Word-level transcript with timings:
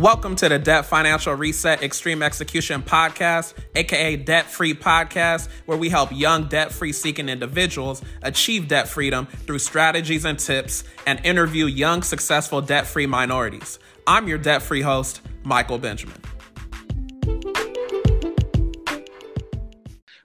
Welcome 0.00 0.34
to 0.36 0.48
the 0.48 0.58
Debt 0.58 0.86
Financial 0.86 1.34
Reset 1.34 1.82
Extreme 1.82 2.22
Execution 2.22 2.82
Podcast, 2.82 3.52
aka 3.74 4.16
Debt 4.16 4.46
Free 4.46 4.72
Podcast, 4.72 5.50
where 5.66 5.76
we 5.76 5.90
help 5.90 6.10
young 6.10 6.48
debt 6.48 6.72
free 6.72 6.94
seeking 6.94 7.28
individuals 7.28 8.00
achieve 8.22 8.66
debt 8.66 8.88
freedom 8.88 9.26
through 9.26 9.58
strategies 9.58 10.24
and 10.24 10.38
tips 10.38 10.84
and 11.06 11.20
interview 11.22 11.66
young 11.66 12.02
successful 12.02 12.62
debt 12.62 12.86
free 12.86 13.04
minorities. 13.06 13.78
I'm 14.06 14.26
your 14.26 14.38
debt 14.38 14.62
free 14.62 14.80
host, 14.80 15.20
Michael 15.42 15.76
Benjamin. 15.76 16.16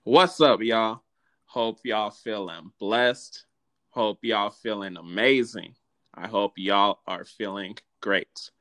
What's 0.05 0.39
up, 0.39 0.62
y'all? 0.62 1.02
Hope 1.48 1.80
y'all 1.84 2.12
feeling 2.12 2.71
blessed. 2.80 3.44
Hope 3.89 4.20
y'all 4.21 4.52
feeling 4.52 4.96
amazing. 4.96 5.76
I 6.14 6.28
hope 6.28 6.54
y'all 6.55 7.00
are 7.05 7.26
feeling 7.26 7.76
great. 8.00 8.52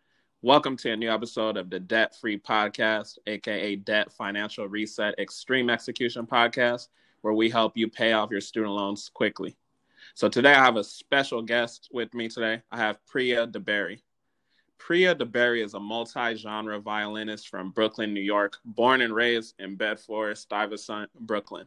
Welcome 0.44 0.76
to 0.76 0.92
a 0.92 0.96
new 0.96 1.10
episode 1.10 1.56
of 1.56 1.70
the 1.70 1.80
Debt 1.80 2.14
Free 2.14 2.38
Podcast, 2.38 3.16
aka 3.26 3.76
Debt 3.76 4.12
Financial 4.12 4.68
Reset 4.68 5.18
Extreme 5.18 5.70
Execution 5.70 6.26
Podcast, 6.26 6.88
where 7.22 7.32
we 7.32 7.48
help 7.48 7.78
you 7.78 7.88
pay 7.88 8.12
off 8.12 8.30
your 8.30 8.42
student 8.42 8.74
loans 8.74 9.08
quickly. 9.08 9.56
So 10.12 10.28
today 10.28 10.52
I 10.52 10.62
have 10.62 10.76
a 10.76 10.84
special 10.84 11.40
guest 11.40 11.88
with 11.94 12.12
me 12.12 12.28
today. 12.28 12.60
I 12.70 12.76
have 12.76 12.98
Priya 13.06 13.46
DeBerry. 13.46 14.02
Priya 14.76 15.14
DeBerry 15.14 15.64
is 15.64 15.72
a 15.72 15.80
multi-genre 15.80 16.78
violinist 16.78 17.48
from 17.48 17.70
Brooklyn, 17.70 18.12
New 18.12 18.20
York, 18.20 18.58
born 18.66 19.00
and 19.00 19.14
raised 19.14 19.54
in 19.58 19.76
Bedford 19.76 20.36
Stuyvesant, 20.36 21.08
Brooklyn. 21.18 21.64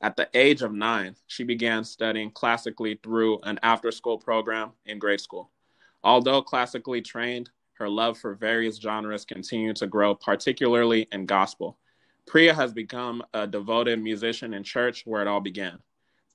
At 0.00 0.16
the 0.16 0.28
age 0.34 0.62
of 0.62 0.72
nine, 0.72 1.14
she 1.28 1.44
began 1.44 1.84
studying 1.84 2.32
classically 2.32 2.98
through 3.04 3.38
an 3.42 3.60
after-school 3.62 4.18
program 4.18 4.72
in 4.84 4.98
grade 4.98 5.20
school. 5.20 5.52
Although 6.02 6.42
classically 6.42 7.02
trained, 7.02 7.50
her 7.80 7.88
love 7.88 8.18
for 8.18 8.34
various 8.34 8.76
genres 8.76 9.24
continued 9.24 9.74
to 9.76 9.86
grow, 9.86 10.14
particularly 10.14 11.08
in 11.10 11.24
gospel. 11.24 11.78
Priya 12.26 12.54
has 12.54 12.72
become 12.74 13.22
a 13.32 13.46
devoted 13.46 14.00
musician 14.00 14.52
in 14.52 14.62
church 14.62 15.02
where 15.06 15.22
it 15.22 15.26
all 15.26 15.40
began. 15.40 15.78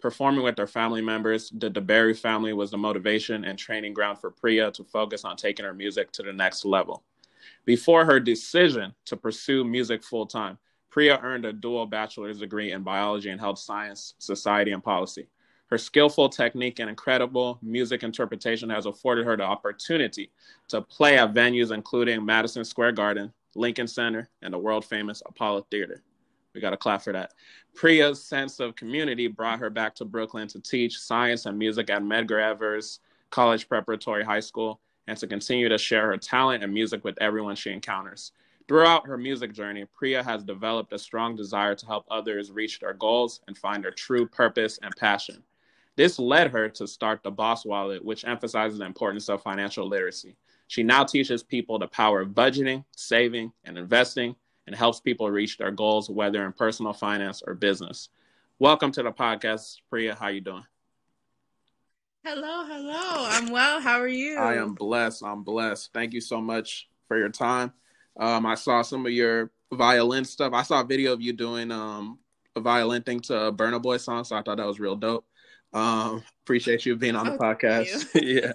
Performing 0.01 0.43
with 0.43 0.57
her 0.57 0.67
family 0.67 1.01
members, 1.01 1.51
the 1.55 1.69
DeBerry 1.69 2.17
family 2.17 2.51
was 2.51 2.71
the 2.71 2.77
motivation 2.77 3.45
and 3.45 3.57
training 3.57 3.93
ground 3.93 4.19
for 4.19 4.31
Priya 4.31 4.71
to 4.71 4.83
focus 4.83 5.23
on 5.23 5.37
taking 5.37 5.65
her 5.65 5.73
music 5.73 6.11
to 6.13 6.23
the 6.23 6.33
next 6.33 6.65
level. 6.65 7.03
Before 7.63 8.05
her 8.05 8.19
decision 8.19 8.93
to 9.05 9.15
pursue 9.15 9.63
music 9.63 10.03
full 10.03 10.25
time, 10.25 10.57
Priya 10.89 11.19
earned 11.21 11.45
a 11.45 11.53
dual 11.53 11.85
bachelor's 11.85 12.39
degree 12.39 12.71
in 12.71 12.81
biology 12.81 13.29
and 13.29 13.39
health 13.39 13.59
science, 13.59 14.15
society, 14.17 14.71
and 14.71 14.83
policy. 14.83 15.27
Her 15.67 15.79
skillful 15.79 16.29
technique 16.29 16.79
and 16.79 16.89
incredible 16.89 17.57
music 17.61 18.03
interpretation 18.03 18.69
has 18.69 18.85
afforded 18.85 19.25
her 19.25 19.35
the 19.35 19.43
opportunity 19.43 20.31
to 20.67 20.81
play 20.81 21.17
at 21.17 21.33
venues 21.33 21.71
including 21.71 22.23
Madison 22.23 22.63
Square 22.63 22.91
Garden, 22.91 23.33
Lincoln 23.55 23.87
Center, 23.87 24.29
and 24.43 24.53
the 24.53 24.59
world 24.59 24.85
famous 24.85 25.23
Apollo 25.25 25.65
Theater. 25.71 26.03
We 26.53 26.61
got 26.61 26.69
to 26.69 26.77
clap 26.77 27.01
for 27.01 27.13
that. 27.13 27.33
Priya's 27.73 28.23
sense 28.23 28.59
of 28.59 28.75
community 28.75 29.27
brought 29.27 29.59
her 29.59 29.71
back 29.71 29.95
to 29.95 30.05
Brooklyn 30.05 30.47
to 30.49 30.59
teach 30.59 30.99
science 30.99 31.47
and 31.47 31.57
music 31.57 31.89
at 31.89 32.03
Medgar 32.03 32.41
Evers 32.41 32.99
College 33.31 33.67
Preparatory 33.67 34.23
High 34.23 34.39
School 34.41 34.79
and 35.07 35.17
to 35.17 35.27
continue 35.27 35.67
to 35.67 35.77
share 35.79 36.05
her 36.07 36.17
talent 36.17 36.63
and 36.63 36.73
music 36.73 37.03
with 37.03 37.17
everyone 37.19 37.55
she 37.55 37.71
encounters. 37.71 38.31
Throughout 38.67 39.07
her 39.07 39.17
music 39.17 39.51
journey, 39.51 39.85
Priya 39.93 40.23
has 40.23 40.43
developed 40.43 40.93
a 40.93 40.99
strong 40.99 41.35
desire 41.35 41.75
to 41.75 41.85
help 41.85 42.05
others 42.09 42.51
reach 42.51 42.79
their 42.79 42.93
goals 42.93 43.41
and 43.47 43.57
find 43.57 43.83
their 43.83 43.91
true 43.91 44.27
purpose 44.27 44.79
and 44.81 44.95
passion. 44.95 45.43
This 45.97 46.19
led 46.19 46.51
her 46.51 46.67
to 46.69 46.87
start 46.87 47.23
the 47.23 47.31
Boss 47.31 47.65
Wallet, 47.65 48.03
which 48.03 48.25
emphasizes 48.25 48.79
the 48.79 48.85
importance 48.85 49.29
of 49.29 49.41
financial 49.41 49.87
literacy. 49.87 50.35
She 50.67 50.83
now 50.83 51.05
teaches 51.05 51.41
people 51.41 51.79
the 51.79 51.87
power 51.87 52.19
of 52.19 52.29
budgeting, 52.29 52.83
saving, 52.97 53.53
and 53.63 53.77
investing, 53.77 54.35
and 54.67 54.75
helps 54.75 54.99
people 54.99 55.31
reach 55.31 55.57
their 55.57 55.71
goals, 55.71 56.09
whether 56.09 56.45
in 56.45 56.51
personal 56.51 56.91
finance 56.91 57.41
or 57.47 57.53
business. 57.53 58.09
Welcome 58.59 58.91
to 58.91 59.03
the 59.03 59.11
podcast, 59.11 59.77
Priya. 59.89 60.15
How 60.15 60.27
you 60.27 60.41
doing? 60.41 60.65
Hello, 62.25 62.65
hello. 62.65 63.27
I'm 63.29 63.49
well. 63.49 63.79
How 63.79 64.01
are 64.01 64.07
you? 64.07 64.37
I 64.37 64.55
am 64.55 64.73
blessed. 64.73 65.23
I'm 65.23 65.43
blessed. 65.43 65.93
Thank 65.93 66.13
you 66.13 66.19
so 66.19 66.41
much 66.41 66.89
for 67.07 67.17
your 67.17 67.29
time. 67.29 67.71
Um, 68.17 68.45
I 68.45 68.55
saw 68.55 68.81
some 68.81 69.05
of 69.05 69.13
your 69.13 69.51
violin 69.71 70.25
stuff. 70.25 70.51
I 70.51 70.63
saw 70.63 70.81
a 70.81 70.85
video 70.85 71.13
of 71.13 71.21
you 71.21 71.31
doing 71.31 71.71
um, 71.71 72.19
a 72.55 72.59
violin 72.59 73.03
thing 73.03 73.21
to 73.21 73.45
a 73.45 73.53
Burna 73.53 73.81
Boy 73.81 73.95
song, 73.95 74.25
so 74.25 74.35
I 74.35 74.41
thought 74.41 74.57
that 74.57 74.67
was 74.67 74.79
real 74.79 74.95
dope. 74.97 75.25
Um, 75.75 76.23
appreciate 76.43 76.85
you 76.85 76.95
being 76.95 77.17
on 77.17 77.25
the 77.25 77.33
oh, 77.33 77.37
podcast. 77.37 78.09
yeah. 78.15 78.53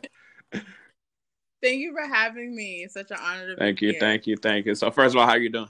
Thank 1.63 1.81
you 1.81 1.93
for 1.93 2.13
having 2.13 2.57
me. 2.57 2.85
It's 2.85 2.95
such 2.95 3.11
an 3.11 3.19
honor 3.21 3.51
to 3.51 3.57
thank 3.57 3.83
you, 3.83 3.91
here. 3.91 4.01
Thank 4.01 4.27
you, 4.27 4.37
thank 4.37 4.65
you. 4.65 4.75
So 4.75 4.91
first 4.91 5.15
of 5.15 5.21
all, 5.21 5.27
how 5.27 5.35
are 5.35 5.39
you 5.39 5.51
doing? 5.51 5.69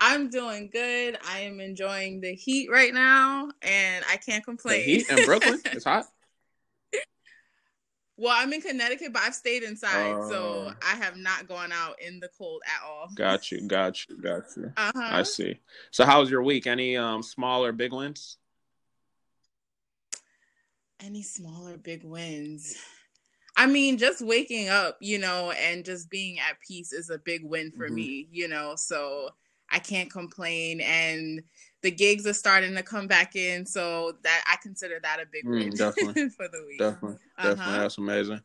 I'm 0.00 0.30
doing 0.30 0.70
good. 0.72 1.18
I 1.28 1.40
am 1.40 1.60
enjoying 1.60 2.20
the 2.20 2.34
heat 2.34 2.70
right 2.70 2.94
now, 2.94 3.50
and 3.60 4.04
I 4.08 4.16
can't 4.16 4.42
complain. 4.42 4.78
The 4.78 4.84
heat 4.84 5.10
in 5.10 5.24
Brooklyn, 5.26 5.60
it's 5.66 5.84
hot. 5.84 6.06
Well, 8.20 8.34
I'm 8.36 8.52
in 8.52 8.60
Connecticut, 8.60 9.12
but 9.12 9.22
I've 9.22 9.34
stayed 9.36 9.62
inside, 9.62 10.10
uh, 10.10 10.28
so 10.28 10.36
oh. 10.66 10.72
I 10.84 10.96
have 10.96 11.16
not 11.16 11.46
gone 11.46 11.70
out 11.70 12.02
in 12.04 12.18
the 12.18 12.28
cold 12.36 12.62
at 12.66 12.84
all. 12.84 13.10
Got 13.14 13.52
you, 13.52 13.60
got 13.60 14.08
you, 14.08 14.20
got 14.20 14.42
you. 14.56 14.72
Uh-huh. 14.76 14.92
I 15.00 15.22
see. 15.22 15.60
So, 15.92 16.04
how 16.04 16.18
was 16.18 16.28
your 16.28 16.42
week? 16.42 16.66
Any 16.66 16.96
um 16.96 17.22
small 17.22 17.64
or 17.64 17.70
big 17.70 17.92
wins? 17.92 18.38
Any 21.00 21.22
smaller 21.22 21.76
big 21.76 22.04
wins? 22.04 22.76
I 23.56 23.66
mean, 23.66 23.98
just 23.98 24.22
waking 24.22 24.68
up, 24.68 24.96
you 25.00 25.18
know, 25.18 25.50
and 25.50 25.84
just 25.84 26.10
being 26.10 26.38
at 26.38 26.60
peace 26.66 26.92
is 26.92 27.10
a 27.10 27.18
big 27.18 27.42
win 27.44 27.72
for 27.72 27.86
mm-hmm. 27.86 27.94
me, 27.96 28.28
you 28.30 28.46
know. 28.46 28.74
So 28.76 29.30
I 29.70 29.80
can't 29.80 30.10
complain. 30.10 30.80
And 30.80 31.42
the 31.82 31.90
gigs 31.90 32.26
are 32.26 32.32
starting 32.34 32.74
to 32.74 32.82
come 32.82 33.08
back 33.08 33.36
in, 33.36 33.66
so 33.66 34.12
that 34.22 34.44
I 34.46 34.56
consider 34.62 35.00
that 35.02 35.20
a 35.20 35.26
big 35.30 35.44
mm, 35.44 35.50
win 35.50 35.70
definitely. 35.76 36.28
for 36.30 36.48
the 36.48 36.64
week. 36.66 36.78
Definitely, 36.78 37.18
uh-huh. 37.36 37.48
definitely, 37.48 37.78
that's 37.78 37.98
amazing. 37.98 38.40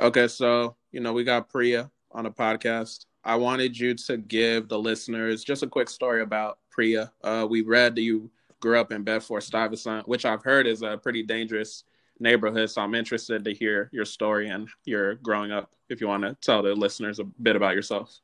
Okay, 0.00 0.28
so 0.28 0.76
you 0.92 1.00
know 1.00 1.12
we 1.12 1.24
got 1.24 1.48
Priya 1.48 1.90
on 2.12 2.24
the 2.24 2.30
podcast. 2.30 3.06
I 3.24 3.36
wanted 3.36 3.78
you 3.78 3.94
to 3.94 4.16
give 4.16 4.68
the 4.68 4.78
listeners 4.78 5.44
just 5.44 5.62
a 5.62 5.68
quick 5.68 5.88
story 5.88 6.22
about 6.22 6.58
Priya. 6.70 7.12
Uh, 7.22 7.46
we 7.48 7.62
read 7.62 7.94
that 7.94 8.02
you 8.02 8.30
grew 8.60 8.78
up 8.78 8.92
in 8.92 9.02
Bedford 9.02 9.42
Stuyvesant, 9.42 10.08
which 10.08 10.24
I've 10.24 10.42
heard 10.42 10.66
is 10.66 10.82
a 10.82 10.96
pretty 10.96 11.22
dangerous 11.22 11.84
neighborhood. 12.22 12.70
So 12.70 12.80
I'm 12.80 12.94
interested 12.94 13.44
to 13.44 13.52
hear 13.52 13.90
your 13.92 14.04
story 14.04 14.48
and 14.48 14.68
your 14.84 15.16
growing 15.16 15.52
up. 15.52 15.70
If 15.88 16.00
you 16.00 16.08
want 16.08 16.22
to 16.22 16.34
tell 16.40 16.62
the 16.62 16.74
listeners 16.74 17.18
a 17.18 17.24
bit 17.24 17.56
about 17.56 17.74
yourself. 17.74 18.18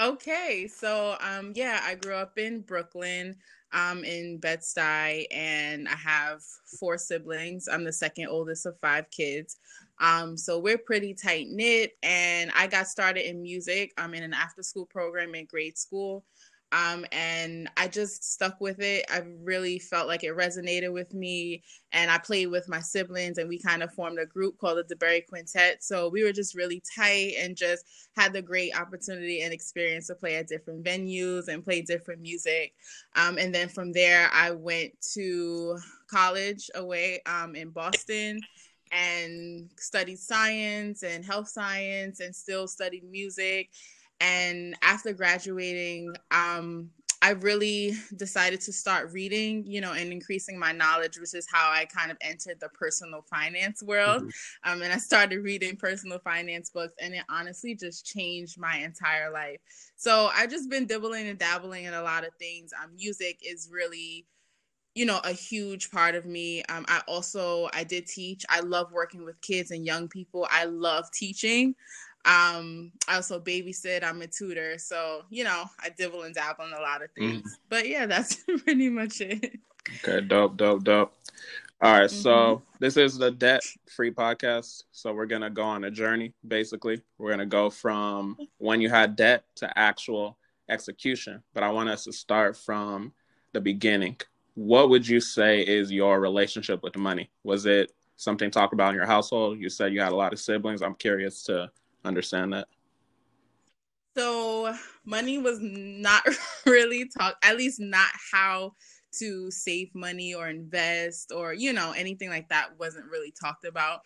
Okay, 0.00 0.68
so 0.68 1.16
um, 1.20 1.52
yeah, 1.56 1.80
I 1.82 1.96
grew 1.96 2.14
up 2.14 2.38
in 2.38 2.60
Brooklyn, 2.60 3.34
um, 3.72 4.04
in 4.04 4.38
Bed 4.38 4.60
Stuy, 4.60 5.26
and 5.32 5.88
I 5.88 5.96
have 5.96 6.40
four 6.78 6.98
siblings. 6.98 7.68
I'm 7.68 7.82
the 7.82 7.92
second 7.92 8.28
oldest 8.28 8.64
of 8.66 8.78
five 8.80 9.10
kids. 9.10 9.56
Um, 10.00 10.36
so 10.36 10.60
we're 10.60 10.78
pretty 10.78 11.14
tight 11.14 11.48
knit, 11.48 11.96
and 12.04 12.52
I 12.54 12.68
got 12.68 12.86
started 12.86 13.28
in 13.28 13.42
music. 13.42 13.92
I'm 13.98 14.14
in 14.14 14.22
an 14.22 14.34
after 14.34 14.62
school 14.62 14.86
program 14.86 15.34
in 15.34 15.46
grade 15.46 15.76
school. 15.76 16.24
Um, 16.70 17.06
and 17.12 17.70
I 17.76 17.88
just 17.88 18.32
stuck 18.32 18.60
with 18.60 18.80
it. 18.80 19.06
I 19.10 19.22
really 19.42 19.78
felt 19.78 20.06
like 20.06 20.22
it 20.22 20.36
resonated 20.36 20.92
with 20.92 21.14
me. 21.14 21.62
And 21.92 22.10
I 22.10 22.18
played 22.18 22.48
with 22.48 22.68
my 22.68 22.80
siblings, 22.80 23.38
and 23.38 23.48
we 23.48 23.58
kind 23.58 23.82
of 23.82 23.92
formed 23.94 24.18
a 24.18 24.26
group 24.26 24.58
called 24.58 24.78
the 24.78 24.94
DeBerry 24.94 25.26
Quintet. 25.26 25.82
So 25.82 26.08
we 26.08 26.22
were 26.22 26.32
just 26.32 26.54
really 26.54 26.82
tight 26.94 27.34
and 27.38 27.56
just 27.56 27.84
had 28.16 28.32
the 28.32 28.42
great 28.42 28.78
opportunity 28.78 29.40
and 29.40 29.52
experience 29.52 30.08
to 30.08 30.14
play 30.14 30.36
at 30.36 30.48
different 30.48 30.84
venues 30.84 31.48
and 31.48 31.64
play 31.64 31.80
different 31.80 32.20
music. 32.20 32.74
Um, 33.16 33.38
and 33.38 33.54
then 33.54 33.68
from 33.68 33.92
there, 33.92 34.28
I 34.32 34.50
went 34.50 34.92
to 35.14 35.78
college 36.10 36.70
away 36.74 37.22
um, 37.24 37.54
in 37.54 37.70
Boston 37.70 38.40
and 38.90 39.68
studied 39.78 40.18
science 40.18 41.02
and 41.02 41.24
health 41.24 41.48
science 41.48 42.20
and 42.20 42.34
still 42.34 42.66
studied 42.66 43.04
music 43.10 43.70
and 44.20 44.76
after 44.82 45.12
graduating 45.12 46.14
um, 46.30 46.90
I 47.20 47.30
really 47.30 47.94
decided 48.16 48.60
to 48.62 48.72
start 48.72 49.12
reading, 49.12 49.64
you 49.66 49.80
know, 49.80 49.92
and 49.92 50.12
increasing 50.12 50.58
my 50.58 50.72
knowledge, 50.72 51.18
which 51.18 51.34
is 51.34 51.46
how 51.52 51.70
I 51.70 51.84
kind 51.84 52.10
of 52.10 52.16
entered 52.20 52.60
the 52.60 52.68
personal 52.68 53.22
finance 53.22 53.82
world. 53.82 54.22
Mm-hmm. 54.22 54.70
Um, 54.70 54.82
and 54.82 54.92
I 54.92 54.98
started 54.98 55.40
reading 55.40 55.76
personal 55.76 56.20
finance 56.20 56.70
books, 56.70 56.94
and 57.00 57.14
it 57.14 57.24
honestly 57.28 57.74
just 57.74 58.06
changed 58.06 58.58
my 58.58 58.76
entire 58.76 59.32
life. 59.32 59.58
So 59.96 60.30
I've 60.32 60.50
just 60.50 60.70
been 60.70 60.86
dibbling 60.86 61.28
and 61.28 61.38
dabbling 61.38 61.84
in 61.84 61.94
a 61.94 62.02
lot 62.02 62.24
of 62.24 62.30
things. 62.38 62.70
Um, 62.80 62.94
music 62.94 63.40
is 63.42 63.68
really 63.70 64.26
you 64.94 65.04
know 65.04 65.20
a 65.22 65.32
huge 65.32 65.90
part 65.92 66.14
of 66.14 66.24
me 66.24 66.62
um, 66.70 66.84
i 66.88 67.00
also 67.06 67.68
i 67.72 67.84
did 67.84 68.06
teach 68.06 68.44
i 68.48 68.58
love 68.58 68.90
working 68.90 69.22
with 69.22 69.40
kids 69.42 69.70
and 69.70 69.84
young 69.84 70.08
people 70.08 70.48
i 70.50 70.64
love 70.64 71.08
teaching 71.12 71.74
um, 72.28 72.92
I 73.08 73.16
also 73.16 73.40
babysit. 73.40 74.04
I'm 74.04 74.20
a 74.20 74.26
tutor, 74.26 74.76
so 74.78 75.22
you 75.30 75.44
know 75.44 75.64
I 75.82 75.88
dibble 75.88 76.24
and 76.24 76.34
dabble 76.34 76.66
in 76.66 76.74
a 76.74 76.80
lot 76.80 77.02
of 77.02 77.10
things. 77.12 77.42
Mm. 77.42 77.58
But 77.70 77.88
yeah, 77.88 78.04
that's 78.04 78.44
pretty 78.64 78.90
much 78.90 79.22
it. 79.22 79.58
Okay, 80.04 80.20
dope, 80.20 80.58
dope, 80.58 80.84
dope. 80.84 81.14
All 81.80 81.92
right, 81.92 82.10
mm-hmm. 82.10 82.20
so 82.20 82.62
this 82.80 82.98
is 82.98 83.16
the 83.16 83.30
debt 83.30 83.62
free 83.86 84.10
podcast. 84.10 84.82
So 84.92 85.14
we're 85.14 85.24
gonna 85.24 85.48
go 85.48 85.62
on 85.62 85.84
a 85.84 85.90
journey. 85.90 86.34
Basically, 86.46 87.00
we're 87.16 87.30
gonna 87.30 87.46
go 87.46 87.70
from 87.70 88.36
when 88.58 88.82
you 88.82 88.90
had 88.90 89.16
debt 89.16 89.44
to 89.56 89.78
actual 89.78 90.36
execution. 90.68 91.42
But 91.54 91.62
I 91.62 91.70
want 91.70 91.88
us 91.88 92.04
to 92.04 92.12
start 92.12 92.58
from 92.58 93.14
the 93.54 93.60
beginning. 93.62 94.16
What 94.54 94.90
would 94.90 95.08
you 95.08 95.20
say 95.20 95.62
is 95.62 95.90
your 95.90 96.20
relationship 96.20 96.82
with 96.82 96.96
money? 96.96 97.30
Was 97.42 97.64
it 97.64 97.92
something 98.16 98.50
talked 98.50 98.74
about 98.74 98.90
in 98.90 98.96
your 98.96 99.06
household? 99.06 99.58
You 99.58 99.70
said 99.70 99.94
you 99.94 100.00
had 100.00 100.12
a 100.12 100.16
lot 100.16 100.34
of 100.34 100.40
siblings. 100.40 100.82
I'm 100.82 100.96
curious 100.96 101.42
to 101.44 101.70
understand 102.08 102.52
that. 102.52 102.68
So 104.16 104.74
money 105.04 105.38
was 105.38 105.58
not 105.60 106.24
really 106.66 107.08
talked, 107.08 107.44
at 107.44 107.56
least 107.56 107.78
not 107.78 108.08
how 108.32 108.72
to 109.18 109.50
save 109.50 109.94
money 109.94 110.34
or 110.34 110.48
invest 110.48 111.32
or 111.34 111.54
you 111.54 111.72
know 111.72 111.92
anything 111.96 112.28
like 112.28 112.48
that 112.48 112.78
wasn't 112.78 113.10
really 113.10 113.32
talked 113.40 113.64
about 113.64 114.00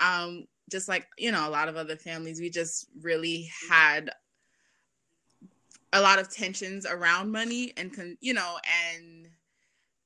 um 0.00 0.44
just 0.68 0.88
like 0.88 1.06
you 1.16 1.30
know 1.30 1.48
a 1.48 1.50
lot 1.50 1.68
of 1.68 1.76
other 1.76 1.96
families 1.96 2.40
we 2.40 2.50
just 2.50 2.88
really 3.00 3.48
had 3.70 4.10
a 5.92 6.00
lot 6.00 6.18
of 6.18 6.28
tensions 6.30 6.84
around 6.86 7.30
money 7.30 7.72
and 7.76 8.16
you 8.20 8.34
know 8.34 8.58
and 8.90 9.28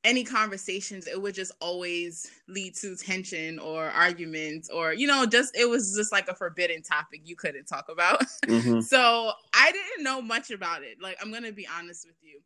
any 0.04 0.24
conversations 0.24 1.06
it 1.06 1.20
would 1.20 1.34
just 1.34 1.52
always 1.60 2.30
lead 2.48 2.74
to 2.74 2.96
tension 2.96 3.58
or 3.58 3.88
arguments 3.90 4.68
or 4.68 4.92
you 4.92 5.06
know 5.06 5.24
just 5.26 5.56
it 5.56 5.68
was 5.68 5.94
just 5.96 6.10
like 6.10 6.28
a 6.28 6.34
forbidden 6.34 6.82
topic 6.82 7.20
you 7.24 7.36
couldn't 7.36 7.64
talk 7.66 7.88
about. 7.88 8.22
Mm-hmm. 8.46 8.80
so 8.80 9.32
i 9.54 9.70
didn't 9.70 10.04
know 10.04 10.20
much 10.20 10.50
about 10.50 10.82
it. 10.82 11.00
Like 11.00 11.16
i'm 11.22 11.32
gonna 11.32 11.52
be 11.52 11.66
honest 11.78 12.06
with 12.06 12.16
you. 12.22 12.40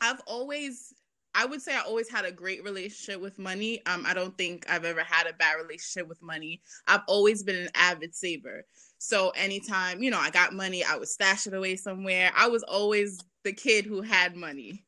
I've 0.00 0.20
always 0.26 0.94
i 1.34 1.44
would 1.44 1.60
say 1.60 1.74
i 1.74 1.80
always 1.80 2.08
had 2.08 2.24
a 2.24 2.32
great 2.32 2.64
relationship 2.64 3.20
with 3.20 3.38
money. 3.38 3.84
Um 3.86 4.04
i 4.06 4.14
don't 4.14 4.36
think 4.38 4.64
i've 4.70 4.84
ever 4.84 5.02
had 5.02 5.26
a 5.26 5.34
bad 5.34 5.54
relationship 5.54 6.08
with 6.08 6.22
money. 6.22 6.62
I've 6.86 7.02
always 7.06 7.42
been 7.42 7.56
an 7.56 7.68
avid 7.74 8.14
saver. 8.14 8.64
So 8.98 9.30
anytime 9.30 10.02
you 10.02 10.10
know 10.10 10.18
i 10.18 10.30
got 10.30 10.54
money 10.54 10.82
i 10.82 10.96
would 10.96 11.08
stash 11.08 11.46
it 11.46 11.54
away 11.54 11.76
somewhere. 11.76 12.32
I 12.36 12.48
was 12.48 12.62
always 12.62 13.20
the 13.44 13.52
kid 13.52 13.84
who 13.84 14.00
had 14.00 14.34
money 14.34 14.84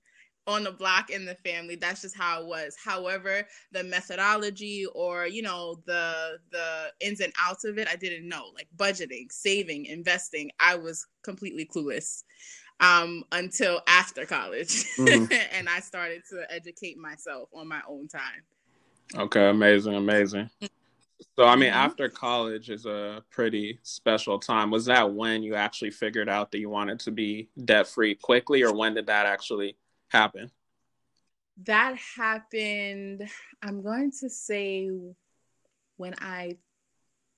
on 0.50 0.64
the 0.64 0.72
block 0.72 1.10
in 1.10 1.24
the 1.24 1.34
family 1.36 1.76
that's 1.76 2.02
just 2.02 2.16
how 2.16 2.40
it 2.40 2.46
was. 2.46 2.76
However 2.82 3.46
the 3.72 3.84
methodology 3.84 4.86
or 4.94 5.26
you 5.26 5.42
know 5.42 5.80
the 5.86 6.38
the 6.50 6.92
ins 7.00 7.20
and 7.20 7.32
outs 7.40 7.64
of 7.64 7.78
it 7.78 7.88
i 7.88 7.96
didn't 7.96 8.28
know. 8.28 8.50
Like 8.54 8.68
budgeting 8.76 9.30
saving 9.30 9.86
investing 9.86 10.50
i 10.58 10.74
was 10.74 11.06
completely 11.22 11.66
clueless 11.66 12.24
um, 12.80 13.24
until 13.32 13.82
after 13.86 14.24
college. 14.24 14.86
Mm-hmm. 14.96 15.32
and 15.52 15.68
i 15.68 15.80
started 15.80 16.22
to 16.30 16.44
educate 16.50 16.98
myself 16.98 17.48
on 17.54 17.68
my 17.68 17.80
own 17.88 18.08
time. 18.08 18.42
Okay 19.16 19.48
amazing 19.48 19.94
amazing. 19.94 20.50
So 21.36 21.44
i 21.44 21.54
mean 21.54 21.70
mm-hmm. 21.70 21.78
after 21.78 22.08
college 22.08 22.70
is 22.70 22.86
a 22.86 23.22
pretty 23.30 23.78
special 23.82 24.38
time. 24.38 24.70
Was 24.70 24.86
that 24.86 25.12
when 25.12 25.42
you 25.42 25.54
actually 25.54 25.90
figured 25.90 26.28
out 26.28 26.50
that 26.50 26.58
you 26.58 26.68
wanted 26.68 26.98
to 27.00 27.10
be 27.10 27.48
debt 27.64 27.86
free 27.86 28.14
quickly 28.14 28.62
or 28.62 28.74
when 28.74 28.94
did 28.94 29.06
that 29.06 29.26
actually 29.26 29.76
happen? 30.10 30.50
That 31.64 31.96
happened, 32.16 33.28
I'm 33.62 33.82
going 33.82 34.12
to 34.20 34.30
say 34.30 34.90
when 35.96 36.14
I 36.18 36.56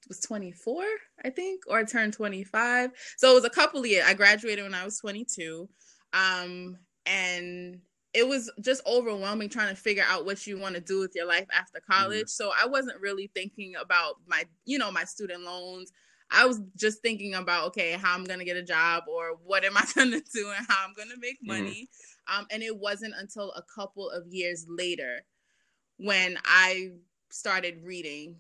was 0.09 0.21
24, 0.21 0.85
I 1.25 1.31
think, 1.31 1.63
or 1.69 1.79
I 1.79 1.85
turned 1.85 2.13
25. 2.13 2.91
So 3.17 3.31
it 3.31 3.35
was 3.35 3.45
a 3.45 3.51
couple 3.51 3.81
of 3.81 3.87
years. 3.87 4.05
I 4.07 4.15
graduated 4.15 4.65
when 4.65 4.75
I 4.75 4.85
was 4.85 4.99
22. 4.99 5.69
Um, 6.13 6.79
and 7.07 7.81
it 8.15 8.29
was 8.29 8.51
just 8.61 8.83
overwhelming 8.87 9.49
trying 9.49 9.75
to 9.75 9.81
figure 9.81 10.05
out 10.07 10.25
what 10.25 10.47
you 10.47 10.59
want 10.59 10.75
to 10.75 10.81
do 10.81 11.01
with 11.01 11.13
your 11.15 11.27
life 11.27 11.47
after 11.53 11.81
college. 11.81 12.27
Mm-hmm. 12.27 12.29
So 12.29 12.53
I 12.57 12.67
wasn't 12.67 13.01
really 13.01 13.31
thinking 13.35 13.75
about 13.81 14.17
my, 14.27 14.45
you 14.65 14.79
know, 14.79 14.93
my 14.93 15.05
student 15.05 15.43
loans. 15.43 15.91
I 16.33 16.47
was 16.47 16.61
just 16.77 17.03
thinking 17.03 17.35
about, 17.35 17.67
okay, 17.69 17.93
how 17.93 18.15
I'm 18.15 18.25
going 18.25 18.39
to 18.39 18.45
get 18.45 18.57
a 18.57 18.63
job 18.63 19.05
or 19.09 19.37
what 19.45 19.65
am 19.65 19.77
I 19.77 19.85
going 19.95 20.11
to 20.13 20.23
do 20.35 20.53
and 20.57 20.67
how 20.69 20.85
I'm 20.87 20.95
going 20.95 21.11
to 21.11 21.21
make 21.21 21.37
mm-hmm. 21.37 21.63
money. 21.63 21.89
Mm-hmm. 21.89 22.41
Um, 22.41 22.47
and 22.51 22.63
it 22.63 22.77
wasn't 22.77 23.15
until 23.19 23.53
a 23.53 23.63
couple 23.63 24.09
of 24.11 24.27
years 24.29 24.67
later 24.69 25.25
when 25.99 26.37
I 26.45 26.93
started 27.31 27.85
reading 27.85 28.37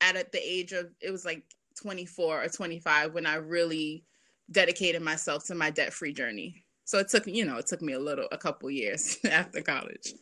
at, 0.00 0.16
at 0.16 0.32
the 0.32 0.40
age 0.42 0.72
of, 0.72 0.88
it 1.00 1.10
was 1.10 1.24
like 1.24 1.42
24 1.80 2.44
or 2.44 2.48
25 2.48 3.14
when 3.14 3.26
I 3.26 3.36
really 3.36 4.04
dedicated 4.50 5.02
myself 5.02 5.46
to 5.46 5.54
my 5.54 5.70
debt 5.70 5.92
free 5.92 6.12
journey. 6.12 6.64
So 6.84 6.98
it 6.98 7.08
took, 7.08 7.26
you 7.26 7.44
know, 7.44 7.58
it 7.58 7.66
took 7.66 7.82
me 7.82 7.92
a 7.92 7.98
little, 7.98 8.26
a 8.32 8.38
couple 8.38 8.70
years 8.70 9.18
after 9.30 9.60
college. 9.60 10.14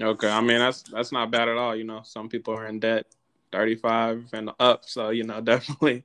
Okay. 0.00 0.28
I 0.28 0.40
mean, 0.42 0.58
that's, 0.58 0.82
that's 0.82 1.12
not 1.12 1.30
bad 1.30 1.48
at 1.48 1.56
all. 1.56 1.74
You 1.74 1.84
know, 1.84 2.02
some 2.04 2.28
people 2.28 2.54
are 2.54 2.66
in 2.66 2.80
debt 2.80 3.06
35 3.52 4.28
and 4.32 4.50
up. 4.60 4.84
So, 4.84 5.10
you 5.10 5.24
know, 5.24 5.40
definitely 5.42 6.04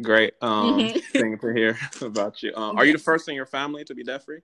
great 0.00 0.34
um, 0.40 0.78
mm-hmm. 0.78 0.98
thing 1.18 1.38
to 1.38 1.52
hear 1.52 1.78
about 2.00 2.42
you. 2.42 2.54
Um, 2.54 2.76
are 2.76 2.84
you 2.84 2.92
the 2.92 2.98
first 2.98 3.28
in 3.28 3.34
your 3.34 3.46
family 3.46 3.84
to 3.84 3.94
be 3.94 4.04
debt 4.04 4.24
free? 4.24 4.40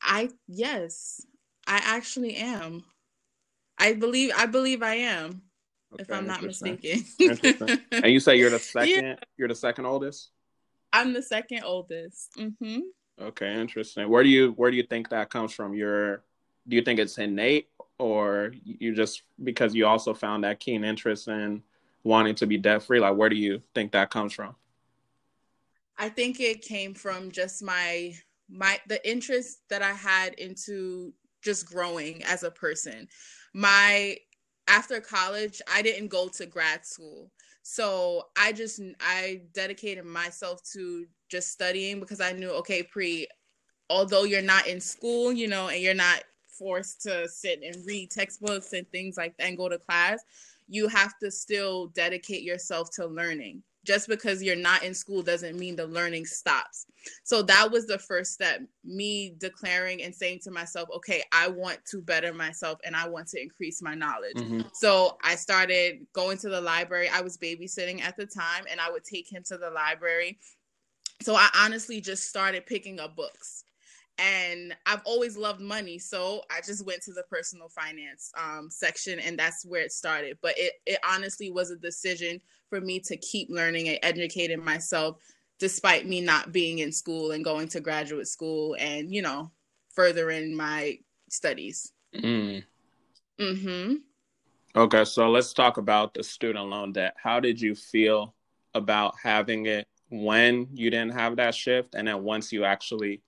I 0.00 0.30
yes, 0.48 1.24
I 1.66 1.80
actually 1.84 2.36
am. 2.36 2.84
I 3.78 3.94
believe 3.94 4.32
I 4.36 4.46
believe 4.46 4.82
I 4.82 4.94
am. 4.94 5.42
Okay, 5.94 6.02
if 6.02 6.10
I'm 6.10 6.26
not 6.26 6.42
mistaken. 6.42 7.04
and 7.92 8.12
you 8.12 8.20
say 8.20 8.36
you're 8.36 8.50
the 8.50 8.58
second. 8.60 9.04
Yeah. 9.04 9.14
You're 9.36 9.48
the 9.48 9.54
second 9.54 9.86
oldest. 9.86 10.30
I'm 10.92 11.12
the 11.12 11.22
second 11.22 11.62
oldest. 11.64 12.30
Mm-hmm. 12.38 12.80
Okay, 13.20 13.54
interesting. 13.60 14.08
Where 14.08 14.22
do 14.22 14.28
you 14.28 14.52
where 14.52 14.70
do 14.70 14.76
you 14.76 14.82
think 14.82 15.10
that 15.10 15.30
comes 15.30 15.52
from? 15.52 15.74
Your 15.74 16.22
do 16.66 16.76
you 16.76 16.82
think 16.82 16.98
it's 16.98 17.18
innate, 17.18 17.68
or 17.98 18.52
you 18.64 18.94
just 18.94 19.22
because 19.42 19.74
you 19.74 19.86
also 19.86 20.14
found 20.14 20.44
that 20.44 20.60
keen 20.60 20.84
interest 20.84 21.28
in 21.28 21.62
wanting 22.04 22.34
to 22.36 22.46
be 22.46 22.58
debt 22.58 22.82
free? 22.82 23.00
Like, 23.00 23.16
where 23.16 23.28
do 23.28 23.36
you 23.36 23.62
think 23.74 23.92
that 23.92 24.10
comes 24.10 24.32
from? 24.32 24.54
I 25.98 26.08
think 26.08 26.40
it 26.40 26.62
came 26.62 26.94
from 26.94 27.30
just 27.30 27.62
my 27.62 28.14
my 28.48 28.80
the 28.88 29.08
interest 29.08 29.60
that 29.70 29.82
I 29.82 29.92
had 29.92 30.34
into 30.34 31.12
just 31.42 31.66
growing 31.66 32.22
as 32.24 32.42
a 32.42 32.50
person. 32.50 33.08
My 33.54 34.16
after 34.68 35.00
college, 35.00 35.60
I 35.72 35.82
didn't 35.82 36.08
go 36.08 36.28
to 36.28 36.46
grad 36.46 36.86
school. 36.86 37.30
So 37.62 38.24
I 38.36 38.52
just 38.52 38.80
I 39.00 39.42
dedicated 39.54 40.04
myself 40.04 40.60
to 40.72 41.06
just 41.28 41.50
studying 41.52 42.00
because 42.00 42.20
I 42.20 42.32
knew 42.32 42.50
okay, 42.50 42.82
pre 42.82 43.28
although 43.90 44.24
you're 44.24 44.42
not 44.42 44.66
in 44.66 44.80
school, 44.80 45.32
you 45.32 45.48
know, 45.48 45.68
and 45.68 45.82
you're 45.82 45.94
not 45.94 46.24
forced 46.58 47.02
to 47.02 47.28
sit 47.28 47.60
and 47.62 47.76
read 47.86 48.10
textbooks 48.10 48.72
and 48.72 48.88
things 48.90 49.16
like 49.16 49.36
that 49.36 49.46
and 49.46 49.56
go 49.56 49.68
to 49.68 49.78
class, 49.78 50.22
you 50.72 50.88
have 50.88 51.18
to 51.18 51.30
still 51.30 51.88
dedicate 51.88 52.42
yourself 52.42 52.90
to 52.90 53.06
learning 53.06 53.62
just 53.84 54.08
because 54.08 54.42
you're 54.42 54.56
not 54.56 54.82
in 54.82 54.94
school 54.94 55.22
doesn't 55.22 55.58
mean 55.58 55.76
the 55.76 55.86
learning 55.86 56.24
stops. 56.24 56.86
So 57.24 57.42
that 57.42 57.70
was 57.70 57.86
the 57.86 57.98
first 57.98 58.32
step, 58.32 58.60
me 58.84 59.34
declaring 59.38 60.02
and 60.02 60.14
saying 60.14 60.38
to 60.44 60.50
myself, 60.50 60.88
okay, 60.94 61.22
I 61.30 61.48
want 61.48 61.84
to 61.90 62.00
better 62.00 62.32
myself 62.32 62.78
and 62.84 62.96
I 62.96 63.06
want 63.06 63.26
to 63.28 63.42
increase 63.42 63.82
my 63.82 63.94
knowledge. 63.94 64.36
Mm-hmm. 64.36 64.62
So 64.72 65.18
I 65.22 65.34
started 65.34 66.06
going 66.14 66.38
to 66.38 66.48
the 66.48 66.60
library. 66.60 67.10
I 67.12 67.20
was 67.20 67.36
babysitting 67.36 68.00
at 68.00 68.16
the 68.16 68.24
time 68.24 68.64
and 68.70 68.80
I 68.80 68.90
would 68.90 69.04
take 69.04 69.30
him 69.30 69.42
to 69.48 69.58
the 69.58 69.70
library. 69.70 70.38
So 71.20 71.34
I 71.34 71.48
honestly 71.54 72.00
just 72.00 72.28
started 72.28 72.64
picking 72.64 72.98
up 72.98 73.14
books 73.14 73.61
and 74.22 74.76
I've 74.86 75.02
always 75.04 75.36
loved 75.36 75.60
money, 75.60 75.98
so 75.98 76.44
I 76.48 76.60
just 76.64 76.86
went 76.86 77.02
to 77.02 77.12
the 77.12 77.24
personal 77.24 77.68
finance 77.68 78.30
um, 78.40 78.70
section, 78.70 79.18
and 79.18 79.36
that's 79.36 79.66
where 79.66 79.82
it 79.82 79.90
started. 79.90 80.38
But 80.40 80.54
it 80.56 80.74
it 80.86 80.98
honestly 81.04 81.50
was 81.50 81.70
a 81.70 81.76
decision 81.76 82.40
for 82.70 82.80
me 82.80 83.00
to 83.00 83.16
keep 83.16 83.50
learning 83.50 83.88
and 83.88 83.98
educating 84.02 84.64
myself, 84.64 85.18
despite 85.58 86.06
me 86.06 86.20
not 86.20 86.52
being 86.52 86.78
in 86.78 86.92
school 86.92 87.32
and 87.32 87.44
going 87.44 87.66
to 87.68 87.80
graduate 87.80 88.28
school, 88.28 88.76
and 88.78 89.12
you 89.12 89.22
know, 89.22 89.50
furthering 89.92 90.54
my 90.56 90.98
studies. 91.28 91.92
Mm. 92.14 92.62
Hmm. 93.40 93.94
Okay, 94.76 95.04
so 95.04 95.28
let's 95.28 95.52
talk 95.52 95.78
about 95.78 96.14
the 96.14 96.22
student 96.22 96.68
loan 96.68 96.92
debt. 96.92 97.14
How 97.20 97.40
did 97.40 97.60
you 97.60 97.74
feel 97.74 98.34
about 98.72 99.14
having 99.20 99.66
it 99.66 99.88
when 100.10 100.68
you 100.74 100.90
didn't 100.90 101.12
have 101.12 101.36
that 101.36 101.56
shift, 101.56 101.96
and 101.96 102.06
then 102.06 102.22
once 102.22 102.52
you 102.52 102.64
actually 102.64 103.20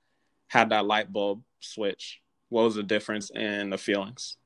had 0.55 0.71
that 0.71 0.87
light 0.87 1.13
bulb 1.13 1.43
switch? 1.61 2.21
What 2.49 2.63
was 2.63 2.77
the 2.77 2.83
difference 2.83 3.31
in 3.31 3.71
the 3.71 3.79
feelings? 3.79 4.37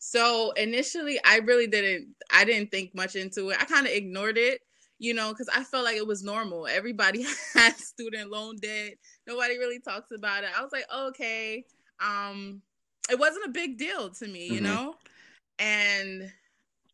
So 0.00 0.50
initially, 0.52 1.18
I 1.24 1.38
really 1.38 1.68
didn't. 1.68 2.08
I 2.30 2.44
didn't 2.44 2.70
think 2.70 2.94
much 2.94 3.14
into 3.14 3.50
it. 3.50 3.56
I 3.60 3.64
kind 3.64 3.86
of 3.86 3.92
ignored 3.92 4.36
it, 4.36 4.60
you 4.98 5.14
know, 5.14 5.30
because 5.30 5.48
I 5.48 5.62
felt 5.62 5.84
like 5.84 5.96
it 5.96 6.06
was 6.06 6.22
normal. 6.22 6.66
Everybody 6.66 7.22
has 7.54 7.76
student 7.86 8.30
loan 8.30 8.56
debt. 8.60 8.94
Nobody 9.26 9.56
really 9.56 9.80
talks 9.80 10.10
about 10.10 10.44
it. 10.44 10.50
I 10.56 10.62
was 10.62 10.72
like, 10.72 10.84
okay, 10.94 11.64
um, 12.04 12.60
it 13.10 13.18
wasn't 13.18 13.46
a 13.46 13.50
big 13.50 13.78
deal 13.78 14.10
to 14.10 14.26
me, 14.26 14.46
you 14.46 14.60
mm-hmm. 14.60 14.64
know, 14.64 14.94
and 15.58 16.30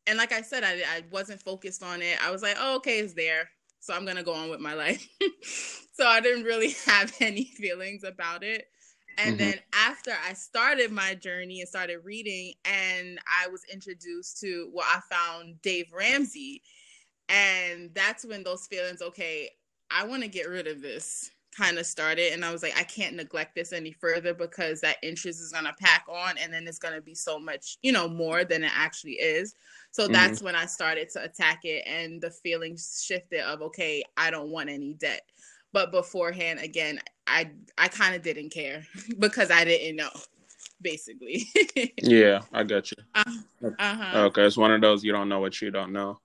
and 0.07 0.19
like 0.19 0.33
I 0.33 0.43
said, 0.43 0.63
I 0.63 0.75
I 0.75 1.03
wasn't 1.11 1.43
focused 1.43 1.83
on 1.83 2.03
it. 2.03 2.23
I 2.25 2.31
was 2.31 2.43
like, 2.43 2.57
oh, 2.61 2.77
okay, 2.77 2.99
it's 2.99 3.15
there 3.15 3.49
so 3.81 3.95
I'm 3.95 4.05
gonna 4.05 4.23
go 4.23 4.35
on 4.35 4.51
with 4.51 4.61
my 4.61 4.75
life. 4.75 5.07
so 5.93 6.07
I 6.07 6.21
didn't 6.21 6.45
really 6.45 6.71
have 6.87 7.13
any 7.21 7.45
feelings 7.45 8.05
about 8.05 8.43
it. 8.43 8.67
And 9.19 9.37
mm-hmm. 9.37 9.51
then 9.51 9.61
after 9.73 10.13
I 10.27 10.35
started 10.35 10.93
my 10.93 11.15
journey 11.15 11.61
and 11.61 11.69
started 11.69 11.99
reading, 12.05 12.55
and 12.65 13.19
I 13.27 13.49
was 13.49 13.63
introduced 13.73 14.41
to 14.41 14.71
well, 14.73 14.87
I 14.89 15.01
found 15.13 15.61
Dave 15.63 15.93
Ramsey. 15.93 16.63
And 17.29 17.91
that's 17.95 18.25
when 18.25 18.43
those 18.43 18.67
feelings, 18.67 19.03
okay, 19.03 19.51
I 19.91 20.05
want 20.05 20.23
to 20.23 20.29
get 20.29 20.49
rid 20.49 20.67
of 20.67 20.83
this 20.83 21.31
kind 21.57 21.79
of 21.79 21.87
started 21.87 22.33
and 22.33 22.45
i 22.45 22.53
was 22.53 22.63
like 22.63 22.77
i 22.79 22.83
can't 22.83 23.17
neglect 23.17 23.55
this 23.55 23.73
any 23.73 23.93
further 23.93 24.33
because 24.33 24.81
that 24.81 24.97
interest 25.03 25.41
is 25.41 25.51
going 25.51 25.65
to 25.65 25.75
pack 25.81 26.05
on 26.09 26.39
and 26.39 26.53
then 26.53 26.67
it's 26.67 26.79
going 26.79 26.95
to 26.95 27.01
be 27.01 27.15
so 27.15 27.39
much 27.39 27.77
you 27.83 27.91
know 27.91 28.09
more 28.09 28.45
than 28.45 28.63
it 28.63 28.71
actually 28.75 29.15
is 29.15 29.55
so 29.91 30.05
mm-hmm. 30.05 30.13
that's 30.13 30.43
when 30.43 30.55
i 30.55 30.65
started 30.65 31.09
to 31.09 31.23
attack 31.23 31.61
it 31.65 31.83
and 31.87 32.21
the 32.21 32.31
feelings 32.31 33.03
shifted 33.05 33.41
of 33.41 33.63
okay 33.63 34.03
i 34.17 34.31
don't 34.31 34.51
want 34.51 34.69
any 34.69 34.95
debt 34.95 35.23
but 35.73 35.91
beforehand 35.91 36.61
again 36.61 37.01
i 37.27 37.51
i 37.79 37.89
kind 37.89 38.15
of 38.15 38.23
didn't 38.23 38.51
care 38.51 38.83
because 39.19 39.51
i 39.51 39.65
didn't 39.65 39.97
know 39.97 40.11
basically 40.83 41.47
yeah 41.99 42.41
i 42.53 42.63
got 42.63 42.91
you 42.91 42.97
uh, 43.15 43.25
uh-huh. 43.79 44.19
okay 44.21 44.45
it's 44.45 44.57
one 44.57 44.71
of 44.71 44.81
those 44.81 45.05
you 45.05 45.13
don't 45.13 45.29
know 45.29 45.41
what 45.41 45.61
you 45.61 45.71
don't 45.71 45.93
know 45.93 46.19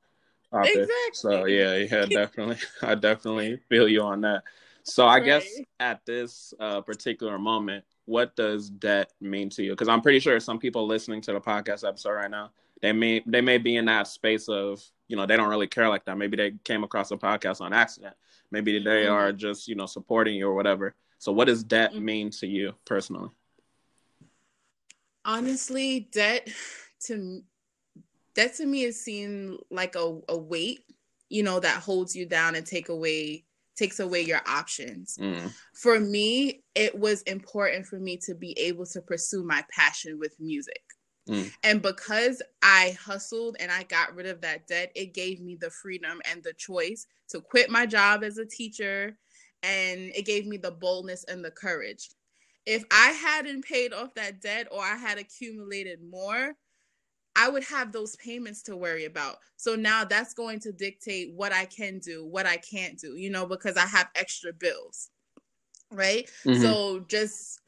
Exactly. 0.64 0.90
So 1.14 1.46
yeah, 1.46 1.76
yeah, 1.76 2.06
definitely. 2.06 2.58
I 2.82 2.96
definitely 2.96 3.60
feel 3.70 3.88
you 3.88 4.02
on 4.02 4.22
that. 4.22 4.44
So 4.86 5.06
I 5.06 5.16
right. 5.16 5.26
guess 5.26 5.48
at 5.80 6.06
this 6.06 6.54
uh, 6.60 6.82
particular 6.82 7.40
moment, 7.40 7.84
what 8.06 8.36
does 8.36 8.70
debt 8.70 9.12
mean 9.20 9.50
to 9.52 9.64
you? 9.64 9.72
Because 9.72 9.88
I'm 9.88 10.02
pretty 10.02 10.20
sure 10.20 10.40
some 10.40 10.60
people 10.60 10.86
listening 10.86 11.22
to 11.22 11.34
the 11.34 11.42
podcast 11.42 11.88
episode 11.88 12.12
right 12.12 12.30
now, 12.30 12.52
they 12.82 12.92
may 12.92 13.24
they 13.26 13.42
may 13.42 13.58
be 13.58 13.78
in 13.78 13.86
that 13.86 14.08
space 14.08 14.48
of 14.48 14.84
you 15.08 15.18
know 15.18 15.26
they 15.26 15.38
don't 15.38 15.50
really 15.50 15.66
care 15.68 15.90
like 15.90 16.06
that. 16.06 16.18
Maybe 16.18 16.38
they 16.38 16.54
came 16.64 16.84
across 16.84 17.10
a 17.10 17.18
podcast 17.18 17.62
on 17.62 17.74
accident. 17.74 18.16
Maybe 18.52 18.78
they 18.78 19.06
mm-hmm. 19.06 19.14
are 19.14 19.32
just 19.32 19.68
you 19.68 19.74
know 19.74 19.88
supporting 19.88 20.36
you 20.36 20.48
or 20.48 20.54
whatever. 20.54 20.94
So 21.18 21.32
what 21.32 21.46
does 21.46 21.64
debt 21.64 21.92
mm-hmm. 21.92 22.06
mean 22.06 22.30
to 22.32 22.48
you 22.48 22.76
personally? 22.86 23.30
Honestly, 25.24 26.10
debt 26.12 26.48
to 27.06 27.42
debt 28.36 28.56
to 28.58 28.66
me 28.68 28.84
is 28.84 29.02
seen 29.02 29.58
like 29.72 29.96
a, 29.96 30.20
a 30.30 30.38
weight, 30.38 30.84
you 31.30 31.42
know, 31.42 31.60
that 31.60 31.82
holds 31.82 32.16
you 32.16 32.28
down 32.28 32.54
and 32.54 32.68
take 32.68 32.90
away 32.90 33.46
takes 33.76 34.00
away 34.00 34.22
your 34.22 34.42
options. 34.48 35.18
Mm. 35.20 35.52
For 35.74 36.00
me, 36.00 36.64
it 36.76 36.98
was 36.98 37.22
important 37.24 37.86
for 37.86 38.00
me 38.00 38.18
to 38.26 38.36
be 38.36 38.58
able 38.60 38.86
to 38.88 39.02
pursue 39.02 39.44
my 39.44 39.64
passion 39.72 40.18
with 40.20 40.36
music. 40.40 40.82
Mm. 41.30 41.52
And 41.64 41.82
because 41.82 42.42
I 42.62 42.98
hustled 43.04 43.58
and 43.60 43.72
I 43.72 43.84
got 43.84 44.16
rid 44.16 44.28
of 44.28 44.42
that 44.42 44.68
debt, 44.68 44.92
it 44.96 45.14
gave 45.14 45.42
me 45.42 45.56
the 45.56 45.72
freedom 45.72 46.22
and 46.30 46.44
the 46.44 46.54
choice 46.54 47.08
to 47.30 47.42
quit 47.42 47.70
my 47.70 47.86
job 47.86 48.24
as 48.24 48.38
a 48.38 48.46
teacher. 48.46 49.18
And 49.64 50.12
it 50.16 50.26
gave 50.26 50.46
me 50.46 50.58
the 50.58 50.72
boldness 50.72 51.24
and 51.26 51.44
the 51.44 51.52
courage. 51.52 52.10
If 52.66 52.84
I 52.92 53.12
hadn't 53.12 53.66
paid 53.66 53.94
off 53.94 54.14
that 54.16 54.42
debt 54.42 54.68
or 54.72 54.82
I 54.82 54.96
had 54.96 55.18
accumulated 55.18 56.00
more, 56.10 56.56
I 57.36 57.50
would 57.50 57.64
have 57.66 57.92
those 57.92 58.16
payments 58.18 58.62
to 58.64 58.78
worry 58.78 59.06
about. 59.06 59.38
So 59.58 59.76
now 59.76 60.04
that's 60.04 60.34
going 60.34 60.60
to 60.62 60.72
dictate 60.72 61.34
what 61.34 61.52
I 61.52 61.66
can 61.66 62.00
do, 62.00 62.26
what 62.26 62.46
I 62.46 62.58
can't 62.58 62.98
do, 62.98 63.16
you 63.16 63.30
know, 63.30 63.46
because 63.46 63.78
I 63.78 63.86
have 63.86 64.10
extra 64.16 64.54
bills. 64.54 65.10
Right. 65.92 66.30
Mm-hmm. 66.46 66.62
So 66.62 67.00
just 67.08 67.62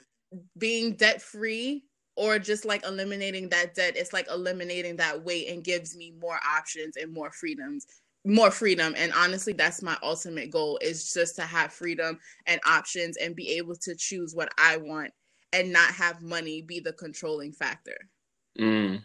being 0.57 0.93
debt 0.93 1.21
free 1.21 1.83
or 2.15 2.39
just 2.39 2.65
like 2.65 2.85
eliminating 2.85 3.49
that 3.49 3.75
debt, 3.75 3.95
it's 3.95 4.13
like 4.13 4.27
eliminating 4.31 4.95
that 4.97 5.23
weight 5.23 5.49
and 5.49 5.63
gives 5.63 5.95
me 5.95 6.13
more 6.19 6.39
options 6.45 6.95
and 6.97 7.13
more 7.13 7.31
freedoms 7.31 7.85
more 8.27 8.51
freedom 8.51 8.93
and 8.97 9.13
honestly 9.13 9.53
that's 9.53 9.81
my 9.81 9.95
ultimate 10.03 10.51
goal 10.51 10.77
is 10.81 11.13
just 11.13 11.35
to 11.37 11.43
have 11.43 11.71
freedom 11.71 12.19
and 12.45 12.59
options 12.67 13.15
and 13.17 13.37
be 13.37 13.51
able 13.51 13.75
to 13.75 13.95
choose 13.95 14.35
what 14.35 14.49
i 14.57 14.75
want 14.75 15.11
and 15.53 15.71
not 15.71 15.89
have 15.93 16.21
money 16.21 16.61
be 16.61 16.81
the 16.81 16.91
controlling 16.93 17.53
factor 17.53 17.95
mm. 18.59 19.01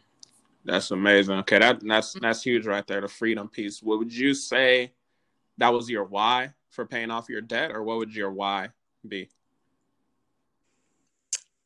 That's 0.65 0.91
amazing. 0.91 1.39
Okay, 1.41 1.59
that 1.59 1.81
that's 1.85 2.15
that's 2.15 2.43
huge 2.43 2.67
right 2.67 2.87
there. 2.87 3.01
The 3.01 3.09
freedom 3.09 3.49
piece. 3.49 3.83
What 3.83 3.99
would 3.99 4.13
you 4.13 4.35
say 4.35 4.93
that 5.59 5.73
was 5.73 5.91
your 5.91 6.05
why 6.05 6.53
for 6.71 6.87
paying 6.87 7.11
off 7.11 7.29
your 7.29 7.41
debt, 7.41 7.73
or 7.73 7.83
what 7.83 7.99
would 7.99 8.15
your 8.15 8.31
why 8.31 8.69
be? 9.07 9.29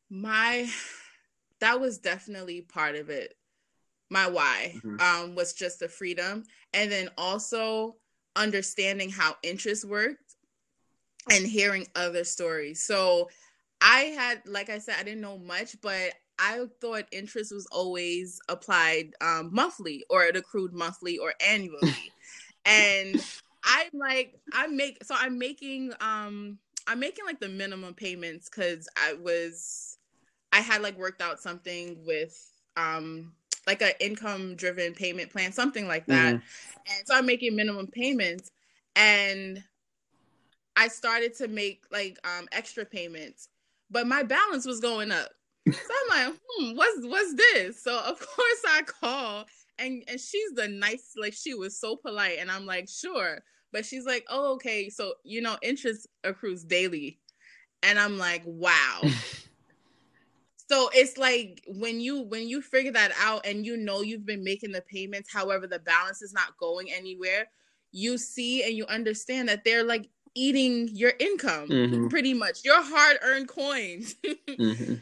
My 0.09 0.67
that 1.59 1.79
was 1.79 1.97
definitely 1.97 2.61
part 2.61 2.95
of 2.95 3.09
it. 3.09 3.35
My 4.09 4.27
why 4.27 4.73
mm-hmm. 4.77 4.99
um, 4.99 5.35
was 5.35 5.53
just 5.53 5.79
the 5.79 5.89
freedom, 5.89 6.43
and 6.73 6.91
then 6.91 7.09
also 7.17 7.97
understanding 8.35 9.09
how 9.09 9.35
interest 9.43 9.85
worked 9.85 10.35
and 11.31 11.45
hearing 11.45 11.87
other 11.95 12.23
stories. 12.23 12.83
So 12.83 13.29
I 13.81 14.15
had, 14.17 14.41
like 14.45 14.69
I 14.69 14.79
said, 14.79 14.95
I 14.99 15.03
didn't 15.03 15.21
know 15.21 15.37
much, 15.37 15.75
but 15.81 16.13
I 16.39 16.65
thought 16.79 17.05
interest 17.11 17.51
was 17.51 17.67
always 17.71 18.39
applied 18.49 19.13
um, 19.21 19.49
monthly 19.51 20.05
or 20.09 20.23
it 20.23 20.35
accrued 20.35 20.73
monthly 20.73 21.17
or 21.17 21.33
annually. 21.45 22.11
and 22.65 23.23
I'm 23.63 23.89
like, 23.93 24.39
I 24.53 24.67
make 24.67 25.03
so 25.03 25.15
I'm 25.17 25.37
making 25.37 25.93
um 26.01 26.59
I'm 26.85 26.99
making 26.99 27.25
like 27.25 27.39
the 27.39 27.49
minimum 27.49 27.93
payments 27.93 28.49
because 28.49 28.87
I 28.97 29.13
was 29.13 29.97
I 30.53 30.61
had 30.61 30.81
like 30.81 30.97
worked 30.97 31.21
out 31.21 31.39
something 31.39 31.97
with 32.05 32.51
um 32.75 33.33
like 33.65 33.81
an 33.81 33.91
income 33.99 34.55
driven 34.55 34.93
payment 34.93 35.31
plan, 35.31 35.51
something 35.51 35.87
like 35.87 36.05
that. 36.05 36.35
Mm-hmm. 36.35 36.95
And 36.95 37.07
so 37.07 37.15
I'm 37.15 37.25
making 37.25 37.55
minimum 37.55 37.87
payments 37.87 38.51
and 38.95 39.61
I 40.77 40.87
started 40.87 41.35
to 41.37 41.47
make 41.47 41.83
like 41.91 42.17
um 42.23 42.47
extra 42.51 42.85
payments, 42.85 43.49
but 43.89 44.07
my 44.07 44.23
balance 44.23 44.65
was 44.65 44.79
going 44.79 45.11
up 45.11 45.29
so 45.71 45.93
I'm 46.13 46.29
like, 46.29 46.39
hmm, 46.49 46.75
what's 46.75 47.05
what's 47.05 47.33
this? 47.35 47.83
So 47.83 47.97
of 47.99 48.19
course 48.35 48.61
I 48.67 48.81
call 48.83 49.45
and 49.79 50.03
and 50.07 50.19
she's 50.19 50.51
the 50.53 50.67
nice, 50.67 51.13
like 51.17 51.33
she 51.33 51.53
was 51.53 51.79
so 51.79 51.95
polite, 51.95 52.37
and 52.39 52.51
I'm 52.51 52.65
like, 52.65 52.89
sure. 52.89 53.43
But 53.73 53.85
she's 53.85 54.05
like, 54.05 54.25
oh, 54.29 54.53
okay. 54.53 54.89
So 54.89 55.13
you 55.23 55.41
know, 55.41 55.57
interest 55.61 56.07
accrues 56.23 56.63
daily. 56.63 57.19
And 57.83 57.99
I'm 57.99 58.17
like, 58.17 58.41
wow. 58.45 59.01
so 60.69 60.89
it's 60.93 61.17
like 61.17 61.61
when 61.67 61.99
you 61.99 62.23
when 62.23 62.47
you 62.47 62.61
figure 62.61 62.93
that 62.93 63.11
out 63.21 63.45
and 63.45 63.65
you 63.65 63.77
know 63.77 64.01
you've 64.01 64.25
been 64.25 64.43
making 64.43 64.71
the 64.71 64.81
payments, 64.81 65.31
however, 65.31 65.67
the 65.67 65.79
balance 65.79 66.21
is 66.21 66.33
not 66.33 66.57
going 66.57 66.91
anywhere, 66.91 67.47
you 67.91 68.17
see 68.17 68.63
and 68.63 68.73
you 68.73 68.85
understand 68.87 69.49
that 69.49 69.63
they're 69.63 69.83
like 69.83 70.09
eating 70.33 70.87
your 70.89 71.13
income 71.19 71.67
mm-hmm. 71.67 72.07
pretty 72.09 72.31
much 72.31 72.63
your 72.63 72.79
hard-earned 72.79 73.47
coins 73.47 74.15
mm-hmm 74.47 74.93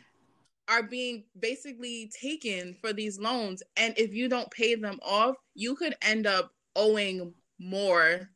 are 0.67 0.83
being 0.83 1.23
basically 1.39 2.11
taken 2.19 2.73
for 2.81 2.91
these 2.91 3.19
loans. 3.19 3.61
And 3.77 3.93
if 3.97 4.13
you 4.13 4.27
don't 4.27 4.49
pay 4.51 4.75
them 4.75 4.99
off 5.03 5.35
you 5.55 5.75
could 5.75 5.95
end 6.01 6.27
up 6.27 6.51
owing 6.75 7.33
more 7.57 8.29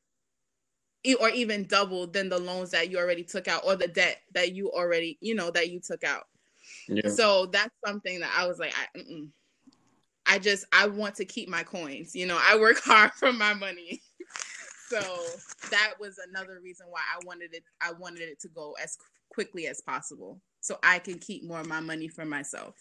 or 1.20 1.30
even 1.30 1.66
double 1.66 2.08
than 2.08 2.30
the 2.30 2.38
loans 2.38 2.72
that 2.72 2.90
you 2.90 2.98
already 2.98 3.24
took 3.24 3.48
out 3.48 3.64
or 3.66 3.76
the 3.76 3.88
debt 3.88 4.22
that 4.34 4.54
you 4.54 4.72
already 4.72 5.18
you 5.22 5.36
know 5.36 5.52
that 5.52 5.70
you 5.70 5.80
took 5.80 6.04
out. 6.04 6.24
Yeah. 6.88 7.10
so 7.10 7.46
that's 7.48 7.74
something 7.86 8.20
that 8.20 8.32
i 8.38 8.48
was 8.48 8.60
like 8.60 8.74
I, 8.96 9.02
I 10.26 10.40
just 10.40 10.66
i 10.72 10.88
want 10.88 11.16
to 11.16 11.26
keep 11.26 11.50
my 11.50 11.64
coins. 11.64 12.16
You 12.16 12.26
know 12.26 12.40
i 12.42 12.58
work 12.58 12.80
hard 12.84 13.12
for 13.14 13.32
my 13.32 13.54
money. 13.54 14.02
So 14.88 15.00
that 15.70 15.94
was 16.00 16.20
another 16.30 16.60
reason 16.64 16.88
why 16.90 17.02
i 17.16 17.20
wanted 17.26 17.54
it 17.54 17.64
i 17.82 17.92
wanted 17.94 18.22
it 18.22 18.40
to 18.42 18.48
go 18.50 18.76
as 18.82 18.98
quickly 19.32 19.68
as 19.68 19.82
possible 19.82 20.42
so 20.62 20.78
I 20.84 21.00
can 21.00 21.20
keep 21.20 21.44
more 21.44 21.62
of 21.62 21.68
my 21.68 21.80
money 21.80 22.08
for 22.08 22.26
myself. 22.26 22.76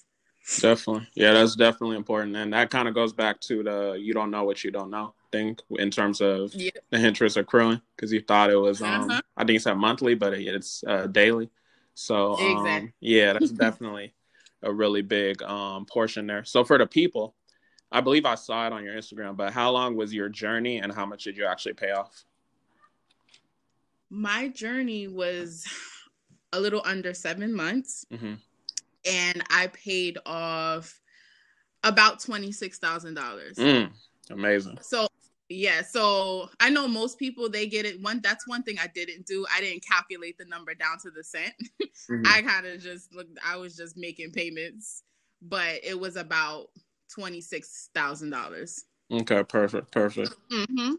Definitely. 0.61 1.09
Yeah, 1.15 1.33
that's 1.33 1.57
definitely 1.57 1.97
important. 1.97 2.35
And 2.37 2.53
that 2.53 2.71
kind 2.71 2.89
of 2.89 2.95
goes 2.95 3.13
back 3.13 3.41
to 3.43 3.63
the 3.63 3.99
you 4.01 4.15
don't 4.15 4.31
know 4.31 4.45
what 4.45 4.65
you 4.65 4.71
don't 4.71 4.91
know 4.91 5.15
thing 5.31 5.59
in 5.73 5.91
terms 5.91 6.21
of 6.21 6.53
the 6.53 6.73
interest 6.93 7.37
accruing 7.37 7.81
because 7.95 8.13
you 8.13 8.23
thought 8.23 8.51
it 8.51 8.57
was, 8.57 8.81
um, 8.81 9.11
uh-huh. 9.11 9.21
I 9.37 9.45
think 9.45 9.57
it's 9.57 9.67
a 9.67 9.75
monthly, 9.75 10.15
but 10.15 10.33
it's 10.33 10.83
uh, 10.87 11.07
daily. 11.07 11.51
So, 11.95 12.37
um, 12.37 12.59
exactly. 12.59 12.95
yeah, 13.01 13.33
that's 13.35 13.51
definitely 13.51 14.15
a 14.63 14.73
really 14.73 15.03
big 15.03 15.43
um, 15.43 15.85
portion 15.85 16.27
there. 16.27 16.45
So, 16.45 16.65
for 16.65 16.79
the 16.79 16.87
people, 16.87 17.35
I 17.91 18.01
believe 18.01 18.25
I 18.25 18.37
saw 18.37 18.67
it 18.67 18.73
on 18.73 18.85
your 18.85 18.95
Instagram, 18.95 19.37
but 19.37 19.53
how 19.53 19.71
long 19.71 19.97
was 19.97 20.15
your 20.15 20.29
journey 20.29 20.79
and 20.79 20.93
how 20.93 21.07
much 21.07 21.25
did 21.25 21.37
you 21.37 21.47
actually 21.47 21.75
pay 21.75 21.91
off? 21.91 22.25
My 24.11 24.49
journey 24.49 25.09
was 25.09 25.67
a 26.53 26.61
little 26.61 26.83
under 26.85 27.15
seven 27.15 27.55
months. 27.55 28.05
Mm-hmm. 28.13 28.35
And 29.05 29.43
I 29.51 29.69
paid 29.69 30.19
off 30.27 31.01
about 31.85 32.21
$26,000. 32.21 33.55
Mm, 33.55 33.91
amazing. 34.31 34.79
So, 34.83 35.07
yeah, 35.49 35.83
so 35.83 36.51
I 36.61 36.69
know 36.71 36.87
most 36.89 37.19
people 37.19 37.49
they 37.49 37.67
get 37.67 37.87
it 37.87 38.03
one 38.03 38.21
that's 38.23 38.47
one 38.47 38.63
thing 38.63 38.77
I 38.79 38.89
didn't 38.89 39.27
do. 39.27 39.47
I 39.55 39.61
didn't 39.61 39.85
calculate 39.87 40.37
the 40.37 40.45
number 40.45 40.75
down 40.75 40.99
to 41.03 41.11
the 41.11 41.25
cent. 41.25 41.55
Mm-hmm. 41.81 42.23
I 42.27 42.43
kind 42.43 42.67
of 42.67 42.81
just 42.81 43.15
looked 43.15 43.39
I 43.45 43.57
was 43.57 43.77
just 43.77 43.97
making 43.97 44.33
payments, 44.33 45.05
but 45.41 45.81
it 45.83 45.99
was 45.99 46.17
about 46.17 46.67
$26,000. 47.17 48.81
Okay, 49.11 49.43
perfect. 49.45 49.91
Perfect. 49.91 50.35
Mm-hmm. 50.53 50.95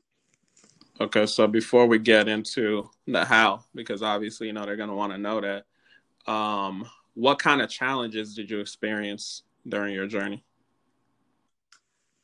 Okay, 1.01 1.25
so 1.25 1.47
before 1.47 1.85
we 1.85 1.97
get 1.97 2.27
into 2.27 2.89
the 3.07 3.23
how, 3.23 3.63
because 3.73 4.03
obviously 4.03 4.47
you 4.47 4.53
know 4.53 4.65
they're 4.65 4.75
gonna 4.75 4.95
want 4.95 5.13
to 5.13 5.17
know 5.17 5.39
that, 5.39 6.31
um, 6.31 6.85
what 7.13 7.39
kind 7.39 7.61
of 7.61 7.69
challenges 7.69 8.35
did 8.35 8.49
you 8.49 8.59
experience 8.59 9.43
during 9.67 9.93
your 9.93 10.07
journey? 10.07 10.43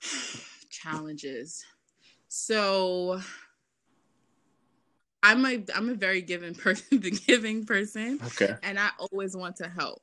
challenges. 0.69 1.63
So 2.27 3.21
I'm 5.23 5.45
a 5.45 5.63
I'm 5.73 5.89
a 5.89 5.95
very 5.95 6.21
giving 6.21 6.53
person, 6.55 6.99
the 6.99 7.11
giving 7.11 7.65
person. 7.65 8.19
Okay. 8.25 8.55
And 8.61 8.77
I 8.77 8.89
always 8.99 9.35
want 9.35 9.55
to 9.57 9.69
help. 9.69 10.01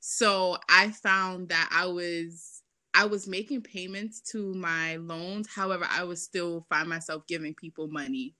So 0.00 0.56
I 0.68 0.90
found 0.90 1.50
that 1.50 1.68
I 1.72 1.86
was 1.86 2.61
I 2.94 3.06
was 3.06 3.26
making 3.26 3.62
payments 3.62 4.20
to 4.32 4.52
my 4.54 4.96
loans. 4.96 5.48
However, 5.48 5.86
I 5.90 6.04
would 6.04 6.18
still 6.18 6.66
find 6.68 6.88
myself 6.88 7.26
giving 7.26 7.54
people 7.54 7.88
money 7.88 8.34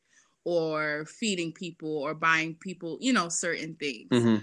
or 0.44 1.06
feeding 1.06 1.52
people 1.52 1.98
or 1.98 2.14
buying 2.14 2.54
people, 2.56 2.98
you 3.00 3.12
know, 3.12 3.28
certain 3.28 3.74
things. 3.76 4.08
Mm-hmm. 4.10 4.36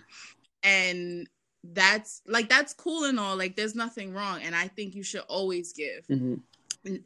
And 0.64 1.28
that's 1.64 2.22
like 2.26 2.50
that's 2.50 2.74
cool 2.74 3.04
and 3.04 3.20
all. 3.20 3.38
Like 3.38 3.56
there's 3.56 3.76
nothing 3.76 4.14
wrong. 4.14 4.42
And 4.42 4.56
I 4.56 4.68
think 4.68 4.96
you 4.96 5.04
should 5.04 5.24
always 5.28 5.74
give. 5.74 6.08
Mm-hmm 6.10 6.36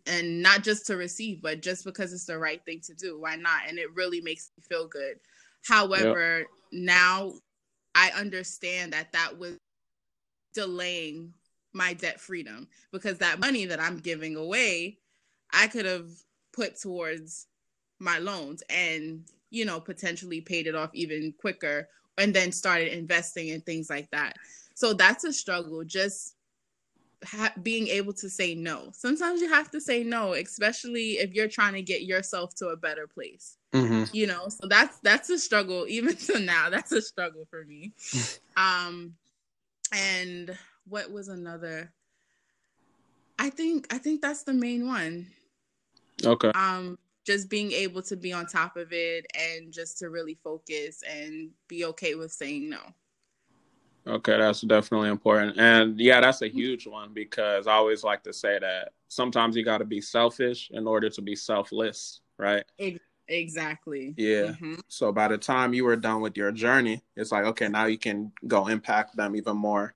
and 0.07 0.41
not 0.41 0.63
just 0.63 0.85
to 0.87 0.97
receive, 0.97 1.41
but 1.41 1.61
just 1.61 1.83
because 1.83 2.13
it's 2.13 2.25
the 2.25 2.37
right 2.37 2.63
thing 2.65 2.79
to 2.81 2.93
do. 2.93 3.19
Why 3.19 3.35
not? 3.35 3.61
And 3.67 3.79
it 3.79 3.93
really 3.95 4.21
makes 4.21 4.51
me 4.55 4.63
feel 4.67 4.87
good. 4.87 5.19
However, 5.65 6.39
yep. 6.39 6.47
now 6.71 7.33
I 7.95 8.11
understand 8.11 8.93
that 8.93 9.11
that 9.13 9.37
was 9.37 9.57
delaying 10.53 11.33
my 11.73 11.93
debt 11.93 12.19
freedom 12.19 12.67
because 12.91 13.17
that 13.17 13.39
money 13.39 13.65
that 13.65 13.79
I'm 13.79 13.97
giving 13.97 14.35
away, 14.35 14.99
I 15.51 15.67
could 15.67 15.85
have 15.85 16.09
put 16.51 16.79
towards 16.79 17.47
my 17.99 18.19
loans 18.19 18.63
and, 18.69 19.23
you 19.49 19.65
know, 19.65 19.79
potentially 19.79 20.41
paid 20.41 20.67
it 20.67 20.75
off 20.75 20.89
even 20.93 21.33
quicker 21.39 21.89
and 22.17 22.33
then 22.33 22.51
started 22.51 22.95
investing 22.95 23.49
in 23.49 23.61
things 23.61 23.89
like 23.89 24.09
that. 24.11 24.35
So 24.75 24.93
that's 24.93 25.23
a 25.23 25.33
struggle. 25.33 25.83
Just 25.83 26.35
ha- 27.25 27.53
being 27.61 27.87
able 27.87 28.13
to 28.13 28.29
say 28.29 28.55
no. 28.55 28.89
Sometimes 28.91 29.41
you 29.41 29.49
have 29.49 29.71
to 29.71 29.81
say 29.81 30.03
no, 30.03 30.33
especially 30.33 31.13
if 31.13 31.33
you're 31.33 31.47
trying 31.47 31.73
to 31.73 31.81
get 31.81 32.03
yourself 32.03 32.53
to 32.55 32.67
a 32.67 32.77
better 32.77 33.07
place. 33.07 33.57
Mm-hmm. 33.73 34.03
You 34.13 34.27
know, 34.27 34.47
so 34.49 34.67
that's 34.67 34.99
that's 34.99 35.29
a 35.29 35.39
struggle 35.39 35.85
even 35.89 36.15
to 36.15 36.39
now. 36.39 36.69
That's 36.69 36.91
a 36.91 37.01
struggle 37.01 37.47
for 37.49 37.63
me. 37.65 37.93
um, 38.57 39.13
and 39.91 40.57
what 40.87 41.11
was 41.11 41.27
another? 41.27 41.91
I 43.39 43.49
think 43.49 43.93
I 43.93 43.97
think 43.97 44.21
that's 44.21 44.43
the 44.43 44.53
main 44.53 44.87
one. 44.87 45.27
Okay. 46.23 46.51
Um, 46.55 46.97
just 47.25 47.49
being 47.49 47.71
able 47.71 48.01
to 48.03 48.15
be 48.15 48.33
on 48.33 48.45
top 48.45 48.77
of 48.77 48.91
it 48.91 49.25
and 49.33 49.71
just 49.71 49.97
to 49.99 50.09
really 50.09 50.37
focus 50.43 51.01
and 51.09 51.49
be 51.67 51.85
okay 51.85 52.15
with 52.15 52.31
saying 52.31 52.69
no. 52.69 52.79
Okay, 54.05 54.37
that's 54.37 54.61
definitely 54.61 55.09
important. 55.09 55.57
And 55.57 55.97
yeah, 55.97 56.19
that's 56.19 56.41
a 56.41 56.49
huge 56.49 56.85
one 56.85 57.13
because 57.13 57.67
I 57.67 57.73
always 57.73 58.03
like 58.03 58.21
to 58.23 58.33
say 58.33 58.59
that 58.59 58.89
sometimes 59.07 59.55
you 59.55 59.63
got 59.63 59.77
to 59.77 59.85
be 59.85 60.01
selfish 60.01 60.69
in 60.73 60.85
order 60.85 61.09
to 61.09 61.21
be 61.21 61.37
selfless, 61.37 62.19
right? 62.37 62.65
Exactly. 63.29 64.13
Yeah. 64.17 64.51
Mm-hmm. 64.51 64.75
So 64.89 65.13
by 65.13 65.29
the 65.29 65.37
time 65.37 65.73
you 65.73 65.85
were 65.85 65.95
done 65.95 66.19
with 66.19 66.35
your 66.35 66.51
journey, 66.51 67.01
it's 67.15 67.31
like, 67.31 67.45
okay, 67.45 67.69
now 67.69 67.85
you 67.85 67.97
can 67.97 68.33
go 68.45 68.67
impact 68.67 69.15
them 69.15 69.37
even 69.37 69.55
more 69.55 69.95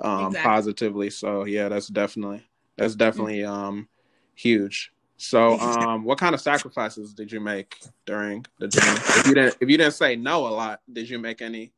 um, 0.00 0.26
exactly. 0.26 0.48
positively. 0.48 1.10
So 1.10 1.44
yeah, 1.44 1.68
that's 1.68 1.88
definitely 1.88 2.46
that's 2.76 2.94
definitely 2.94 3.44
um, 3.44 3.88
huge. 4.34 4.92
So 5.16 5.58
um, 5.58 6.04
what 6.04 6.16
kind 6.18 6.32
of 6.34 6.40
sacrifices 6.40 7.12
did 7.12 7.32
you 7.32 7.40
make 7.40 7.76
during 8.06 8.46
the 8.60 8.68
journey? 8.68 8.98
If 8.98 9.26
you 9.26 9.34
didn't 9.34 9.56
if 9.60 9.68
you 9.68 9.76
didn't 9.76 9.94
say 9.94 10.14
no 10.14 10.46
a 10.46 10.50
lot, 10.50 10.80
did 10.92 11.10
you 11.10 11.18
make 11.18 11.42
any 11.42 11.72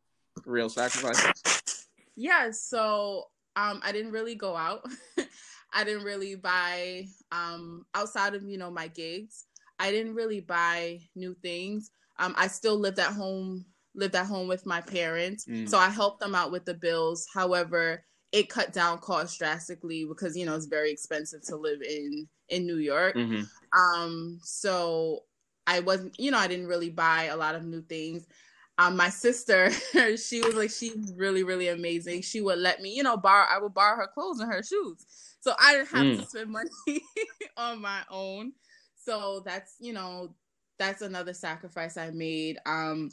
real 0.45 0.69
sacrifices? 0.69 1.87
Yeah, 2.17 2.51
so 2.51 3.29
um 3.57 3.81
I 3.83 3.93
didn't 3.93 4.13
really 4.13 4.35
go 4.35 4.57
out. 4.57 4.87
I 5.73 5.85
didn't 5.85 6.05
really 6.05 6.35
buy 6.35 7.07
um 7.33 7.87
outside 7.95 8.35
of, 8.35 8.43
you 8.43 8.59
know, 8.59 8.71
my 8.71 8.89
gigs. 8.89 9.47
I 9.79 9.91
didn't 9.91 10.15
really 10.15 10.41
buy 10.41 11.01
new 11.15 11.35
things. 11.43 11.91
Um 12.19 12.35
I 12.37 12.47
still 12.49 12.79
lived 12.79 12.99
at 12.99 13.13
home 13.13 13.65
lived 13.95 14.15
at 14.15 14.27
home 14.27 14.49
with 14.49 14.67
my 14.67 14.83
parents. 14.83 15.47
Mm. 15.47 15.69
So 15.69 15.79
I 15.79 15.89
helped 15.89 16.21
them 16.21 16.35
out 16.35 16.53
with 16.53 16.67
the 16.67 16.75
bills. 16.75 17.27
However, 17.33 18.05
it 18.33 18.49
cut 18.49 18.73
down 18.73 18.99
costs 18.99 19.37
drastically 19.39 20.05
because 20.05 20.37
you 20.37 20.47
know 20.47 20.55
it's 20.55 20.67
very 20.67 20.91
expensive 20.91 21.43
to 21.43 21.57
live 21.57 21.83
in 21.83 22.29
in 22.49 22.67
New 22.67 22.79
York. 22.79 23.17
Mm-hmm. 23.17 23.43
Um 23.79 24.41
so 24.43 25.25
I 25.67 25.81
wasn't, 25.81 26.19
you 26.19 26.31
know, 26.31 26.39
I 26.39 26.49
didn't 26.49 26.67
really 26.67 26.91
buy 26.91 27.25
a 27.25 27.37
lot 27.37 27.55
of 27.55 27.65
new 27.65 27.83
things 27.83 28.27
um, 28.81 28.97
my 28.97 29.11
sister, 29.11 29.71
she 30.17 30.41
was 30.41 30.55
like, 30.55 30.71
she's 30.71 31.13
really, 31.15 31.43
really 31.43 31.69
amazing. 31.69 32.23
She 32.23 32.41
would 32.41 32.59
let 32.59 32.81
me, 32.81 32.97
you 32.97 33.03
know, 33.03 33.19
borrow, 33.19 33.45
I 33.47 33.59
would 33.59 33.75
borrow 33.75 33.95
her 33.97 34.09
clothes 34.13 34.41
and 34.41 34.51
her 34.51 34.63
shoes. 34.63 35.05
So 35.41 35.53
I 35.61 35.75
didn't 35.75 35.89
have 35.89 36.07
mm. 36.07 36.19
to 36.19 36.27
spend 36.27 36.51
money 36.51 36.71
on 37.59 37.83
my 37.83 38.01
own. 38.11 38.53
So 38.97 39.43
that's, 39.45 39.77
you 39.81 39.93
know, 39.93 40.35
that's 40.79 41.03
another 41.03 41.35
sacrifice 41.35 41.99
I 41.99 42.11
made. 42.11 42.57
Um, 42.65 43.11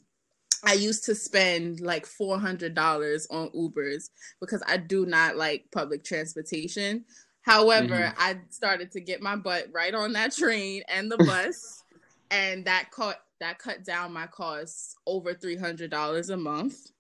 I 0.64 0.74
used 0.74 1.06
to 1.06 1.16
spend 1.16 1.82
like 1.82 2.06
$400 2.06 3.28
on 3.32 3.50
Ubers 3.50 4.10
because 4.40 4.64
I 4.68 4.78
do 4.78 5.06
not 5.06 5.36
like 5.38 5.66
public 5.72 6.04
transportation. 6.04 7.06
However, 7.42 7.96
mm-hmm. 7.96 8.22
I 8.22 8.40
started 8.50 8.92
to 8.92 9.00
get 9.00 9.22
my 9.22 9.36
butt 9.36 9.68
right 9.72 9.94
on 9.94 10.14
that 10.14 10.36
train 10.36 10.84
and 10.90 11.10
the 11.10 11.18
bus, 11.26 11.84
and 12.30 12.66
that 12.66 12.92
cut 12.92 13.22
that 13.40 13.60
cut 13.60 13.86
down 13.86 14.12
my 14.12 14.28
costs 14.28 14.96
over 15.06 15.34
$300 15.34 16.30
a 16.30 16.38
month. 16.38 16.92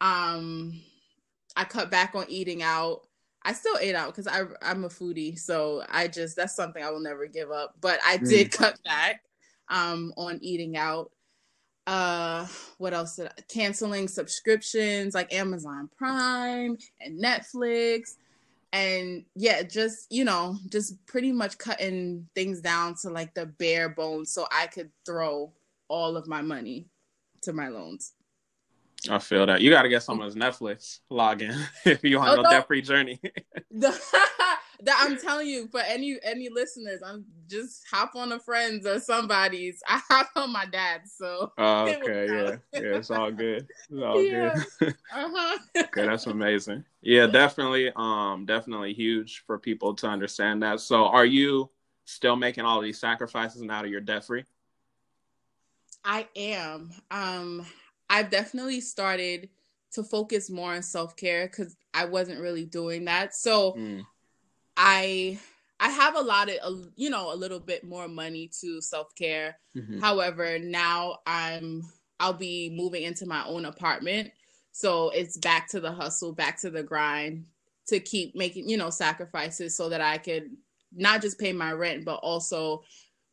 Um, 0.00 0.80
I 1.56 1.64
cut 1.64 1.90
back 1.90 2.14
on 2.14 2.26
eating 2.28 2.62
out. 2.62 3.06
I 3.44 3.52
still 3.52 3.76
ate 3.80 3.94
out 3.94 4.14
because 4.14 4.26
I 4.26 4.42
I'm 4.60 4.84
a 4.84 4.88
foodie, 4.88 5.38
so 5.38 5.82
I 5.88 6.08
just 6.08 6.36
that's 6.36 6.54
something 6.54 6.82
I 6.82 6.90
will 6.90 7.00
never 7.00 7.26
give 7.26 7.50
up. 7.50 7.74
But 7.80 7.98
I 8.04 8.18
mm. 8.18 8.28
did 8.28 8.52
cut 8.52 8.78
back 8.84 9.22
um 9.68 10.12
on 10.16 10.38
eating 10.42 10.76
out. 10.76 11.10
Uh 11.86 12.46
what 12.78 12.94
else 12.94 13.16
did 13.16 13.26
I 13.26 13.32
canceling 13.48 14.08
subscriptions 14.08 15.14
like 15.14 15.32
Amazon 15.32 15.88
Prime 15.96 16.76
and 17.00 17.22
Netflix. 17.22 18.16
And 18.72 19.24
yeah 19.34 19.62
just 19.62 20.10
you 20.10 20.24
know 20.24 20.56
just 20.70 21.04
pretty 21.06 21.32
much 21.32 21.58
cutting 21.58 22.28
things 22.34 22.60
down 22.60 22.94
to 23.02 23.10
like 23.10 23.34
the 23.34 23.44
bare 23.44 23.90
bones 23.90 24.32
so 24.32 24.46
i 24.50 24.66
could 24.66 24.90
throw 25.04 25.52
all 25.88 26.16
of 26.16 26.26
my 26.26 26.40
money 26.40 26.86
to 27.42 27.52
my 27.52 27.68
loans. 27.68 28.14
I 29.10 29.18
feel 29.18 29.44
that. 29.46 29.60
You 29.60 29.70
got 29.70 29.82
to 29.82 29.88
get 29.88 30.02
some 30.02 30.20
of 30.20 30.32
this 30.32 30.42
netflix 30.42 31.00
login 31.10 31.60
if 31.84 32.02
you 32.02 32.18
want 32.18 32.38
oh, 32.38 32.42
no 32.42 32.50
debt 32.50 32.66
free 32.66 32.82
journey 32.82 33.20
that 34.80 35.04
i'm 35.06 35.18
telling 35.18 35.46
you 35.46 35.68
for 35.68 35.80
any 35.80 36.18
any 36.22 36.48
listeners 36.48 37.00
i'm 37.04 37.24
just 37.52 37.84
hop 37.90 38.16
on 38.16 38.32
a 38.32 38.40
friends 38.40 38.86
or 38.86 38.98
somebody's. 38.98 39.82
I 39.88 40.00
hop 40.08 40.30
on 40.36 40.52
my 40.52 40.64
dad's 40.64 41.12
so. 41.12 41.52
Oh, 41.58 41.82
okay 41.88 42.26
yeah 42.26 42.56
yeah 42.72 42.96
it's 42.96 43.10
all 43.10 43.30
good. 43.30 43.68
It's 43.90 44.02
all 44.02 44.22
yeah. 44.22 44.54
good. 44.80 44.94
Uh-huh. 45.14 45.58
Okay 45.76 46.06
that's 46.06 46.26
amazing. 46.26 46.84
Yeah 47.02 47.26
definitely 47.26 47.92
um 47.94 48.46
definitely 48.46 48.94
huge 48.94 49.44
for 49.46 49.58
people 49.58 49.94
to 49.96 50.06
understand 50.08 50.62
that. 50.62 50.80
So 50.80 51.06
are 51.06 51.26
you 51.26 51.70
still 52.04 52.36
making 52.36 52.64
all 52.64 52.80
these 52.80 52.98
sacrifices 52.98 53.62
now 53.62 53.82
that 53.82 53.88
you're 53.88 54.00
debt 54.00 54.24
free 54.24 54.44
i 56.04 56.26
am. 56.34 56.90
Um 57.12 57.64
i've 58.10 58.28
definitely 58.28 58.80
started 58.80 59.48
to 59.92 60.02
focus 60.02 60.50
more 60.50 60.74
on 60.74 60.82
self-care 60.82 61.46
because 61.46 61.76
i 61.94 62.04
wasn't 62.06 62.40
really 62.40 62.64
doing 62.64 63.04
that. 63.04 63.34
So 63.34 63.72
mm. 63.74 64.02
I 64.76 65.38
I 65.80 65.88
have 65.88 66.16
a 66.16 66.20
lot 66.20 66.48
of 66.48 66.88
you 66.96 67.10
know 67.10 67.32
a 67.32 67.36
little 67.36 67.60
bit 67.60 67.84
more 67.84 68.08
money 68.08 68.50
to 68.60 68.80
self 68.80 69.14
care. 69.14 69.58
Mm-hmm. 69.76 70.00
However, 70.00 70.58
now 70.58 71.18
I'm 71.26 71.82
I'll 72.20 72.32
be 72.32 72.70
moving 72.74 73.02
into 73.02 73.26
my 73.26 73.44
own 73.46 73.64
apartment, 73.64 74.30
so 74.70 75.10
it's 75.10 75.38
back 75.38 75.68
to 75.70 75.80
the 75.80 75.92
hustle, 75.92 76.32
back 76.32 76.60
to 76.60 76.70
the 76.70 76.82
grind 76.82 77.46
to 77.88 77.98
keep 77.98 78.34
making 78.36 78.68
you 78.68 78.76
know 78.76 78.90
sacrifices 78.90 79.76
so 79.76 79.88
that 79.88 80.00
I 80.00 80.18
could 80.18 80.50
not 80.94 81.22
just 81.22 81.38
pay 81.38 81.52
my 81.52 81.72
rent 81.72 82.04
but 82.04 82.16
also 82.16 82.82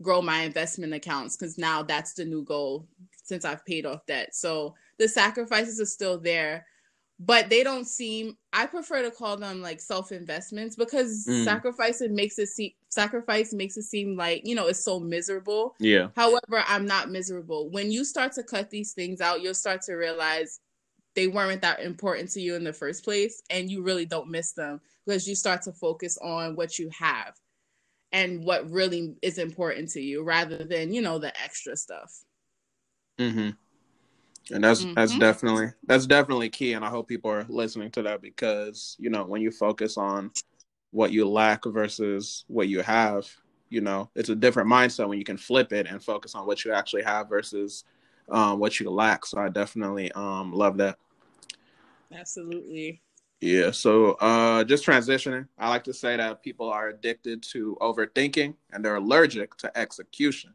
grow 0.02 0.22
my 0.22 0.42
investment 0.42 0.94
accounts 0.94 1.36
because 1.36 1.58
now 1.58 1.84
that's 1.84 2.14
the 2.14 2.26
new 2.26 2.44
goal 2.44 2.88
since 3.24 3.46
I've 3.46 3.66
paid 3.66 3.86
off 3.86 4.06
debt. 4.06 4.34
So 4.34 4.76
the 4.98 5.08
sacrifices 5.08 5.80
are 5.80 5.86
still 5.86 6.18
there, 6.18 6.66
but 7.20 7.50
they 7.50 7.64
don't 7.64 7.86
seem 7.86 8.38
i 8.54 8.66
prefer 8.66 9.02
to 9.02 9.12
call 9.12 9.36
them 9.36 9.62
like 9.62 9.82
self 9.82 10.12
investments 10.12 10.76
because 10.76 11.26
mm. 11.28 11.44
sacrifice 11.44 12.02
it 12.02 12.12
makes 12.12 12.40
it 12.40 12.48
seem 12.48 12.72
sacrifice 12.88 13.54
makes 13.54 13.78
it 13.78 13.84
seem 13.84 14.16
like 14.16 14.42
you 14.46 14.56
know 14.56 14.68
it's 14.68 14.84
so 14.84 15.00
miserable. 15.00 15.76
Yeah. 15.80 16.08
However 16.16 16.64
i'm 16.68 16.86
not 16.86 17.12
miserable. 17.12 17.70
When 17.70 17.92
you 17.92 18.04
start 18.04 18.32
to 18.34 18.44
cut 18.44 18.70
these 18.70 18.94
things 18.94 19.22
out 19.22 19.42
you'll 19.42 19.54
start 19.54 19.82
to 19.84 19.94
realize 19.94 20.60
they 21.16 21.28
weren't 21.28 21.62
that 21.62 21.82
important 21.82 22.30
to 22.32 22.42
you 22.42 22.56
in 22.56 22.64
the 22.64 22.74
first 22.74 23.04
place 23.04 23.42
and 23.50 23.70
you 23.70 23.84
really 23.84 24.06
don't 24.06 24.30
miss 24.30 24.54
them 24.54 24.80
because 25.06 25.28
you 25.28 25.36
start 25.36 25.62
to 25.64 25.74
focus 25.74 26.18
on 26.22 26.56
what 26.56 26.80
you 26.80 26.90
have 26.98 27.36
and 28.12 28.44
what 28.44 28.70
really 28.70 29.16
is 29.22 29.38
important 29.38 29.90
to 29.90 30.02
you 30.02 30.24
rather 30.24 30.64
than 30.64 30.94
you 30.94 31.02
know 31.02 31.20
the 31.20 31.38
extra 31.42 31.76
stuff. 31.76 32.24
Mm-hmm 33.20 33.50
and 34.52 34.64
that's 34.64 34.84
mm-hmm. 34.84 34.94
that's 34.94 35.18
definitely 35.18 35.68
that's 35.86 36.06
definitely 36.06 36.50
key 36.50 36.74
and 36.74 36.84
i 36.84 36.90
hope 36.90 37.08
people 37.08 37.32
are 37.32 37.46
listening 37.50 37.92
to 37.92 38.02
that 38.02 38.22
because 38.22 38.96
you 39.00 39.10
know 39.10 39.24
when 39.24 39.42
you 39.42 39.52
focus 39.52 39.98
on 39.98 40.32
what 40.92 41.12
you 41.12 41.28
lack 41.28 41.66
versus 41.66 42.46
what 42.48 42.68
you 42.68 42.82
have 42.82 43.28
you 43.70 43.82
know 43.82 44.10
it's 44.16 44.30
a 44.30 44.36
different 44.36 44.70
mindset 44.70 45.08
when 45.08 45.20
you 45.20 45.24
can 45.24 45.38
flip 45.38 45.72
it 45.72 45.88
and 45.88 46.04
focus 46.04 46.36
on 46.36 46.46
what 46.46 46.64
you 46.66 46.74
actually 46.74 47.04
have 47.04 47.30
versus 47.30 47.84
um, 48.30 48.60
what 48.60 48.80
you 48.80 48.90
lack 48.90 49.26
so 49.26 49.40
i 49.40 49.50
definitely 49.50 50.12
um, 50.14 50.52
love 50.52 50.78
that 50.78 50.98
absolutely 52.14 53.02
yeah 53.42 53.72
so 53.72 54.14
uh, 54.14 54.64
just 54.64 54.86
transitioning 54.86 55.48
i 55.58 55.70
like 55.70 55.84
to 55.84 55.94
say 55.94 56.18
that 56.18 56.42
people 56.42 56.70
are 56.70 56.90
addicted 56.90 57.44
to 57.44 57.78
overthinking 57.82 58.54
and 58.72 58.84
they're 58.84 58.96
allergic 58.96 59.56
to 59.56 59.76
execution 59.78 60.54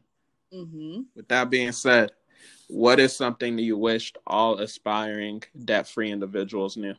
mm-hmm. 0.53 1.01
with 1.15 1.27
that 1.27 1.49
being 1.49 1.71
said 1.71 2.11
what 2.67 2.99
is 2.99 3.15
something 3.15 3.55
that 3.55 3.61
you 3.61 3.77
wished 3.77 4.17
all 4.25 4.59
aspiring 4.59 5.43
debt 5.65 5.87
free 5.87 6.11
individuals 6.11 6.77
knew? 6.77 6.95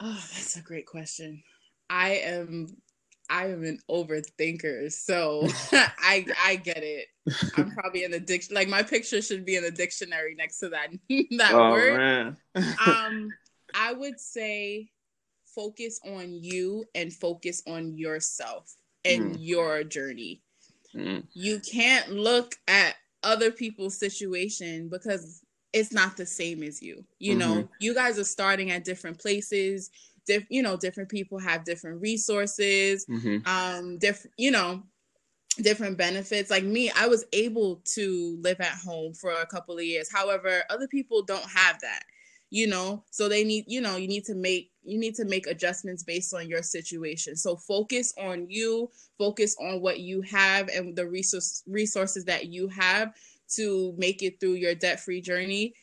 Oh, 0.00 0.24
that's 0.32 0.56
a 0.56 0.62
great 0.62 0.86
question. 0.86 1.42
I 1.88 2.10
am 2.24 2.76
I 3.28 3.46
am 3.46 3.64
an 3.64 3.78
overthinker, 3.88 4.90
so 4.90 5.46
I 5.72 6.26
I 6.42 6.56
get 6.56 6.82
it. 6.82 7.08
I'm 7.56 7.70
probably 7.76 8.04
in 8.04 8.10
the 8.10 8.20
diction 8.20 8.54
like 8.54 8.68
my 8.68 8.82
picture 8.82 9.20
should 9.20 9.44
be 9.44 9.56
in 9.56 9.62
the 9.62 9.70
dictionary 9.70 10.34
next 10.34 10.58
to 10.60 10.70
that 10.70 10.88
that 11.08 11.52
oh, 11.52 11.70
word. 11.70 12.36
um 12.86 13.30
I 13.74 13.92
would 13.92 14.18
say 14.18 14.90
focus 15.44 16.00
on 16.04 16.32
you 16.32 16.84
and 16.94 17.12
focus 17.12 17.62
on 17.66 17.96
yourself 17.96 18.74
and 19.04 19.34
mm. 19.34 19.36
your 19.38 19.84
journey. 19.84 20.42
Mm. 20.94 21.24
You 21.32 21.60
can't 21.60 22.10
look 22.10 22.56
at 22.66 22.96
other 23.22 23.50
people's 23.50 23.98
situation 23.98 24.88
because 24.88 25.42
it's 25.72 25.92
not 25.92 26.16
the 26.16 26.26
same 26.26 26.62
as 26.62 26.82
you. 26.82 27.04
You 27.18 27.36
mm-hmm. 27.36 27.38
know, 27.38 27.68
you 27.80 27.94
guys 27.94 28.18
are 28.18 28.24
starting 28.24 28.70
at 28.70 28.84
different 28.84 29.18
places. 29.18 29.90
Diff, 30.26 30.44
you 30.48 30.62
know, 30.62 30.76
different 30.76 31.08
people 31.08 31.38
have 31.38 31.64
different 31.64 32.00
resources. 32.00 33.06
Mm-hmm. 33.06 33.46
Um, 33.46 33.98
different, 33.98 34.34
you 34.36 34.50
know, 34.50 34.82
different 35.62 35.96
benefits. 35.96 36.50
Like 36.50 36.64
me, 36.64 36.90
I 36.90 37.06
was 37.06 37.24
able 37.32 37.82
to 37.94 38.38
live 38.40 38.60
at 38.60 38.78
home 38.84 39.14
for 39.14 39.30
a 39.32 39.46
couple 39.46 39.76
of 39.76 39.84
years. 39.84 40.10
However, 40.12 40.62
other 40.70 40.88
people 40.88 41.22
don't 41.22 41.48
have 41.48 41.80
that 41.80 42.02
you 42.50 42.66
know 42.66 43.04
so 43.10 43.28
they 43.28 43.44
need 43.44 43.64
you 43.68 43.80
know 43.80 43.96
you 43.96 44.08
need 44.08 44.24
to 44.24 44.34
make 44.34 44.70
you 44.82 44.98
need 44.98 45.14
to 45.14 45.24
make 45.24 45.46
adjustments 45.46 46.02
based 46.02 46.34
on 46.34 46.48
your 46.48 46.62
situation. 46.62 47.36
So 47.36 47.56
focus 47.56 48.14
on 48.18 48.46
you 48.48 48.90
focus 49.18 49.56
on 49.60 49.80
what 49.80 50.00
you 50.00 50.22
have 50.22 50.68
and 50.68 50.96
the 50.96 51.06
resource 51.06 51.62
resources 51.66 52.24
that 52.24 52.46
you 52.46 52.68
have 52.68 53.12
to 53.56 53.94
make 53.98 54.22
it 54.22 54.40
through 54.40 54.54
your 54.54 54.74
debt 54.74 55.00
free 55.00 55.20
journey. 55.20 55.74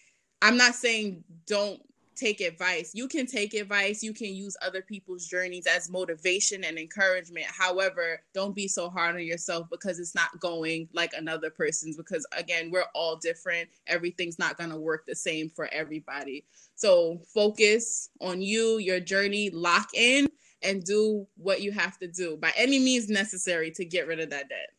I'm 0.41 0.57
not 0.57 0.75
saying 0.75 1.23
don't 1.45 1.81
take 2.17 2.41
advice. 2.41 2.91
You 2.93 3.07
can 3.07 3.25
take 3.25 3.53
advice, 3.53 4.03
you 4.03 4.13
can 4.13 4.33
use 4.33 4.57
other 4.65 4.81
people's 4.81 5.27
journeys 5.27 5.67
as 5.67 5.89
motivation 5.89 6.63
and 6.63 6.77
encouragement. 6.77 7.45
However, 7.45 8.21
don't 8.33 8.55
be 8.55 8.67
so 8.67 8.89
hard 8.89 9.15
on 9.15 9.23
yourself 9.23 9.67
because 9.69 9.99
it's 9.99 10.15
not 10.15 10.39
going 10.39 10.89
like 10.93 11.13
another 11.13 11.49
person's 11.49 11.97
because 11.97 12.25
again, 12.35 12.71
we're 12.71 12.85
all 12.93 13.15
different. 13.15 13.69
Everything's 13.87 14.39
not 14.39 14.57
going 14.57 14.71
to 14.71 14.77
work 14.77 15.05
the 15.05 15.15
same 15.15 15.49
for 15.49 15.69
everybody. 15.71 16.45
So, 16.75 17.21
focus 17.33 18.09
on 18.21 18.41
you, 18.41 18.77
your 18.77 18.99
journey, 18.99 19.49
lock 19.49 19.89
in 19.93 20.27
and 20.61 20.83
do 20.83 21.27
what 21.37 21.61
you 21.61 21.71
have 21.71 21.97
to 21.99 22.07
do 22.07 22.37
by 22.37 22.51
any 22.55 22.79
means 22.79 23.09
necessary 23.09 23.71
to 23.71 23.85
get 23.85 24.07
rid 24.07 24.19
of 24.19 24.29
that 24.31 24.49
debt. 24.49 24.69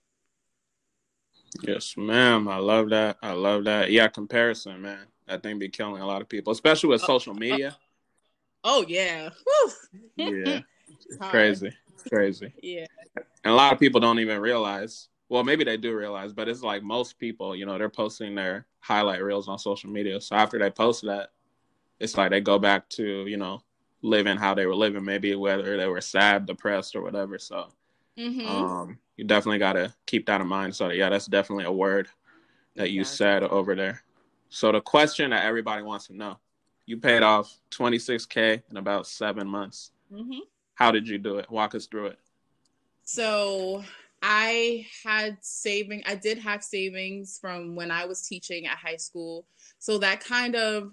Yes, 1.62 1.96
ma'am. 1.96 2.48
I 2.48 2.59
love 2.59 2.90
that. 2.90 3.16
I 3.22 3.33
love 3.33 3.64
that. 3.64 3.90
Yeah, 3.90 4.09
comparison, 4.09 4.83
man. 4.83 5.07
That 5.29 5.43
thing 5.43 5.59
be 5.59 5.69
killing 5.69 6.03
a 6.03 6.07
lot 6.07 6.23
of 6.23 6.29
people, 6.29 6.53
especially 6.53 6.91
with 6.91 7.03
oh, 7.05 7.07
social 7.07 7.35
oh. 7.35 7.38
media. 7.38 7.77
Oh, 8.64 8.85
yeah. 8.87 9.31
yeah. 10.17 10.61
It's 11.11 11.17
crazy. 11.31 11.73
It's 11.95 12.03
crazy. 12.03 12.53
Yeah. 12.62 12.87
And 13.17 13.53
a 13.53 13.55
lot 13.55 13.73
of 13.73 13.79
people 13.79 14.01
don't 14.01 14.19
even 14.19 14.41
realize. 14.41 15.09
Well, 15.29 15.45
maybe 15.45 15.64
they 15.64 15.77
do 15.77 15.97
realize, 15.97 16.33
but 16.33 16.49
it's 16.49 16.62
like 16.62 16.83
most 16.83 17.19
people, 17.19 17.55
you 17.55 17.67
know, 17.67 17.79
they're 17.79 17.88
posting 17.88 18.35
their 18.35 18.67
highlight 18.81 19.23
reels 19.23 19.49
on 19.49 19.59
social 19.59 19.91
media. 19.91 20.21
So 20.21 20.37
after 20.37 20.59
they 20.59 20.71
post 20.71 21.05
that, 21.05 21.31
it's 22.01 22.17
like 22.17 22.31
they 22.31 22.41
go 22.41 22.59
back 22.59 22.88
to, 22.91 23.27
you 23.27 23.37
know, 23.37 23.62
living 24.03 24.37
how 24.37 24.55
they 24.55 24.67
were 24.67 24.75
living, 24.75 25.05
maybe 25.05 25.35
whether 25.35 25.77
they 25.77 25.87
were 25.87 26.01
sad, 26.01 26.47
depressed, 26.47 26.97
or 26.97 27.03
whatever. 27.03 27.38
So 27.38 27.69
mm-hmm. 28.19 28.47
um, 28.47 28.99
you 29.17 29.25
definitely 29.25 29.59
got 29.59 29.75
to 29.75 29.95
keep 30.07 30.27
that 30.27 30.41
in 30.41 30.47
mind. 30.47 30.75
So, 30.75 30.91
yeah, 30.91 31.11
that's 31.11 31.27
definitely 31.27 31.64
a 31.64 31.73
word 31.73 32.09
that 32.77 32.91
you 32.91 33.05
said 33.05 33.43
over 33.43 33.75
there. 33.75 34.03
So 34.50 34.72
the 34.72 34.80
question 34.80 35.30
that 35.30 35.44
everybody 35.44 35.82
wants 35.82 36.06
to 36.08 36.16
know: 36.16 36.38
You 36.87 36.96
paid 36.98 37.22
off 37.22 37.58
26k 37.70 38.62
in 38.70 38.76
about 38.76 39.06
seven 39.06 39.46
months. 39.46 39.90
Mm-hmm. 40.12 40.40
How 40.74 40.90
did 40.90 41.08
you 41.08 41.18
do 41.18 41.38
it? 41.38 41.50
Walk 41.50 41.74
us 41.74 41.87
through 41.87 42.06
it. 42.06 42.18
So 43.04 43.84
I 44.22 44.87
had 45.04 45.38
saving. 45.40 46.02
I 46.06 46.14
did 46.14 46.38
have 46.38 46.62
savings 46.62 47.38
from 47.40 47.74
when 47.76 47.90
I 47.90 48.06
was 48.06 48.22
teaching 48.22 48.66
at 48.66 48.78
high 48.78 48.96
school. 48.96 49.46
So 49.78 49.98
that 49.98 50.20
kind 50.24 50.56
of 50.56 50.92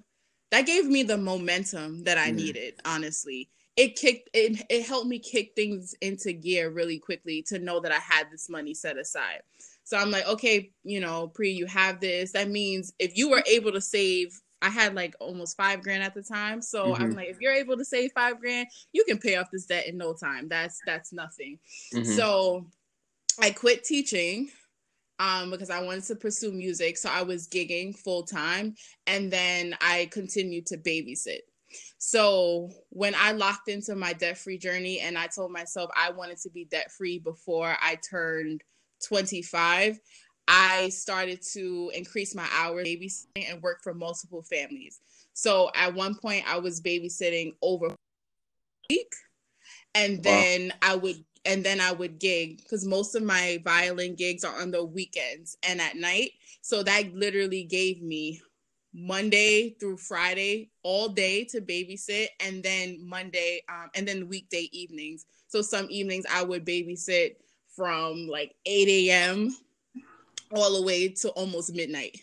that 0.51 0.65
gave 0.65 0.85
me 0.85 1.03
the 1.03 1.17
momentum 1.17 2.03
that 2.03 2.17
I 2.17 2.31
mm. 2.31 2.35
needed. 2.35 2.75
Honestly, 2.85 3.49
it 3.75 3.95
kicked. 3.95 4.29
It 4.33 4.65
it 4.69 4.85
helped 4.85 5.07
me 5.07 5.19
kick 5.19 5.53
things 5.55 5.95
into 6.01 6.33
gear 6.33 6.69
really 6.69 6.99
quickly 6.99 7.41
to 7.43 7.59
know 7.59 7.79
that 7.79 7.91
I 7.91 7.99
had 7.99 8.31
this 8.31 8.49
money 8.49 8.73
set 8.73 8.97
aside. 8.97 9.41
So 9.85 9.97
I'm 9.97 10.11
like, 10.11 10.27
okay, 10.27 10.71
you 10.83 10.99
know, 10.99 11.27
Pri, 11.27 11.51
you 11.51 11.67
have 11.67 11.99
this. 11.99 12.31
That 12.33 12.49
means 12.49 12.93
if 12.99 13.15
you 13.15 13.29
were 13.29 13.43
able 13.47 13.71
to 13.71 13.79
save, 13.79 14.37
I 14.61 14.69
had 14.69 14.95
like 14.95 15.15
almost 15.19 15.55
five 15.55 15.83
grand 15.83 16.01
at 16.01 16.15
the 16.15 16.23
time. 16.23 16.61
So 16.61 16.87
mm-hmm. 16.87 17.03
I'm 17.03 17.15
like, 17.15 17.29
if 17.29 17.37
you're 17.39 17.53
able 17.53 17.77
to 17.77 17.85
save 17.85 18.11
five 18.13 18.39
grand, 18.39 18.67
you 18.93 19.05
can 19.07 19.19
pay 19.19 19.35
off 19.35 19.51
this 19.53 19.67
debt 19.67 19.87
in 19.87 19.95
no 19.95 20.13
time. 20.13 20.49
That's 20.49 20.81
that's 20.87 21.13
nothing. 21.13 21.59
Mm-hmm. 21.93 22.11
So 22.11 22.65
I 23.39 23.51
quit 23.51 23.83
teaching 23.83 24.49
um, 25.19 25.51
because 25.51 25.69
I 25.69 25.83
wanted 25.83 26.05
to 26.05 26.15
pursue 26.15 26.51
music. 26.51 26.97
So 26.97 27.09
I 27.09 27.21
was 27.21 27.47
gigging 27.47 27.95
full 27.95 28.23
time, 28.23 28.73
and 29.05 29.31
then 29.31 29.75
I 29.81 30.09
continued 30.11 30.65
to 30.67 30.77
babysit. 30.77 31.41
So 31.99 32.71
when 32.89 33.13
I 33.15 33.33
locked 33.33 33.69
into 33.69 33.95
my 33.95 34.13
debt 34.13 34.37
free 34.39 34.57
journey, 34.57 34.99
and 34.99 35.15
I 35.15 35.27
told 35.27 35.51
myself 35.51 35.91
I 35.95 36.11
wanted 36.11 36.39
to 36.39 36.49
be 36.49 36.65
debt 36.65 36.91
free 36.91 37.19
before 37.19 37.75
I 37.81 37.99
turned 38.09 38.63
25, 39.07 39.99
I 40.47 40.89
started 40.89 41.41
to 41.53 41.91
increase 41.93 42.35
my 42.35 42.47
hours 42.53 42.85
babysitting 42.85 43.51
and 43.51 43.61
work 43.61 43.81
for 43.83 43.93
multiple 43.93 44.43
families. 44.43 44.99
So 45.33 45.69
at 45.75 45.93
one 45.93 46.15
point, 46.15 46.45
I 46.47 46.59
was 46.59 46.81
babysitting 46.81 47.55
over 47.61 47.87
a 47.87 47.95
week, 48.89 49.11
and 49.93 50.23
then 50.23 50.69
wow. 50.69 50.75
I 50.81 50.95
would 50.95 51.23
and 51.45 51.63
then 51.63 51.79
I 51.79 51.91
would 51.91 52.19
gig 52.19 52.57
because 52.57 52.85
most 52.85 53.15
of 53.15 53.21
my 53.21 53.61
violin 53.63 54.15
gigs 54.15 54.43
are 54.43 54.59
on 54.59 54.71
the 54.71 54.83
weekends 54.83 55.57
and 55.61 55.79
at 55.79 55.95
night. 55.95 56.31
So 56.61 56.81
that 56.83 57.13
literally 57.13 57.63
gave 57.63 58.01
me 58.01 58.41
Monday 58.95 59.75
through 59.79 59.97
Friday 59.97 60.71
all 60.81 61.09
day 61.09 61.43
to 61.45 61.61
babysit, 61.61 62.27
and 62.39 62.63
then 62.63 62.97
Monday, 63.05 63.61
um, 63.69 63.89
and 63.93 64.07
then 64.07 64.29
weekday 64.29 64.69
evenings. 64.71 65.25
So 65.47 65.61
some 65.61 65.87
evenings 65.89 66.25
I 66.31 66.43
would 66.43 66.65
babysit 66.65 67.35
from 67.75 68.27
like 68.27 68.55
8 68.65 68.87
a.m. 68.87 69.55
all 70.51 70.75
the 70.75 70.85
way 70.85 71.09
to 71.09 71.29
almost 71.29 71.73
midnight. 71.73 72.19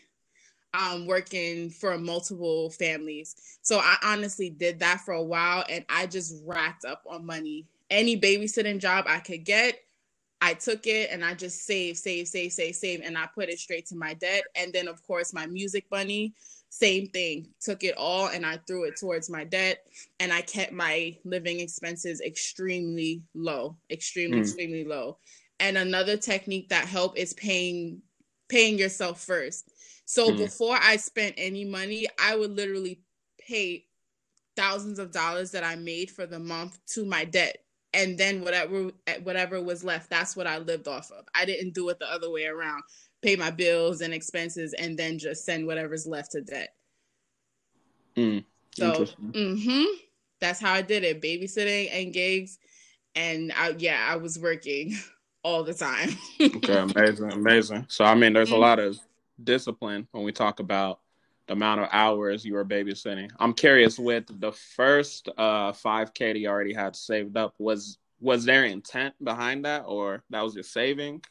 Um, 0.75 1.07
working 1.07 1.69
for 1.69 1.99
multiple 1.99 2.71
families. 2.71 3.37
So 3.61 3.79
I 3.79 3.97
honestly 4.03 4.49
did 4.49 4.81
that 4.81 5.03
for 5.03 5.13
a 5.13 5.23
while 5.23 5.65
and 5.69 5.85
I 5.91 6.07
just 6.07 6.43
racked 6.47 6.87
up 6.87 7.03
on 7.07 7.27
money. 7.27 7.67
Any 7.91 8.19
babysitting 8.19 8.79
job 8.79 9.05
I 9.07 9.19
could 9.19 9.45
get, 9.45 9.79
I 10.43 10.55
took 10.55 10.89
it 10.89 11.11
and 11.13 11.25
I 11.25 11.35
just 11.35 11.65
saved, 11.65 11.99
save, 11.99 12.27
save, 12.27 12.53
save, 12.53 12.75
save, 12.75 13.01
and 13.03 13.17
I 13.17 13.29
put 13.33 13.49
it 13.49 13.61
straight 13.61 13.87
to 13.87 13.97
my 13.97 14.15
debt. 14.15 14.43
And 14.57 14.73
then, 14.73 14.89
of 14.89 15.01
course, 15.07 15.33
my 15.33 15.47
music 15.47 15.85
money, 15.89 16.35
same 16.69 17.07
thing. 17.07 17.47
Took 17.61 17.85
it 17.85 17.97
all 17.97 18.27
and 18.27 18.45
I 18.45 18.59
threw 18.67 18.85
it 18.85 18.97
towards 18.97 19.31
my 19.31 19.45
debt. 19.45 19.87
And 20.19 20.33
I 20.33 20.41
kept 20.41 20.73
my 20.73 21.17
living 21.25 21.61
expenses 21.61 22.21
extremely 22.21 23.23
low, 23.35 23.77
extremely, 23.89 24.39
mm. 24.39 24.43
extremely 24.43 24.85
low. 24.85 25.19
And 25.63 25.79
another 25.79 26.17
technique 26.17 26.69
that 26.71 26.87
help 26.87 27.17
is 27.17 27.33
paying 27.35 28.03
paying 28.49 28.79
yourself 28.79 29.21
first. 29.23 29.71
So 30.05 30.29
mm-hmm. 30.29 30.39
before 30.39 30.77
I 30.79 30.97
spent 30.97 31.37
any 31.39 31.65
money, 31.65 32.07
I 32.21 32.37
would 32.37 32.51
literally 32.51 33.01
pay 33.39 33.87
thousands 34.57 34.99
of 34.99 35.13
dollars 35.13 35.53
that 35.53 35.65
I 35.65 35.77
made 35.77 36.11
for 36.11 36.27
the 36.27 36.39
month 36.39 36.79
to 36.95 37.07
my 37.07 37.25
debt. 37.25 37.59
And 37.95 38.19
then 38.19 38.43
whatever 38.43 38.91
whatever 39.23 39.63
was 39.63 39.85
left, 39.85 40.11
that's 40.11 40.37
what 40.37 40.47
I 40.49 40.59
lived 40.59 40.89
off 40.89 41.11
of. 41.13 41.25
I 41.35 41.45
didn't 41.45 41.75
do 41.75 41.89
it 41.91 41.99
the 41.99 42.13
other 42.13 42.31
way 42.31 42.47
around. 42.47 42.83
Pay 43.23 43.37
my 43.37 43.51
bills 43.51 44.01
and 44.01 44.13
expenses 44.13 44.75
and 44.75 44.99
then 44.99 45.19
just 45.19 45.45
send 45.45 45.67
whatever's 45.67 46.07
left 46.07 46.33
to 46.33 46.41
debt. 46.41 46.75
Mm, 48.17 48.45
so 48.75 49.05
mm-hmm, 49.05 49.85
that's 50.41 50.61
how 50.61 50.73
I 50.73 50.83
did 50.83 51.05
it. 51.05 51.23
Babysitting 51.23 51.89
and 51.93 52.13
gigs. 52.13 52.59
And 53.15 53.53
I, 53.57 53.75
yeah, 53.79 54.05
I 54.11 54.17
was 54.17 54.39
working 54.39 54.97
all 55.43 55.63
the 55.63 55.75
time. 55.75 56.11
okay, 56.41 56.79
amazing, 56.79 57.33
amazing. 57.33 57.87
So 57.89 58.05
I 58.05 58.15
mean, 58.15 58.33
there's 58.33 58.51
a 58.51 58.53
mm-hmm. 58.53 58.63
lot 58.63 58.79
of 58.79 58.99
discipline 59.43 60.07
when 60.13 60.25
we 60.25 60.33
talk 60.33 60.61
about 60.61 61.01
the 61.47 61.55
amount 61.55 61.81
of 61.81 61.89
hours 61.93 62.45
you 62.45 62.55
were 62.55 62.65
babysitting. 62.65 63.31
I'm 63.39 63.55
curious 63.55 63.99
with 63.99 64.25
the 64.41 64.53
first 64.53 65.29
uh 65.37 65.73
5k 65.73 66.33
that 66.33 66.39
you 66.39 66.49
already 66.49 66.75
had 66.75 66.97
saved 66.97 67.37
up 67.37 67.55
was 67.59 67.99
was 68.21 68.45
there 68.45 68.65
intent 68.65 69.15
behind 69.23 69.65
that 69.65 69.85
or 69.87 70.23
that 70.31 70.43
was 70.43 70.55
just 70.55 70.73
saving? 70.73 71.23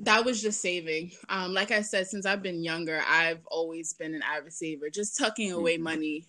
That 0.00 0.24
was 0.24 0.42
just 0.42 0.60
saving. 0.60 1.12
Um 1.28 1.54
like 1.54 1.70
I 1.70 1.82
said 1.82 2.06
since 2.06 2.26
I've 2.26 2.42
been 2.42 2.62
younger, 2.62 3.00
I've 3.08 3.40
always 3.46 3.94
been 3.94 4.14
an 4.14 4.22
avid 4.22 4.52
saver, 4.52 4.90
just 4.90 5.16
tucking 5.18 5.52
away 5.52 5.74
mm-hmm. 5.74 5.84
money, 5.84 6.28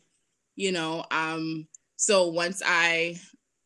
you 0.55 0.71
know. 0.71 1.03
Um 1.11 1.67
so 1.97 2.29
once 2.29 2.63
I 2.65 3.19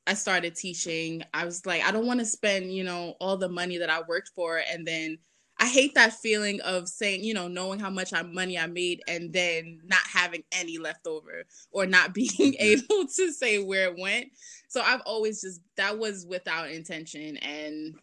I 0.07 0.13
started 0.13 0.55
teaching, 0.55 1.23
I 1.33 1.45
was 1.45 1.65
like 1.65 1.83
I 1.83 1.91
don't 1.91 2.05
want 2.05 2.19
to 2.19 2.25
spend, 2.25 2.71
you 2.71 2.83
know, 2.83 3.15
all 3.19 3.37
the 3.37 3.49
money 3.49 3.77
that 3.77 3.89
I 3.89 4.01
worked 4.07 4.31
for 4.35 4.61
and 4.71 4.85
then 4.85 5.17
I 5.57 5.67
hate 5.67 5.95
that 5.95 6.13
feeling 6.13 6.59
of 6.61 6.89
saying, 6.89 7.23
you 7.23 7.33
know, 7.33 7.47
knowing 7.47 7.79
how 7.79 7.89
much 7.89 8.11
money 8.25 8.59
I 8.59 8.67
made 8.67 9.01
and 9.07 9.31
then 9.31 9.79
not 9.85 10.01
having 10.05 10.43
any 10.51 10.77
left 10.77 11.07
over 11.07 11.43
or 11.71 11.85
not 11.85 12.13
being 12.13 12.29
mm-hmm. 12.29 12.55
able 12.59 13.07
to 13.07 13.31
say 13.31 13.63
where 13.63 13.89
it 13.89 13.97
went. 13.97 14.27
So 14.67 14.81
I've 14.81 15.01
always 15.01 15.41
just 15.41 15.61
that 15.77 15.97
was 15.97 16.25
without 16.25 16.69
intention 16.69 17.37
and 17.37 17.95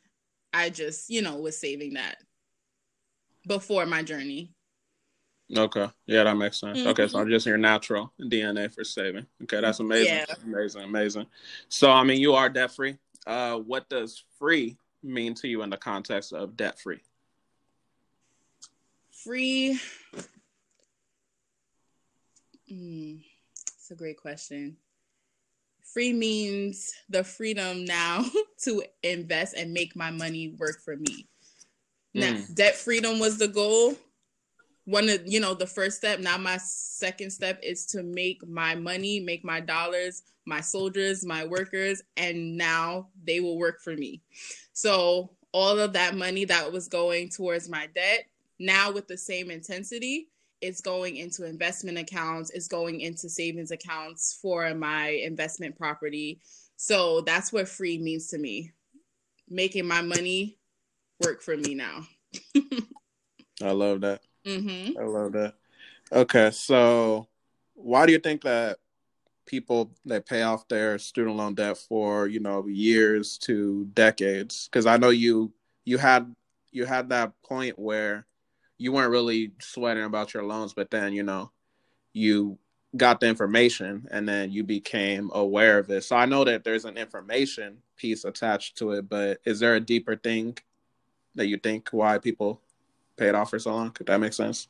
I 0.54 0.70
just, 0.70 1.10
you 1.10 1.22
know, 1.22 1.36
was 1.36 1.58
saving 1.58 1.94
that 1.94 2.16
before 3.46 3.86
my 3.86 4.02
journey. 4.02 4.52
Okay. 5.54 5.88
Yeah, 6.06 6.24
that 6.24 6.36
makes 6.36 6.60
sense. 6.60 6.78
Mm-hmm. 6.78 6.88
Okay, 6.88 7.08
so 7.08 7.18
I'm 7.18 7.28
just 7.28 7.46
your 7.46 7.58
natural 7.58 8.12
DNA 8.20 8.72
for 8.72 8.84
saving. 8.84 9.26
Okay, 9.42 9.60
that's 9.60 9.80
amazing. 9.80 10.14
Yeah. 10.14 10.24
Amazing, 10.44 10.82
amazing. 10.82 11.26
So 11.68 11.90
I 11.90 12.04
mean 12.04 12.20
you 12.20 12.34
are 12.34 12.48
debt 12.48 12.74
free. 12.74 12.96
Uh 13.26 13.56
what 13.58 13.88
does 13.88 14.24
free 14.38 14.78
mean 15.02 15.34
to 15.34 15.48
you 15.48 15.62
in 15.62 15.70
the 15.70 15.76
context 15.76 16.32
of 16.32 16.56
debt 16.56 16.78
free? 16.78 17.00
free 19.22 19.78
mm, 22.70 23.22
it's 23.76 23.90
a 23.90 23.94
great 23.94 24.16
question 24.16 24.76
free 25.92 26.12
means 26.12 26.92
the 27.08 27.22
freedom 27.22 27.84
now 27.84 28.24
to 28.62 28.82
invest 29.02 29.54
and 29.54 29.72
make 29.72 29.94
my 29.94 30.10
money 30.10 30.54
work 30.58 30.80
for 30.84 30.96
me 30.96 31.26
now 32.14 32.32
mm. 32.32 32.54
debt 32.54 32.74
freedom 32.74 33.20
was 33.20 33.38
the 33.38 33.46
goal 33.46 33.94
one 34.84 35.08
of 35.08 35.20
you 35.24 35.38
know 35.38 35.54
the 35.54 35.66
first 35.66 35.98
step 35.98 36.18
now 36.18 36.36
my 36.36 36.56
second 36.58 37.30
step 37.30 37.58
is 37.62 37.86
to 37.86 38.02
make 38.02 38.46
my 38.48 38.74
money 38.74 39.20
make 39.20 39.44
my 39.44 39.60
dollars 39.60 40.22
my 40.44 40.60
soldiers 40.60 41.24
my 41.24 41.44
workers 41.44 42.02
and 42.16 42.56
now 42.56 43.06
they 43.24 43.38
will 43.40 43.58
work 43.58 43.80
for 43.80 43.94
me 43.94 44.20
so 44.72 45.30
all 45.52 45.78
of 45.78 45.92
that 45.92 46.16
money 46.16 46.44
that 46.44 46.72
was 46.72 46.88
going 46.88 47.28
towards 47.28 47.68
my 47.68 47.86
debt 47.94 48.26
now, 48.62 48.92
with 48.92 49.08
the 49.08 49.18
same 49.18 49.50
intensity, 49.50 50.28
it's 50.60 50.80
going 50.80 51.16
into 51.16 51.44
investment 51.44 51.98
accounts, 51.98 52.50
it's 52.50 52.68
going 52.68 53.00
into 53.00 53.28
savings 53.28 53.72
accounts 53.72 54.38
for 54.40 54.72
my 54.72 55.08
investment 55.08 55.76
property. 55.76 56.40
So 56.76 57.22
that's 57.22 57.52
what 57.52 57.68
free 57.68 57.98
means 57.98 58.28
to 58.28 58.38
me. 58.38 58.70
Making 59.48 59.88
my 59.88 60.00
money 60.00 60.58
work 61.24 61.42
for 61.42 61.56
me 61.56 61.74
now. 61.74 62.06
I 63.62 63.72
love 63.72 64.02
that. 64.02 64.22
Mm-hmm. 64.44 64.98
I 64.98 65.04
love 65.04 65.32
that. 65.32 65.54
Okay, 66.10 66.50
so 66.50 67.28
why 67.74 68.06
do 68.06 68.12
you 68.12 68.18
think 68.18 68.42
that 68.42 68.78
people 69.46 69.90
that 70.04 70.26
pay 70.26 70.42
off 70.42 70.68
their 70.68 70.98
student 70.98 71.36
loan 71.36 71.54
debt 71.54 71.76
for 71.76 72.26
you 72.26 72.40
know 72.40 72.66
years 72.66 73.38
to 73.38 73.86
decades? 73.94 74.68
Because 74.68 74.86
I 74.86 74.96
know 74.96 75.10
you 75.10 75.52
you 75.84 75.98
had 75.98 76.34
you 76.70 76.84
had 76.84 77.08
that 77.10 77.32
point 77.42 77.78
where 77.78 78.26
you 78.78 78.92
weren't 78.92 79.10
really 79.10 79.52
sweating 79.60 80.04
about 80.04 80.34
your 80.34 80.44
loans, 80.44 80.74
but 80.74 80.90
then 80.90 81.12
you 81.12 81.22
know 81.22 81.50
you 82.12 82.58
got 82.96 83.20
the 83.20 83.26
information 83.26 84.06
and 84.10 84.28
then 84.28 84.52
you 84.52 84.62
became 84.64 85.30
aware 85.32 85.78
of 85.78 85.90
it. 85.90 86.04
So 86.04 86.16
I 86.16 86.26
know 86.26 86.44
that 86.44 86.62
there's 86.62 86.84
an 86.84 86.98
information 86.98 87.78
piece 87.96 88.24
attached 88.24 88.76
to 88.78 88.92
it, 88.92 89.08
but 89.08 89.40
is 89.44 89.60
there 89.60 89.76
a 89.76 89.80
deeper 89.80 90.16
thing 90.16 90.58
that 91.34 91.46
you 91.46 91.56
think 91.56 91.88
why 91.90 92.18
people 92.18 92.60
pay 93.22 93.28
it 93.28 93.34
off 93.34 93.50
for 93.50 93.58
so 93.58 93.74
long? 93.74 93.90
Could 93.90 94.06
that 94.06 94.20
make 94.20 94.32
sense? 94.32 94.68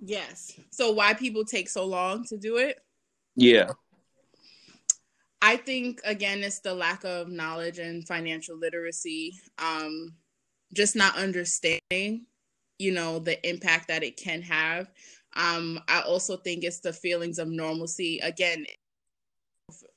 Yes. 0.00 0.58
So 0.70 0.92
why 0.92 1.14
people 1.14 1.44
take 1.44 1.68
so 1.68 1.84
long 1.84 2.24
to 2.26 2.36
do 2.36 2.56
it? 2.56 2.78
Yeah. 3.36 3.72
I 5.42 5.56
think 5.56 6.00
again 6.04 6.42
it's 6.42 6.60
the 6.60 6.74
lack 6.74 7.04
of 7.04 7.28
knowledge 7.28 7.78
and 7.78 8.06
financial 8.06 8.56
literacy. 8.56 9.34
Um 9.58 10.14
just 10.72 10.96
not 10.96 11.16
understanding 11.16 12.26
you 12.78 12.92
know 12.92 13.18
the 13.18 13.48
impact 13.48 13.88
that 13.88 14.02
it 14.02 14.16
can 14.16 14.42
have 14.42 14.90
um 15.36 15.78
i 15.88 16.00
also 16.00 16.36
think 16.36 16.64
it's 16.64 16.80
the 16.80 16.92
feelings 16.92 17.38
of 17.38 17.48
normalcy 17.48 18.18
again 18.18 18.66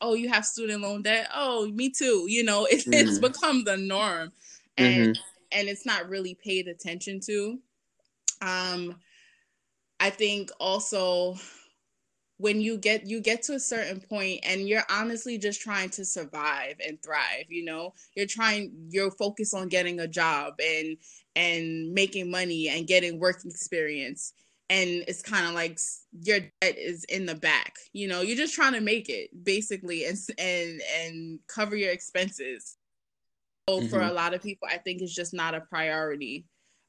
oh 0.01 0.13
you 0.13 0.29
have 0.29 0.45
student 0.45 0.81
loan 0.81 1.01
debt 1.01 1.27
oh 1.33 1.67
me 1.67 1.89
too 1.89 2.25
you 2.27 2.43
know 2.43 2.65
it, 2.71 2.81
mm-hmm. 2.81 2.93
it's 2.93 3.19
become 3.19 3.63
the 3.63 3.77
norm 3.77 4.31
and 4.77 5.15
mm-hmm. 5.15 5.21
And 5.51 5.67
it's 5.67 5.85
not 5.85 6.09
really 6.09 6.35
paid 6.35 6.67
attention 6.67 7.19
to. 7.21 7.59
Um 8.41 8.95
i 9.99 10.11
think 10.11 10.51
also 10.59 11.35
when 12.37 12.61
you 12.61 12.77
get 12.77 13.07
you 13.07 13.19
get 13.19 13.41
to 13.43 13.53
a 13.53 13.59
certain 13.59 13.99
point 13.99 14.39
and 14.43 14.67
you're 14.67 14.83
honestly 14.89 15.37
just 15.37 15.61
trying 15.61 15.89
to 15.89 16.05
survive 16.05 16.75
and 16.85 17.01
thrive 17.01 17.45
you 17.49 17.65
know? 17.65 17.93
You're 18.15 18.27
trying 18.27 18.71
you're 18.89 19.11
focused 19.11 19.55
on 19.55 19.69
getting 19.69 19.99
a 19.99 20.07
job 20.07 20.53
and 20.63 20.97
and 21.35 21.93
making 21.93 22.31
money 22.31 22.69
and 22.69 22.87
getting 22.87 23.19
work 23.19 23.43
experience. 23.45 24.33
And 24.69 25.05
it's 25.07 25.21
kind 25.21 25.47
of 25.47 25.53
like 25.53 25.79
your 26.11 26.39
debt 26.39 26.77
is 26.77 27.05
in 27.05 27.25
the 27.25 27.35
back 27.35 27.75
you 27.93 28.07
know? 28.07 28.21
You're 28.21 28.37
just 28.37 28.53
trying 28.53 28.73
to 28.73 28.81
make 28.81 29.09
it 29.09 29.31
basically 29.43 30.05
and 30.05 30.17
and 30.37 30.81
and 30.99 31.39
cover 31.47 31.75
your 31.75 31.91
expenses 31.91 32.76
mm-hmm. 33.69 33.87
for 33.87 34.01
a 34.01 34.11
lot 34.11 34.33
of 34.33 34.41
people 34.41 34.67
i 34.71 34.77
think 34.77 35.01
it's 35.01 35.15
just 35.15 35.33
not 35.33 35.55
a 35.55 35.61
priority 35.61 36.45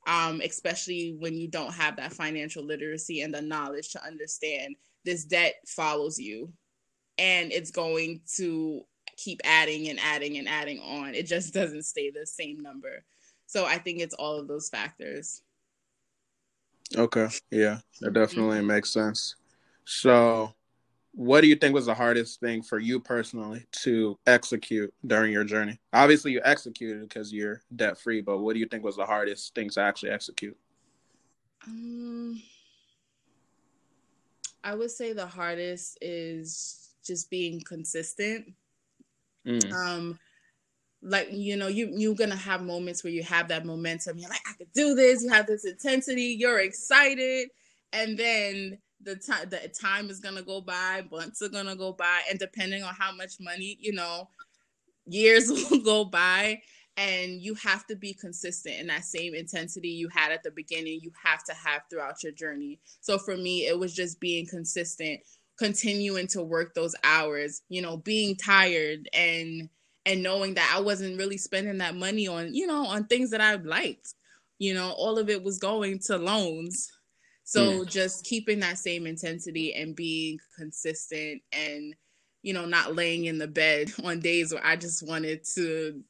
um, 0.06 0.40
especially 0.42 1.16
when 1.18 1.34
you 1.34 1.48
don't 1.48 1.74
have 1.74 1.96
that 1.96 2.14
financial 2.14 2.64
literacy 2.64 3.20
and 3.20 3.34
the 3.34 3.42
knowledge 3.42 3.90
to 3.90 4.02
understand 4.02 4.74
this 5.04 5.24
debt 5.24 5.56
follows 5.66 6.18
you 6.18 6.50
and 7.18 7.52
it's 7.52 7.70
going 7.70 8.20
to 8.36 8.84
keep 9.18 9.40
adding 9.44 9.88
and 9.88 9.98
adding 10.00 10.38
and 10.38 10.48
adding 10.48 10.80
on. 10.80 11.14
It 11.14 11.26
just 11.26 11.52
doesn't 11.54 11.84
stay 11.84 12.10
the 12.10 12.26
same 12.26 12.60
number. 12.60 13.04
So 13.46 13.66
I 13.66 13.78
think 13.78 14.00
it's 14.00 14.14
all 14.14 14.38
of 14.38 14.48
those 14.48 14.68
factors. 14.70 15.42
Okay. 16.96 17.28
Yeah, 17.50 17.78
that 18.00 18.14
definitely 18.14 18.58
mm-hmm. 18.58 18.68
makes 18.68 18.90
sense. 18.90 19.36
So, 19.84 20.54
what 21.18 21.40
do 21.40 21.48
you 21.48 21.56
think 21.56 21.74
was 21.74 21.86
the 21.86 21.94
hardest 21.94 22.38
thing 22.38 22.62
for 22.62 22.78
you 22.78 23.00
personally 23.00 23.66
to 23.72 24.16
execute 24.28 24.94
during 25.04 25.32
your 25.32 25.42
journey? 25.42 25.76
Obviously, 25.92 26.30
you 26.30 26.40
executed 26.44 27.00
because 27.00 27.32
you're 27.32 27.60
debt 27.74 27.98
free, 27.98 28.20
but 28.20 28.38
what 28.38 28.52
do 28.52 28.60
you 28.60 28.66
think 28.66 28.84
was 28.84 28.94
the 28.94 29.04
hardest 29.04 29.52
thing 29.52 29.68
to 29.70 29.80
actually 29.80 30.12
execute? 30.12 30.56
Um, 31.66 32.40
I 34.62 34.76
would 34.76 34.92
say 34.92 35.12
the 35.12 35.26
hardest 35.26 35.98
is 36.00 36.90
just 37.04 37.28
being 37.30 37.62
consistent. 37.62 38.52
Mm. 39.44 39.72
Um, 39.72 40.18
like 41.02 41.30
you 41.32 41.56
know, 41.56 41.66
you 41.66 41.90
you're 41.96 42.14
gonna 42.14 42.36
have 42.36 42.62
moments 42.62 43.02
where 43.02 43.12
you 43.12 43.24
have 43.24 43.48
that 43.48 43.66
momentum. 43.66 44.18
You're 44.18 44.30
like, 44.30 44.46
I 44.48 44.52
could 44.52 44.72
do 44.72 44.94
this. 44.94 45.24
You 45.24 45.30
have 45.30 45.48
this 45.48 45.64
intensity. 45.64 46.36
You're 46.38 46.60
excited, 46.60 47.48
and 47.92 48.16
then 48.16 48.78
the 49.02 49.16
time 49.16 49.48
the 49.48 49.68
time 49.68 50.10
is 50.10 50.20
gonna 50.20 50.42
go 50.42 50.60
by. 50.60 51.04
Months 51.10 51.42
are 51.42 51.48
gonna 51.48 51.76
go 51.76 51.92
by, 51.92 52.20
and 52.28 52.38
depending 52.38 52.82
on 52.82 52.94
how 52.94 53.12
much 53.12 53.34
money, 53.40 53.78
you 53.80 53.92
know, 53.92 54.28
years 55.06 55.48
will 55.70 55.80
go 55.80 56.04
by 56.04 56.60
and 56.98 57.40
you 57.40 57.54
have 57.54 57.86
to 57.86 57.94
be 57.94 58.12
consistent 58.12 58.74
in 58.74 58.88
that 58.88 59.04
same 59.04 59.32
intensity 59.32 59.88
you 59.88 60.08
had 60.08 60.32
at 60.32 60.42
the 60.42 60.50
beginning 60.50 60.98
you 61.00 61.12
have 61.24 61.42
to 61.44 61.54
have 61.54 61.82
throughout 61.88 62.22
your 62.22 62.32
journey 62.32 62.78
so 63.00 63.16
for 63.16 63.36
me 63.36 63.66
it 63.66 63.78
was 63.78 63.94
just 63.94 64.20
being 64.20 64.46
consistent 64.46 65.20
continuing 65.58 66.26
to 66.26 66.42
work 66.42 66.74
those 66.74 66.94
hours 67.04 67.62
you 67.68 67.80
know 67.80 67.96
being 67.96 68.36
tired 68.36 69.08
and 69.12 69.68
and 70.06 70.22
knowing 70.22 70.54
that 70.54 70.72
i 70.76 70.80
wasn't 70.80 71.16
really 71.18 71.38
spending 71.38 71.78
that 71.78 71.94
money 71.96 72.26
on 72.26 72.52
you 72.52 72.66
know 72.66 72.84
on 72.86 73.04
things 73.04 73.30
that 73.30 73.40
i 73.40 73.54
liked 73.54 74.14
you 74.58 74.74
know 74.74 74.90
all 74.92 75.18
of 75.18 75.30
it 75.30 75.42
was 75.42 75.58
going 75.58 75.98
to 75.98 76.16
loans 76.18 76.90
so 77.48 77.80
mm. 77.80 77.86
just 77.86 78.26
keeping 78.26 78.60
that 78.60 78.76
same 78.76 79.06
intensity 79.06 79.74
and 79.74 79.96
being 79.96 80.38
consistent 80.56 81.40
and 81.52 81.94
you 82.42 82.52
know 82.52 82.66
not 82.66 82.94
laying 82.94 83.24
in 83.24 83.38
the 83.38 83.48
bed 83.48 83.90
on 84.04 84.20
days 84.20 84.52
where 84.52 84.64
i 84.64 84.76
just 84.76 85.06
wanted 85.06 85.44
to 85.54 86.02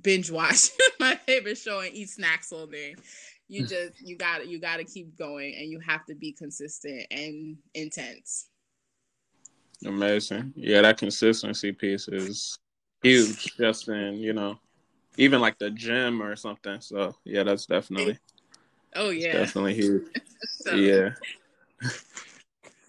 binge 0.00 0.30
watch 0.30 0.70
my 1.00 1.16
favorite 1.26 1.58
show 1.58 1.80
and 1.80 1.94
eat 1.94 2.08
snacks 2.08 2.52
all 2.52 2.66
day. 2.66 2.94
You 3.48 3.62
hmm. 3.62 3.68
just 3.68 4.00
you 4.00 4.16
got 4.16 4.46
you 4.46 4.58
got 4.58 4.78
to 4.78 4.84
keep 4.84 5.16
going 5.16 5.54
and 5.54 5.70
you 5.70 5.80
have 5.80 6.04
to 6.06 6.14
be 6.14 6.32
consistent 6.32 7.06
and 7.10 7.56
intense. 7.74 8.48
Amazing. 9.84 10.52
Yeah, 10.54 10.82
that 10.82 10.98
consistency 10.98 11.72
piece 11.72 12.06
is 12.08 12.56
huge 13.02 13.56
just 13.56 13.88
in, 13.88 14.14
you 14.14 14.32
know, 14.32 14.60
even 15.16 15.40
like 15.40 15.58
the 15.58 15.70
gym 15.70 16.22
or 16.22 16.36
something. 16.36 16.80
So, 16.80 17.16
yeah, 17.24 17.42
that's 17.42 17.66
definitely 17.66 18.18
Oh 18.94 19.10
yeah, 19.10 19.28
it's 19.28 19.52
definitely 19.52 19.74
huge. 19.74 20.04
so. 20.48 20.74
Yeah. 20.74 21.10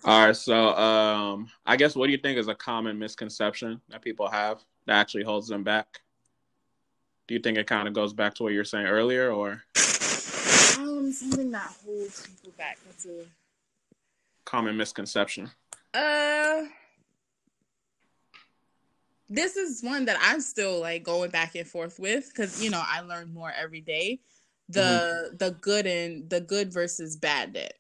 All 0.06 0.26
right, 0.26 0.36
so 0.36 0.76
um, 0.76 1.48
I 1.66 1.78
guess 1.78 1.96
what 1.96 2.08
do 2.08 2.12
you 2.12 2.18
think 2.18 2.38
is 2.38 2.50
a 2.50 2.56
common 2.56 3.00
misconception 3.00 3.80
that 3.88 4.02
people 4.02 4.28
have 4.28 4.62
that 4.86 4.98
actually 4.98 5.24
holds 5.24 5.48
them 5.48 5.64
back? 5.64 5.88
Do 7.28 7.34
you 7.34 7.40
think 7.40 7.58
it 7.58 7.68
kind 7.68 7.88
of 7.88 7.94
goes 7.94 8.12
back 8.12 8.36
to 8.36 8.44
what 8.44 8.52
you 8.52 8.58
were 8.58 8.66
saying 8.66 8.86
earlier, 8.86 9.32
or 9.32 9.64
um, 10.78 11.10
something 11.14 11.52
that 11.52 11.74
holds 11.86 12.28
people 12.28 12.52
back? 12.58 12.78
That's 12.86 13.06
a 13.06 13.24
common 14.44 14.76
misconception. 14.76 15.50
Uh, 15.94 16.64
this 19.30 19.56
is 19.56 19.82
one 19.82 20.04
that 20.06 20.18
I'm 20.22 20.42
still 20.42 20.82
like 20.82 21.04
going 21.04 21.32
back 21.32 21.56
and 21.56 21.68
forth 21.68 21.98
with 21.98 22.28
because 22.28 22.62
you 22.62 22.70
know 22.70 22.84
I 22.86 23.02
learn 23.02 23.34
more 23.34 23.54
every 23.58 23.82
day. 23.82 24.20
The 24.70 24.80
mm-hmm. 24.80 25.38
the 25.38 25.52
good 25.52 25.86
and 25.86 26.30
the 26.30 26.42
good 26.42 26.74
versus 26.74 27.18
bad 27.18 27.54
debt. 27.54 27.80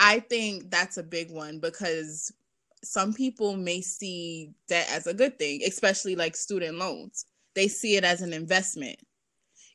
I 0.00 0.20
think 0.20 0.70
that's 0.70 0.96
a 0.96 1.02
big 1.02 1.30
one 1.30 1.60
because 1.60 2.32
some 2.82 3.12
people 3.12 3.56
may 3.56 3.80
see 3.80 4.50
debt 4.68 4.88
as 4.90 5.06
a 5.06 5.14
good 5.14 5.38
thing, 5.38 5.62
especially 5.66 6.16
like 6.16 6.36
student 6.36 6.78
loans. 6.78 7.26
They 7.54 7.68
see 7.68 7.96
it 7.96 8.04
as 8.04 8.20
an 8.20 8.32
investment. 8.32 8.98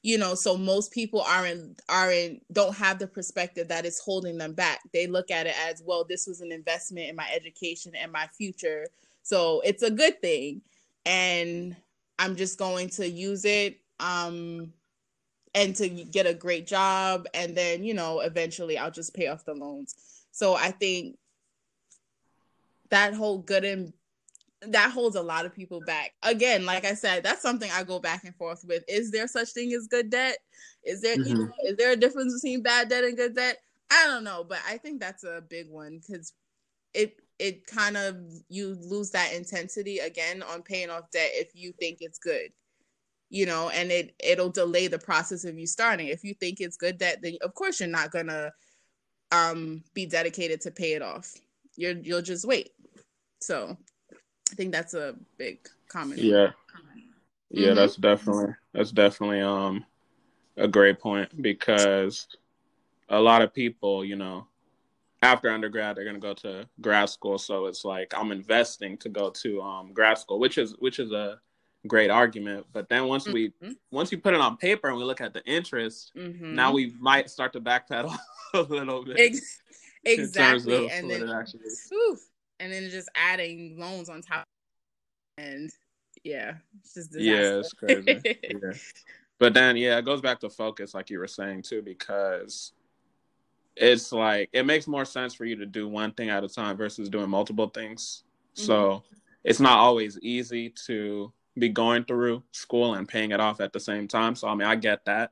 You 0.02 0.18
know, 0.18 0.34
so 0.34 0.56
most 0.56 0.94
people 0.94 1.22
aren't 1.22 1.82
aren't 1.89 2.42
don't 2.54 2.76
have 2.76 3.00
the 3.00 3.08
perspective 3.08 3.68
that 3.68 3.86
is 3.86 4.00
holding 4.00 4.38
them 4.38 4.54
back. 4.54 4.80
They 4.94 5.08
look 5.08 5.30
at 5.30 5.46
it 5.46 5.56
as, 5.68 5.84
well, 5.86 6.06
this 6.08 6.26
was 6.26 6.39
an 6.39 6.54
investment 6.54 7.10
in 7.10 7.18
my 7.18 7.30
education 7.34 7.94
and 7.96 8.12
my 8.12 8.28
future. 8.28 8.88
So 9.24 9.62
it's 9.65 9.84
a 9.84 9.92
good 9.92 10.22
thing. 10.22 10.62
And 11.06 11.76
I'm 12.18 12.38
just 12.38 12.58
going 12.58 12.89
to 12.92 13.10
use 13.10 13.44
it 13.46 13.80
um 14.00 14.72
and 15.56 15.76
to 15.76 15.90
get 15.90 16.28
a 16.28 16.34
great 16.34 16.68
job 16.68 17.26
and 17.34 17.56
then, 17.56 17.84
you 17.84 17.94
know, 17.94 18.20
eventually 18.20 18.78
I'll 18.78 18.92
just 18.92 19.16
pay 19.16 19.28
off 19.28 19.46
the 19.46 19.54
loans 19.54 19.96
so 20.32 20.56
I 20.56 20.72
think 20.72 21.18
that 22.90 23.14
whole 23.14 23.40
good 23.40 23.66
and 23.66 23.94
that 24.62 24.92
holds 24.92 25.16
a 25.16 25.22
lot 25.22 25.46
of 25.46 25.56
people 25.56 25.82
back. 25.86 26.14
Again, 26.24 26.66
like 26.66 26.86
I 26.86 26.94
said, 26.94 27.24
that's 27.24 27.42
something 27.42 27.70
I 27.72 27.84
go 27.84 28.00
back 28.00 28.26
and 28.26 28.36
forth 28.36 28.66
with. 28.68 28.84
Is 28.88 29.12
there 29.12 29.28
such 29.28 29.50
thing 29.50 29.72
as 29.74 29.88
good 29.88 30.10
debt? 30.10 30.38
Is 30.84 31.02
there 31.02 31.16
mm-hmm. 31.16 31.28
you 31.28 31.36
know, 31.36 31.52
is 31.66 31.78
there 31.78 31.92
a 31.92 31.96
difference 31.96 32.34
between 32.34 32.62
bad 32.62 32.90
debt 32.90 33.04
and 33.04 33.16
good 33.16 33.36
debt? 33.36 33.58
I 33.92 34.06
don't 34.08 34.24
know, 34.24 34.46
but 34.48 34.60
I 34.68 34.78
think 34.78 35.00
that's 35.00 35.24
a 35.24 35.44
big 35.50 35.70
one 35.70 36.00
because 36.00 36.34
it 36.94 37.18
it 37.38 37.66
kind 37.68 37.96
of 37.96 38.18
you 38.50 38.78
lose 38.82 39.12
that 39.12 39.34
intensity 39.34 40.00
again 40.00 40.44
on 40.44 40.62
paying 40.62 40.90
off 40.90 41.10
debt 41.12 41.30
if 41.34 41.52
you 41.54 41.74
think 41.80 42.00
it's 42.02 42.20
good 42.20 42.50
you 43.30 43.46
know 43.46 43.70
and 43.70 43.92
it 43.92 44.13
it'll 44.24 44.50
delay 44.50 44.88
the 44.88 44.98
process 44.98 45.44
of 45.46 45.58
you 45.58 45.68
starting 45.68 46.08
if 46.08 46.24
you 46.24 46.34
think 46.34 46.60
it's 46.60 46.78
good 46.78 46.98
debt 46.98 47.20
then 47.22 47.36
of 47.42 47.54
course 47.54 47.80
you're 47.80 47.89
not 47.89 48.12
gonna 48.12 48.52
um 49.32 49.84
be 49.94 50.06
dedicated 50.06 50.62
to 50.62 50.72
pay 50.72 50.94
it 50.94 51.02
off. 51.02 51.34
You're 51.76 51.98
you'll 51.98 52.22
just 52.22 52.46
wait. 52.46 52.72
So 53.39 53.78
I 54.12 54.56
think 54.56 54.72
that's 54.72 54.94
a 54.94 55.15
big 55.38 55.60
comment. 55.88 56.22
Yeah. 56.22 56.52
Yeah, 57.52 57.68
mm-hmm. 57.68 57.76
that's 57.76 57.96
definitely 57.96 58.54
that's 58.74 58.92
definitely 58.92 59.42
um 59.42 59.86
a 60.58 60.68
great 60.68 61.00
point 61.00 61.42
because 61.42 62.28
a 63.10 63.20
lot 63.20 63.42
of 63.42 63.54
people, 63.54 64.06
you 64.06 64.15
know, 64.15 64.46
after 65.24 65.50
undergrad 65.50 65.96
they're 65.96 66.04
going 66.04 66.15
to 66.15 66.22
go 66.22 66.34
to 66.34 66.68
grad 66.80 67.10
school 67.10 67.38
so 67.38 67.65
it's 67.65 67.84
like 67.84 68.13
I'm 68.15 68.32
investing 68.32 68.98
to 68.98 69.10
go 69.10 69.32
to 69.32 69.62
um 69.62 69.94
grad 69.94 70.18
school, 70.20 70.39
which 70.39 70.58
is 70.58 70.76
which 70.80 71.00
is 71.00 71.12
a 71.12 71.39
great 71.88 72.10
argument. 72.10 72.65
But 72.74 72.89
then 72.89 73.08
once 73.08 73.28
we 73.28 73.50
mm-hmm. 73.50 73.72
once 73.92 74.12
you 74.12 74.18
put 74.18 74.34
it 74.34 74.42
on 74.42 74.58
paper 74.58 74.88
and 74.88 74.98
we 74.98 75.04
look 75.04 75.22
at 75.22 75.34
the 75.34 75.44
interest, 75.46 76.12
mm-hmm. 76.15 76.56
now 76.56 76.72
we 76.72 76.94
might 77.00 77.30
start 77.30 77.54
to 77.54 77.62
backpedal 77.62 78.15
a 78.54 78.62
little 78.62 79.04
bit. 79.04 79.18
Ex- 79.20 79.62
exactly, 80.06 80.89
and 80.89 81.10
then 81.10 81.24
and 82.60 82.74
then 82.74 82.89
just 82.89 83.10
adding 83.15 83.78
loans 83.80 84.10
on 84.10 84.22
top, 84.22 84.46
and 85.38 85.70
yeah, 86.24 86.54
it's 86.80 86.94
just 86.94 87.12
disaster. 87.12 87.24
yeah, 87.24 87.60
it's 87.60 87.74
crazy. 87.74 88.22
yeah. 88.44 88.72
But 89.38 89.54
then, 89.54 89.78
yeah, 89.78 89.98
it 89.98 90.06
goes 90.06 90.20
back 90.20 90.42
to 90.42 90.50
focus, 90.50 90.94
like 90.94 91.10
you 91.10 91.18
were 91.18 91.28
saying 91.28 91.62
too, 91.62 91.82
because 91.82 92.74
it's 93.76 94.12
like 94.12 94.50
it 94.52 94.65
makes 94.65 94.88
more 94.88 95.06
sense 95.06 95.34
for 95.34 95.46
you 95.46 95.56
to 95.56 95.65
do 95.65 95.88
one 95.88 96.12
thing 96.12 96.30
at 96.30 96.44
a 96.44 96.50
time 96.50 96.76
versus 96.76 97.10
doing 97.10 97.30
multiple 97.30 97.68
things. 97.68 98.24
Mm-hmm. 98.56 98.65
So 98.65 99.04
it's 99.46 99.62
not 99.62 99.78
always 99.78 100.20
easy 100.22 100.74
to 100.88 101.32
be 101.60 101.69
going 101.69 102.06
through 102.06 102.43
school 102.52 102.95
and 102.95 103.08
paying 103.08 103.32
it 103.32 103.39
off 103.39 103.62
at 103.62 103.74
the 103.74 103.80
same 103.80 104.08
time. 104.08 104.36
So 104.36 104.48
I 104.48 104.56
mean, 104.56 104.67
I 104.67 104.76
get 104.76 105.06
that 105.06 105.32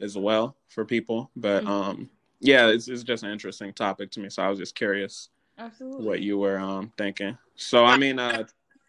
as 0.00 0.16
well 0.16 0.56
for 0.68 0.84
people, 0.84 1.30
but 1.36 1.64
mm-hmm. 1.64 1.70
um, 1.70 2.10
yeah, 2.40 2.68
it's, 2.68 2.88
it's 2.88 3.02
just 3.02 3.24
an 3.24 3.30
interesting 3.30 3.72
topic 3.72 4.10
to 4.12 4.20
me. 4.20 4.30
So 4.30 4.42
I 4.42 4.48
was 4.48 4.58
just 4.58 4.74
curious, 4.74 5.30
absolutely, 5.58 6.06
what 6.06 6.20
you 6.20 6.38
were 6.38 6.58
um 6.58 6.92
thinking. 6.96 7.36
So 7.56 7.84
I 7.84 7.96
mean, 7.96 8.18
uh, 8.18 8.44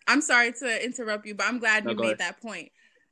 I'm 0.08 0.22
sorry 0.22 0.54
to 0.54 0.86
interrupt 0.86 1.26
you, 1.26 1.36
but 1.36 1.48
I'm 1.48 1.60
glad 1.60 1.86
no, 1.86 1.92
you 1.92 1.98
made 1.98 2.06
ahead. 2.06 2.18
that 2.20 2.42
point. 2.42 2.72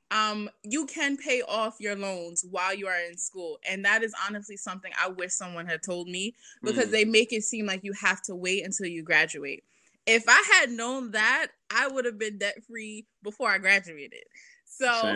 Um, 0.10 0.50
you 0.64 0.86
can 0.86 1.18
pay 1.18 1.42
off 1.42 1.76
your 1.80 1.96
loans 1.96 2.46
while 2.50 2.74
you 2.74 2.88
are 2.88 3.00
in 3.10 3.18
school, 3.18 3.60
and 3.70 3.84
that 3.84 4.04
is 4.04 4.14
honestly 4.28 4.56
something 4.56 4.92
I 5.02 5.10
wish 5.10 5.34
someone 5.34 5.66
had 5.66 5.84
told 5.84 6.08
me 6.08 6.34
because 6.64 6.86
mm. 6.86 6.92
they 6.92 7.04
make 7.04 7.34
it 7.34 7.44
seem 7.44 7.66
like 7.66 7.84
you 7.84 7.92
have 7.94 8.22
to 8.24 8.36
wait 8.36 8.64
until 8.64 8.88
you 8.88 9.04
graduate 9.04 9.66
if 10.08 10.24
I 10.28 10.44
had 10.54 10.72
known 10.72 11.12
that, 11.12 11.48
I 11.70 11.88
would 11.88 12.06
have 12.06 12.18
been 12.18 12.38
debt 12.38 12.64
free 12.68 13.06
before 13.22 13.50
I 13.50 13.58
graduated. 13.58 14.24
So 14.66 15.16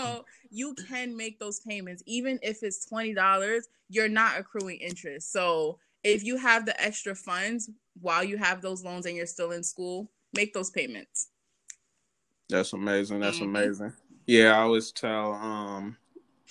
you 0.50 0.74
can 0.88 1.16
make 1.16 1.38
those 1.38 1.60
payments, 1.60 2.02
even 2.06 2.38
if 2.42 2.62
it's 2.62 2.86
twenty 2.86 3.12
dollars. 3.12 3.68
You're 3.90 4.08
not 4.08 4.38
accruing 4.38 4.78
interest. 4.78 5.32
So 5.32 5.78
if 6.04 6.24
you 6.24 6.36
have 6.36 6.66
the 6.66 6.80
extra 6.80 7.14
funds 7.14 7.70
while 8.00 8.22
you 8.22 8.36
have 8.36 8.62
those 8.62 8.84
loans 8.84 9.06
and 9.06 9.16
you're 9.16 9.26
still 9.26 9.50
in 9.50 9.62
school, 9.62 10.10
make 10.34 10.54
those 10.54 10.70
payments. 10.70 11.28
That's 12.48 12.72
amazing. 12.72 13.20
That's 13.20 13.38
mm-hmm. 13.38 13.56
amazing. 13.56 13.92
Yeah, 14.26 14.56
I 14.56 14.60
always 14.60 14.92
tell 14.92 15.32
um 15.32 15.96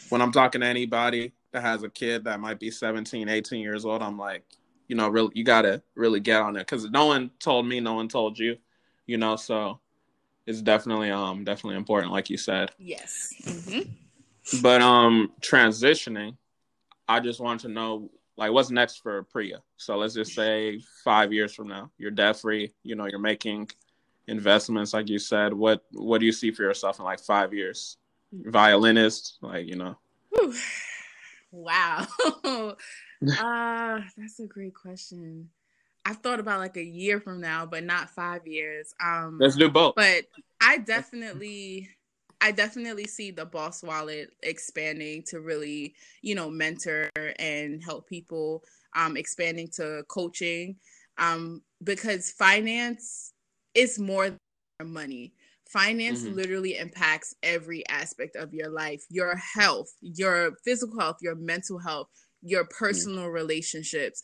when 0.09 0.21
I'm 0.21 0.31
talking 0.31 0.61
to 0.61 0.67
anybody 0.67 1.33
that 1.51 1.61
has 1.61 1.83
a 1.83 1.89
kid 1.89 2.25
that 2.25 2.39
might 2.39 2.59
be 2.59 2.69
17, 2.69 3.29
18 3.29 3.61
years 3.61 3.85
old, 3.85 4.01
I'm 4.03 4.17
like, 4.17 4.43
you 4.87 4.95
know, 4.95 5.09
really 5.09 5.31
you 5.35 5.43
gotta 5.43 5.81
really 5.95 6.19
get 6.19 6.41
on 6.41 6.55
it 6.55 6.59
because 6.59 6.89
no 6.89 7.05
one 7.05 7.31
told 7.39 7.67
me, 7.67 7.79
no 7.79 7.93
one 7.93 8.07
told 8.07 8.39
you, 8.39 8.57
you 9.05 9.17
know. 9.17 9.35
So 9.35 9.79
it's 10.45 10.61
definitely 10.61 11.11
um 11.11 11.43
definitely 11.43 11.77
important, 11.77 12.11
like 12.11 12.29
you 12.29 12.37
said. 12.37 12.71
Yes. 12.77 13.33
Mm-hmm. 13.43 14.61
But 14.61 14.81
um 14.81 15.31
transitioning, 15.41 16.37
I 17.07 17.19
just 17.19 17.39
want 17.39 17.61
to 17.61 17.67
know 17.67 18.09
like 18.37 18.51
what's 18.51 18.69
next 18.69 18.97
for 18.97 19.23
Priya. 19.23 19.61
So 19.77 19.97
let's 19.97 20.13
just 20.13 20.33
say 20.33 20.79
five 21.03 21.33
years 21.33 21.53
from 21.53 21.67
now, 21.67 21.91
you're 21.97 22.11
debt 22.11 22.39
free. 22.39 22.73
You 22.83 22.95
know, 22.95 23.05
you're 23.05 23.19
making 23.19 23.69
investments, 24.27 24.93
like 24.93 25.09
you 25.09 25.19
said. 25.19 25.53
What 25.53 25.83
what 25.91 26.19
do 26.19 26.25
you 26.25 26.31
see 26.31 26.51
for 26.51 26.63
yourself 26.63 26.99
in 26.99 27.05
like 27.05 27.19
five 27.19 27.53
years? 27.53 27.97
Violinist, 28.31 29.37
like 29.41 29.67
you 29.67 29.75
know. 29.75 29.97
Whew. 30.29 30.53
Wow. 31.51 32.07
uh, 33.21 33.99
that's 34.17 34.39
a 34.39 34.47
great 34.47 34.75
question. 34.75 35.49
I've 36.05 36.17
thought 36.17 36.39
about 36.39 36.59
like 36.59 36.77
a 36.77 36.83
year 36.83 37.19
from 37.19 37.41
now, 37.41 37.65
but 37.65 37.83
not 37.83 38.09
five 38.09 38.47
years. 38.47 38.93
Um, 39.03 39.37
Let's 39.39 39.55
do 39.55 39.69
both. 39.69 39.95
But 39.95 40.25
I 40.61 40.77
definitely, 40.77 41.89
I 42.39 42.51
definitely 42.51 43.05
see 43.05 43.31
the 43.31 43.45
Boss 43.45 43.83
Wallet 43.83 44.29
expanding 44.43 45.23
to 45.27 45.41
really, 45.41 45.95
you 46.21 46.35
know, 46.35 46.49
mentor 46.49 47.09
and 47.39 47.83
help 47.83 48.07
people. 48.07 48.63
Um, 48.95 49.15
expanding 49.15 49.67
to 49.75 50.03
coaching, 50.07 50.77
um, 51.19 51.61
because 51.83 52.31
finance 52.31 53.33
is 53.75 53.99
more 53.99 54.29
than 54.79 54.91
money. 54.91 55.33
Finance 55.69 56.23
mm-hmm. 56.23 56.35
literally 56.35 56.77
impacts 56.77 57.35
every 57.43 57.87
aspect 57.89 58.35
of 58.35 58.53
your 58.55 58.69
life, 58.69 59.03
your 59.09 59.35
health, 59.35 59.93
your 60.01 60.53
physical 60.63 60.99
health, 60.99 61.17
your 61.21 61.35
mental 61.35 61.77
health, 61.77 62.07
your 62.41 62.65
personal 62.65 63.25
mm. 63.25 63.33
relationships, 63.33 64.21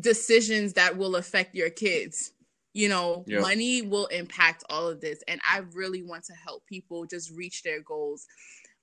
decisions 0.00 0.74
that 0.74 0.96
will 0.96 1.16
affect 1.16 1.54
your 1.54 1.70
kids. 1.70 2.32
You 2.74 2.88
know, 2.88 3.24
yep. 3.26 3.42
money 3.42 3.82
will 3.82 4.06
impact 4.06 4.62
all 4.70 4.86
of 4.88 5.00
this. 5.00 5.22
And 5.26 5.40
I 5.48 5.62
really 5.72 6.02
want 6.02 6.24
to 6.24 6.34
help 6.34 6.64
people 6.66 7.06
just 7.06 7.30
reach 7.32 7.62
their 7.62 7.80
goals. 7.80 8.26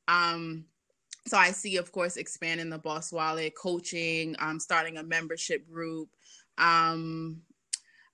Um, 0.08 0.66
so 1.28 1.38
I 1.38 1.52
see, 1.52 1.78
of 1.78 1.92
course, 1.92 2.18
expanding 2.18 2.70
the 2.70 2.78
Boss 2.78 3.12
Wallet, 3.12 3.54
coaching, 3.56 4.36
um, 4.40 4.60
starting 4.60 4.98
a 4.98 5.04
membership 5.04 5.68
group. 5.68 6.10
Um, 6.58 7.42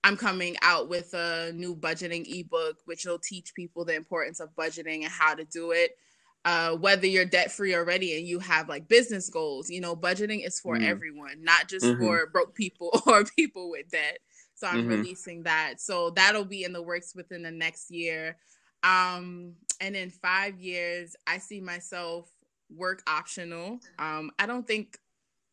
I'm 0.04 0.16
coming 0.16 0.56
out 0.62 0.88
with 0.88 1.12
a 1.14 1.52
new 1.54 1.76
budgeting 1.76 2.26
ebook, 2.26 2.78
which 2.86 3.04
will 3.04 3.18
teach 3.18 3.54
people 3.54 3.84
the 3.84 3.94
importance 3.94 4.40
of 4.40 4.54
budgeting 4.54 5.02
and 5.02 5.12
how 5.12 5.34
to 5.34 5.44
do 5.44 5.72
it 5.72 5.96
uh, 6.44 6.74
whether 6.76 7.06
you're 7.06 7.24
debt 7.24 7.52
free 7.52 7.74
already 7.74 8.16
and 8.16 8.26
you 8.26 8.38
have 8.40 8.68
like 8.68 8.88
business 8.88 9.28
goals, 9.30 9.70
you 9.70 9.80
know, 9.80 9.94
budgeting 9.94 10.44
is 10.44 10.58
for 10.58 10.76
mm. 10.76 10.84
everyone, 10.84 11.42
not 11.42 11.68
just 11.68 11.84
mm-hmm. 11.84 12.02
for 12.02 12.26
broke 12.32 12.54
people 12.54 12.90
or 13.06 13.24
people 13.24 13.70
with 13.70 13.88
debt. 13.90 14.18
So 14.54 14.66
I'm 14.66 14.82
mm-hmm. 14.82 14.90
releasing 14.90 15.42
that. 15.44 15.80
So 15.80 16.10
that'll 16.10 16.44
be 16.44 16.64
in 16.64 16.72
the 16.72 16.82
works 16.82 17.14
within 17.14 17.42
the 17.42 17.50
next 17.50 17.90
year. 17.90 18.36
Um, 18.82 19.54
and 19.80 19.94
in 19.94 20.10
five 20.10 20.58
years, 20.60 21.14
I 21.26 21.38
see 21.38 21.60
myself 21.60 22.30
work 22.70 23.02
optional. 23.06 23.78
Um, 23.98 24.30
I 24.38 24.46
don't 24.46 24.66
think 24.66 24.98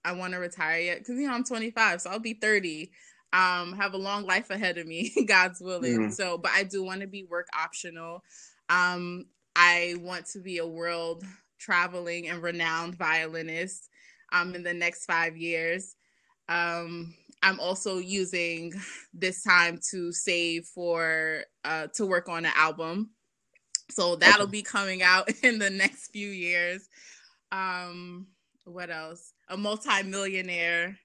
I 0.06 0.14
want 0.14 0.34
to 0.34 0.40
retire 0.40 0.80
yet 0.80 1.00
because 1.00 1.20
you 1.20 1.28
know 1.28 1.34
I'm 1.34 1.44
25, 1.44 2.02
so 2.02 2.10
I'll 2.10 2.20
be 2.20 2.34
30. 2.34 2.92
Um, 3.32 3.74
have 3.74 3.94
a 3.94 3.98
long 3.98 4.26
life 4.26 4.50
ahead 4.50 4.80
of 4.80 4.88
me, 4.88 5.14
God's 5.28 5.62
willing. 5.62 6.00
Mm-hmm. 6.00 6.12
So, 6.12 6.38
but 6.38 6.52
I 6.52 6.64
do 6.64 6.84
want 6.84 7.02
to 7.02 7.08
be 7.08 7.24
work 7.24 7.48
optional. 7.56 8.24
Um, 8.70 9.26
I 9.62 9.96
want 10.00 10.26
to 10.28 10.40
be 10.40 10.60
a 10.60 10.66
world 10.66 11.26
traveling 11.60 12.30
and 12.30 12.42
renowned 12.42 12.96
violinist 12.96 13.90
um, 14.32 14.56
in 14.56 14.64
the 14.64 14.74
next 14.74 15.04
five 15.04 15.36
years. 15.36 15.98
Um, 16.48 17.14
I'm 17.44 17.60
also 17.60 17.98
using 17.98 18.74
this 19.14 19.44
time 19.44 19.82
to 19.92 20.14
save 20.14 20.64
for 20.64 21.44
uh, 21.66 21.88
to 21.96 22.06
work 22.06 22.30
on 22.30 22.46
an 22.46 22.54
album. 22.56 23.10
So 23.92 24.16
that'll 24.16 24.44
okay. 24.44 24.52
be 24.52 24.62
coming 24.62 25.04
out 25.04 25.30
in 25.44 25.60
the 25.60 25.70
next 25.70 26.12
few 26.12 26.30
years. 26.30 26.88
Um, 27.52 28.28
what 28.64 28.90
else? 28.90 29.34
A 29.50 29.58
multimillionaire. 29.58 30.98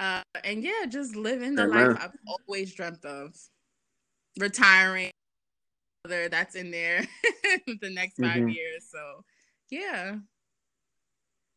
Uh, 0.00 0.22
and 0.42 0.64
yeah, 0.64 0.86
just 0.88 1.14
living 1.14 1.54
the 1.54 1.62
Amen. 1.62 1.92
life 1.92 2.02
I've 2.02 2.34
always 2.48 2.74
dreamt 2.74 3.04
of. 3.04 3.36
Retiring 4.36 5.12
that's 6.08 6.54
in 6.54 6.70
there 6.70 7.04
the 7.66 7.90
next 7.90 8.16
5 8.16 8.30
mm-hmm. 8.30 8.48
years. 8.48 8.86
So 8.90 9.24
yeah. 9.70 10.16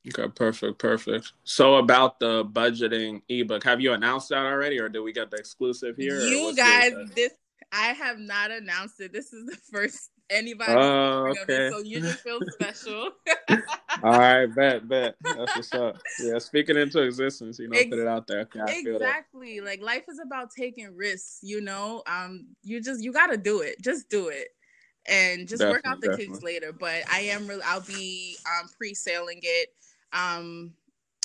Okay, 0.07 0.27
perfect, 0.33 0.79
perfect. 0.79 1.33
So 1.43 1.75
about 1.75 2.19
the 2.19 2.43
budgeting 2.45 3.21
ebook, 3.29 3.63
have 3.63 3.79
you 3.79 3.93
announced 3.93 4.29
that 4.29 4.45
already, 4.45 4.79
or 4.79 4.89
did 4.89 5.01
we 5.01 5.13
get 5.13 5.29
the 5.29 5.37
exclusive 5.37 5.95
here? 5.95 6.19
You 6.21 6.55
guys, 6.55 6.93
this 7.15 7.33
I 7.71 7.93
have 7.93 8.19
not 8.19 8.51
announced 8.51 8.99
it. 8.99 9.13
This 9.13 9.31
is 9.31 9.45
the 9.45 9.55
first 9.71 10.09
anybody. 10.31 10.73
Oh, 10.73 11.33
okay. 11.43 11.69
So 11.69 11.79
you 11.79 12.01
just 12.01 12.19
feel 12.19 12.39
special. 12.51 13.09
All 14.03 14.17
right, 14.17 14.45
bet, 14.55 14.87
bet. 14.87 15.15
That's 15.21 15.55
what's 15.55 15.73
up. 15.73 15.97
Yeah, 16.19 16.37
speaking 16.39 16.77
into 16.77 17.01
existence, 17.01 17.59
you 17.59 17.67
know, 17.67 17.77
Ex- 17.77 17.89
put 17.89 17.99
it 17.99 18.07
out 18.07 18.27
there. 18.27 18.41
Okay, 18.41 18.79
exactly. 18.79 19.59
Like 19.61 19.81
life 19.81 20.03
is 20.09 20.19
about 20.25 20.49
taking 20.57 20.95
risks. 20.95 21.39
You 21.43 21.61
know, 21.61 22.03
um, 22.07 22.47
you 22.63 22.81
just 22.81 23.03
you 23.03 23.11
got 23.11 23.27
to 23.27 23.37
do 23.37 23.61
it. 23.61 23.81
Just 23.81 24.09
do 24.09 24.29
it 24.29 24.47
and 25.07 25.47
just 25.47 25.59
definitely, 25.59 25.75
work 25.75 25.81
out 25.85 26.01
the 26.01 26.07
definitely. 26.07 26.25
kinks 26.25 26.43
later. 26.43 26.73
But 26.73 27.03
I 27.11 27.21
am 27.21 27.47
really, 27.47 27.63
I'll 27.65 27.81
be 27.81 28.37
um, 28.45 28.69
pre-selling 28.77 29.39
it 29.41 29.69
um, 30.13 30.73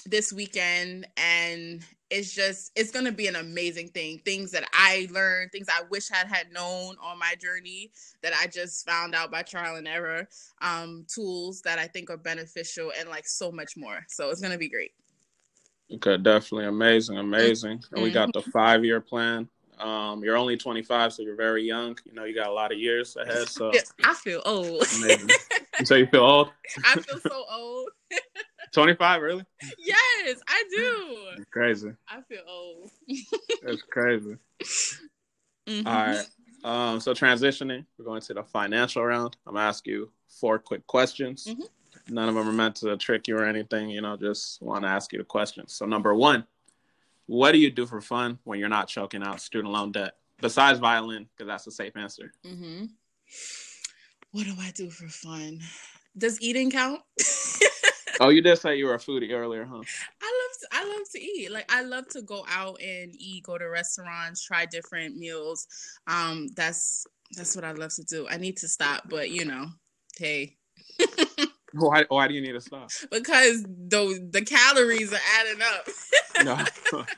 this 0.04 0.32
weekend, 0.32 1.06
and 1.16 1.82
it's 2.10 2.32
just 2.32 2.72
it's 2.76 2.90
gonna 2.90 3.12
be 3.12 3.26
an 3.26 3.36
amazing 3.36 3.88
thing. 3.88 4.20
Things 4.24 4.50
that 4.52 4.68
I 4.72 5.08
learned, 5.10 5.52
things 5.52 5.68
I 5.68 5.82
wish 5.90 6.10
I 6.10 6.26
had 6.26 6.52
known 6.52 6.96
on 7.02 7.18
my 7.18 7.34
journey 7.40 7.90
that 8.22 8.32
I 8.40 8.46
just 8.46 8.86
found 8.86 9.14
out 9.14 9.30
by 9.30 9.42
trial 9.42 9.76
and 9.76 9.88
error. 9.88 10.28
Um, 10.62 11.04
tools 11.12 11.62
that 11.62 11.78
I 11.78 11.86
think 11.86 12.10
are 12.10 12.16
beneficial, 12.16 12.92
and 12.98 13.08
like 13.08 13.26
so 13.26 13.50
much 13.50 13.76
more. 13.76 14.04
So 14.08 14.30
it's 14.30 14.40
gonna 14.40 14.58
be 14.58 14.68
great. 14.68 14.92
Okay, 15.92 16.16
definitely 16.16 16.66
amazing, 16.66 17.18
amazing. 17.18 17.82
And 17.92 18.02
we 18.02 18.10
got 18.10 18.32
the 18.32 18.40
mm-hmm. 18.40 18.50
five 18.50 18.84
year 18.84 19.00
plan 19.00 19.48
um, 19.78 20.24
you're 20.24 20.36
only 20.36 20.56
25, 20.56 21.12
so 21.12 21.22
you're 21.22 21.36
very 21.36 21.62
young. 21.62 21.98
You 22.04 22.14
know, 22.14 22.24
you 22.24 22.34
got 22.34 22.48
a 22.48 22.52
lot 22.52 22.72
of 22.72 22.78
years 22.78 23.16
ahead. 23.16 23.48
So 23.48 23.70
I 24.04 24.14
feel 24.14 24.42
old. 24.44 24.84
so 24.86 25.94
you 25.94 26.06
feel 26.06 26.24
old? 26.24 26.50
I 26.84 26.94
feel 27.00 27.20
so 27.20 27.44
old. 27.50 27.90
25, 28.76 29.22
really? 29.22 29.44
Yes, 29.78 30.38
I 30.46 30.62
do. 30.68 31.16
It's 31.38 31.50
crazy. 31.50 31.92
I 32.10 32.20
feel 32.20 32.42
old. 32.46 32.90
That's 33.62 33.80
crazy. 33.80 34.36
Mm-hmm. 35.66 35.86
All 35.86 35.94
right. 35.94 36.26
Um, 36.62 37.00
so 37.00 37.14
transitioning, 37.14 37.86
we're 37.96 38.04
going 38.04 38.20
to 38.20 38.34
the 38.34 38.42
financial 38.42 39.02
round. 39.02 39.38
I'm 39.46 39.54
gonna 39.54 39.66
ask 39.66 39.86
you 39.86 40.12
four 40.28 40.58
quick 40.58 40.86
questions. 40.86 41.46
Mm-hmm. 41.48 42.14
None 42.14 42.28
of 42.28 42.34
them 42.34 42.46
are 42.46 42.52
meant 42.52 42.76
to 42.76 42.94
trick 42.98 43.28
you 43.28 43.38
or 43.38 43.46
anything. 43.46 43.88
You 43.88 44.02
know, 44.02 44.14
just 44.18 44.60
want 44.60 44.82
to 44.82 44.88
ask 44.88 45.10
you 45.10 45.20
the 45.20 45.24
questions. 45.24 45.72
So 45.72 45.86
number 45.86 46.14
one, 46.14 46.44
what 47.24 47.52
do 47.52 47.58
you 47.58 47.70
do 47.70 47.86
for 47.86 48.02
fun 48.02 48.38
when 48.44 48.58
you're 48.58 48.68
not 48.68 48.88
choking 48.88 49.22
out 49.22 49.40
student 49.40 49.72
loan 49.72 49.92
debt 49.92 50.16
besides 50.42 50.80
violin? 50.80 51.28
Because 51.34 51.48
that's 51.48 51.66
a 51.66 51.70
safe 51.70 51.96
answer. 51.96 52.30
Mm-hmm. 52.44 52.84
What 54.32 54.44
do 54.44 54.54
I 54.60 54.70
do 54.72 54.90
for 54.90 55.08
fun? 55.08 55.60
Does 56.18 56.42
eating 56.42 56.70
count? 56.70 57.00
oh, 58.20 58.28
you 58.28 58.42
did 58.42 58.58
say 58.58 58.76
you 58.76 58.86
were 58.86 58.94
a 58.94 58.98
foodie 58.98 59.32
earlier, 59.32 59.64
huh? 59.64 59.74
I 59.74 59.78
love 59.78 60.60
to, 60.60 60.68
I 60.72 60.84
love 60.84 61.10
to 61.12 61.20
eat. 61.20 61.50
Like 61.50 61.70
I 61.72 61.82
love 61.82 62.08
to 62.08 62.22
go 62.22 62.44
out 62.48 62.80
and 62.80 63.14
eat, 63.16 63.44
go 63.44 63.58
to 63.58 63.68
restaurants, 63.68 64.44
try 64.44 64.66
different 64.66 65.16
meals. 65.16 65.66
Um, 66.06 66.48
that's 66.56 67.06
that's 67.36 67.56
what 67.56 67.64
I 67.64 67.72
love 67.72 67.94
to 67.96 68.04
do. 68.04 68.26
I 68.28 68.36
need 68.36 68.56
to 68.58 68.68
stop, 68.68 69.08
but 69.08 69.30
you 69.30 69.44
know, 69.44 69.66
hey. 70.18 70.56
Why, 71.72 72.04
why 72.08 72.26
do 72.26 72.32
you 72.32 72.40
need 72.40 72.52
to 72.52 72.60
stop? 72.60 72.90
Because 73.10 73.62
the 73.62 74.26
the 74.30 74.42
calories 74.42 75.12
are 75.12 75.20
adding 75.40 75.60
up. 75.60 75.88
no. 76.92 77.04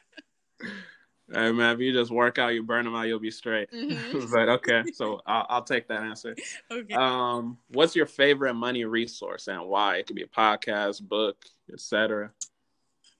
Hey 1.30 1.52
man, 1.52 1.74
if 1.74 1.80
you 1.80 1.92
just 1.92 2.10
work 2.10 2.38
out, 2.38 2.54
you 2.54 2.62
burn 2.62 2.86
them 2.86 2.94
out, 2.94 3.06
you'll 3.06 3.18
be 3.18 3.30
straight. 3.30 3.68
Mm-hmm. 3.88 4.32
but 4.32 4.48
okay, 4.48 4.84
so 4.92 5.20
I'll, 5.26 5.46
I'll, 5.48 5.62
take 5.62 5.88
that 5.88 6.02
answer. 6.02 6.34
Okay. 6.70 6.94
Um, 6.94 7.58
what's 7.68 7.94
your 7.94 8.06
favorite 8.06 8.54
money 8.54 8.84
resource 8.84 9.48
and 9.48 9.66
why? 9.66 9.96
It 9.96 10.06
could 10.06 10.16
be 10.16 10.22
a 10.22 10.26
podcast, 10.26 11.02
book, 11.02 11.44
etc. 11.72 12.30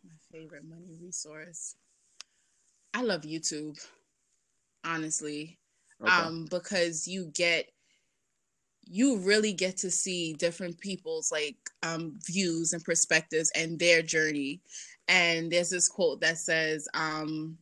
My 0.04 0.38
favorite 0.38 0.64
money 0.64 0.96
resource. 1.02 1.76
I 2.94 3.02
love 3.02 3.22
YouTube, 3.22 3.78
honestly, 4.84 5.58
okay. 6.02 6.10
um, 6.10 6.46
because 6.50 7.06
you 7.06 7.30
get 7.34 7.70
you 8.90 9.18
really 9.18 9.52
get 9.52 9.76
to 9.76 9.90
see 9.90 10.32
different 10.34 10.78
people's 10.80 11.30
like 11.30 11.56
um, 11.82 12.18
views 12.24 12.72
and 12.72 12.82
perspectives 12.82 13.50
and 13.54 13.78
their 13.78 14.02
journey. 14.02 14.60
And 15.08 15.50
there's 15.50 15.70
this 15.70 15.88
quote 15.88 16.20
that 16.22 16.38
says, 16.38 16.88
um, 16.94 17.58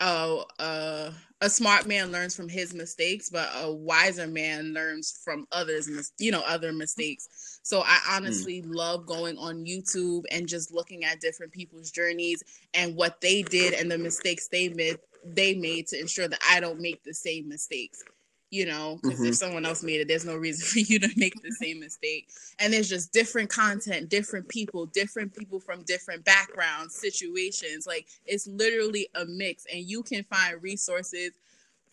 oh, 0.00 0.44
uh, 0.58 1.10
a 1.40 1.48
smart 1.50 1.86
man 1.86 2.10
learns 2.10 2.34
from 2.34 2.48
his 2.48 2.74
mistakes, 2.74 3.30
but 3.30 3.48
a 3.54 3.72
wiser 3.72 4.26
man 4.26 4.72
learns 4.74 5.20
from 5.24 5.46
others, 5.52 5.88
you 6.18 6.32
know, 6.32 6.42
other 6.46 6.72
mistakes. 6.72 7.60
So 7.62 7.82
I 7.82 7.98
honestly 8.10 8.62
mm. 8.62 8.74
love 8.74 9.06
going 9.06 9.38
on 9.38 9.64
YouTube 9.64 10.24
and 10.30 10.48
just 10.48 10.72
looking 10.72 11.04
at 11.04 11.20
different 11.20 11.52
people's 11.52 11.90
journeys 11.90 12.42
and 12.74 12.96
what 12.96 13.20
they 13.20 13.42
did 13.42 13.74
and 13.74 13.90
the 13.90 13.98
mistakes 13.98 14.48
they 14.48 14.68
made 14.70 14.98
they 15.24 15.54
made 15.54 15.86
to 15.88 16.00
ensure 16.00 16.28
that 16.28 16.40
I 16.48 16.60
don't 16.60 16.80
make 16.80 17.02
the 17.02 17.12
same 17.12 17.48
mistakes 17.48 18.02
you 18.50 18.64
know, 18.64 18.98
because 19.02 19.18
mm-hmm. 19.18 19.28
if 19.28 19.34
someone 19.34 19.66
else 19.66 19.82
made 19.82 20.00
it, 20.00 20.08
there's 20.08 20.24
no 20.24 20.36
reason 20.36 20.66
for 20.84 20.92
you 20.92 20.98
to 20.98 21.08
make 21.16 21.34
the 21.42 21.52
same 21.52 21.80
mistake. 21.80 22.28
And 22.58 22.72
there's 22.72 22.88
just 22.88 23.12
different 23.12 23.50
content, 23.50 24.08
different 24.08 24.48
people, 24.48 24.86
different 24.86 25.34
people 25.34 25.60
from 25.60 25.82
different 25.82 26.24
backgrounds, 26.24 26.94
situations. 26.94 27.86
Like 27.86 28.06
it's 28.26 28.46
literally 28.46 29.08
a 29.14 29.24
mix, 29.26 29.66
and 29.72 29.82
you 29.84 30.02
can 30.02 30.24
find 30.24 30.62
resources 30.62 31.32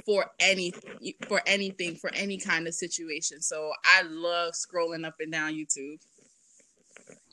for 0.05 0.25
any 0.39 0.73
for 1.27 1.41
anything 1.45 1.95
for 1.95 2.13
any 2.13 2.37
kind 2.37 2.67
of 2.67 2.73
situation. 2.73 3.41
So 3.41 3.71
I 3.83 4.03
love 4.03 4.53
scrolling 4.53 5.05
up 5.05 5.15
and 5.19 5.31
down 5.31 5.53
YouTube. 5.53 5.99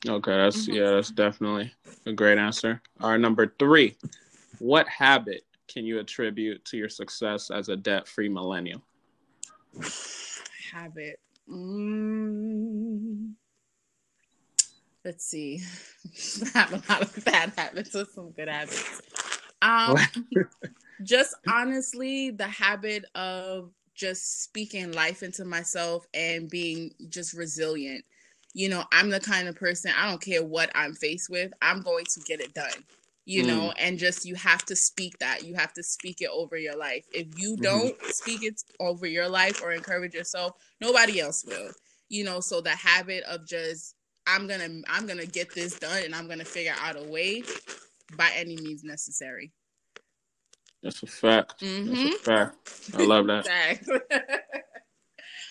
Okay, 0.09 0.37
that's 0.37 0.63
mm-hmm. 0.63 0.73
yeah, 0.73 0.91
that's 0.91 1.11
definitely 1.11 1.73
a 2.07 2.13
great 2.13 2.39
answer. 2.39 2.83
Our 3.01 3.19
number 3.19 3.55
three, 3.59 3.97
what 4.59 4.89
habit 4.89 5.45
can 5.69 5.85
you 5.85 6.01
attribute 6.01 6.65
to 6.67 6.77
your 6.77 6.89
success 6.89 7.51
as 7.51 7.69
a 7.69 7.77
debt-free 7.77 8.29
millennial? 8.29 8.83
Habit. 10.73 11.21
Mm, 11.49 13.33
let's 15.05 15.25
see. 15.25 15.63
I 16.55 16.59
have 16.59 16.73
a 16.73 16.93
lot 16.93 17.03
of 17.03 17.25
bad 17.25 17.53
habits 17.57 17.95
with 17.95 18.11
some 18.13 18.31
good 18.31 18.49
habits. 18.49 19.03
Um, 19.61 19.97
just 21.03 21.35
honestly, 21.49 22.31
the 22.31 22.49
habit 22.49 23.05
of 23.15 23.71
just 23.95 24.43
speaking 24.45 24.93
life 24.93 25.23
into 25.23 25.45
myself 25.45 26.07
and 26.15 26.49
being 26.49 26.93
just 27.09 27.35
resilient. 27.35 28.05
You 28.55 28.69
know, 28.69 28.85
I'm 28.93 29.09
the 29.09 29.21
kind 29.21 29.49
of 29.49 29.57
person, 29.57 29.93
I 29.97 30.11
don't 30.11 30.21
care 30.21 30.45
what 30.45 30.71
I'm 30.75 30.95
faced 30.95 31.31
with, 31.31 31.53
I'm 31.63 31.81
going 31.81 32.05
to 32.05 32.21
get 32.21 32.41
it 32.41 32.53
done 32.53 32.85
you 33.25 33.45
mm. 33.45 33.47
know 33.47 33.73
and 33.79 33.99
just 33.99 34.25
you 34.25 34.35
have 34.35 34.65
to 34.65 34.75
speak 34.75 35.19
that 35.19 35.45
you 35.45 35.55
have 35.55 35.73
to 35.73 35.83
speak 35.83 36.21
it 36.21 36.29
over 36.33 36.57
your 36.57 36.77
life 36.77 37.07
if 37.13 37.27
you 37.39 37.53
mm-hmm. 37.53 37.63
don't 37.63 37.99
mm-hmm. 37.99 38.11
speak 38.11 38.43
it 38.43 38.61
over 38.81 39.07
your 39.07 39.29
life 39.29 39.63
or 39.63 39.73
encourage 39.73 40.15
yourself 40.15 40.53
nobody 40.81 41.21
else 41.21 41.45
will 41.47 41.71
you 42.09 42.25
know 42.25 42.41
so 42.41 42.61
the 42.61 42.71
habit 42.71 43.23
of 43.25 43.47
just 43.47 43.95
i'm 44.27 44.47
gonna 44.47 44.69
i'm 44.89 45.07
gonna 45.07 45.27
get 45.27 45.55
this 45.55 45.79
done 45.79 46.03
and 46.05 46.15
i'm 46.15 46.29
gonna 46.29 46.45
figure 46.45 46.75
out 46.81 46.97
a 46.97 47.05
way 47.11 47.43
by 48.17 48.31
any 48.35 48.57
means 48.57 48.83
necessary 48.83 49.53
that's 50.83 51.03
a 51.03 51.07
fact 51.07 51.61
mm-hmm. 51.61 51.89
that's 51.89 52.01
a 52.01 52.05
mm-hmm. 52.05 52.25
fact 52.25 52.91
i 52.97 53.05
love 53.05 53.27
that 53.27 54.43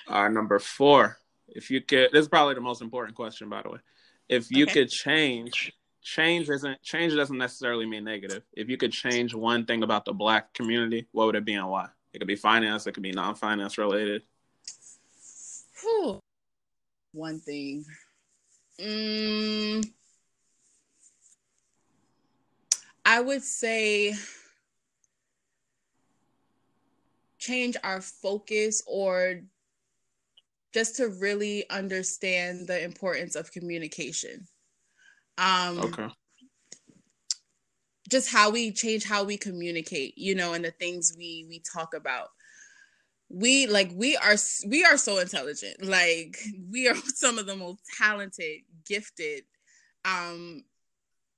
Our 0.08 0.30
number 0.30 0.60
four 0.60 1.18
if 1.48 1.70
you 1.72 1.82
could 1.82 2.10
this 2.12 2.24
is 2.24 2.30
probably 2.30 2.56
the 2.56 2.62
most 2.62 2.82
important 2.82 3.16
question 3.16 3.48
by 3.48 3.62
the 3.62 3.70
way 3.70 3.80
if 4.28 4.52
you 4.52 4.64
okay. 4.64 4.74
could 4.74 4.90
change 4.90 5.72
change 6.02 6.50
isn't 6.50 6.82
change 6.82 7.16
doesn't 7.16 7.38
necessarily 7.38 7.86
mean 7.86 8.04
negative. 8.04 8.44
If 8.54 8.70
you 8.70 8.78
could 8.78 8.92
change 8.92 9.34
one 9.34 9.66
thing 9.66 9.84
about 9.84 10.06
the 10.06 10.14
black 10.14 10.54
community, 10.54 11.08
what 11.12 11.26
would 11.28 11.36
it 11.36 11.46
be 11.46 11.54
and 11.54 11.70
why? 11.70 11.88
It 12.14 12.20
could 12.20 12.28
be 12.28 12.36
finance, 12.36 12.88
it 12.88 12.94
could 12.94 13.04
be 13.04 13.12
non-finance 13.12 13.78
related. 13.78 14.24
Whew. 15.82 16.20
One 17.14 17.40
thing. 17.40 17.86
Mm, 18.80 19.88
I 23.06 23.22
would 23.22 23.44
say 23.44 24.16
change 27.38 27.76
our 27.84 28.02
focus 28.02 28.84
or 28.88 29.42
just 30.74 30.96
to 30.98 31.10
really 31.10 31.70
understand 31.70 32.68
the 32.68 32.84
importance 32.84 33.36
of 33.36 33.52
communication. 33.52 34.48
Um, 35.42 35.80
okay. 35.80 36.08
Just 38.10 38.32
how 38.32 38.52
we 38.52 38.72
change 38.72 39.04
how 39.04 39.24
we 39.24 39.38
communicate, 39.38 40.18
you 40.18 40.36
know, 40.36 40.54
and 40.54 40.64
the 40.64 40.72
things 40.72 41.16
we 41.18 41.46
we 41.50 41.62
talk 41.74 41.94
about. 41.96 42.28
We 43.30 43.66
like 43.66 43.92
we 43.96 44.16
are 44.18 44.36
we 44.68 44.84
are 44.84 44.98
so 44.98 45.18
intelligent. 45.20 45.84
Like 45.84 46.38
we 46.70 46.88
are 46.88 46.96
some 47.06 47.40
of 47.40 47.48
the 47.48 47.56
most 47.56 47.82
talented, 47.98 48.62
gifted, 48.86 49.44
um, 50.06 50.64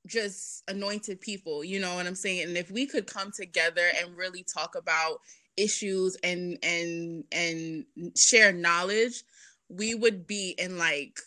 just 0.06 0.64
anointed 0.68 1.22
people. 1.22 1.64
You 1.64 1.80
know 1.80 1.96
what 1.96 2.06
I'm 2.06 2.16
saying? 2.16 2.50
And 2.50 2.58
if 2.58 2.70
we 2.72 2.88
could 2.88 3.08
come 3.08 3.32
together 3.32 3.88
and 4.02 4.18
really 4.18 4.44
talk 4.44 4.76
about 4.76 5.20
issues 5.56 6.18
and 6.24 6.58
and 6.64 7.24
and 7.32 7.86
share 8.18 8.52
knowledge 8.52 9.24
we 9.70 9.96
would 9.96 10.28
be 10.28 10.56
in 10.58 10.78
like 10.78 11.20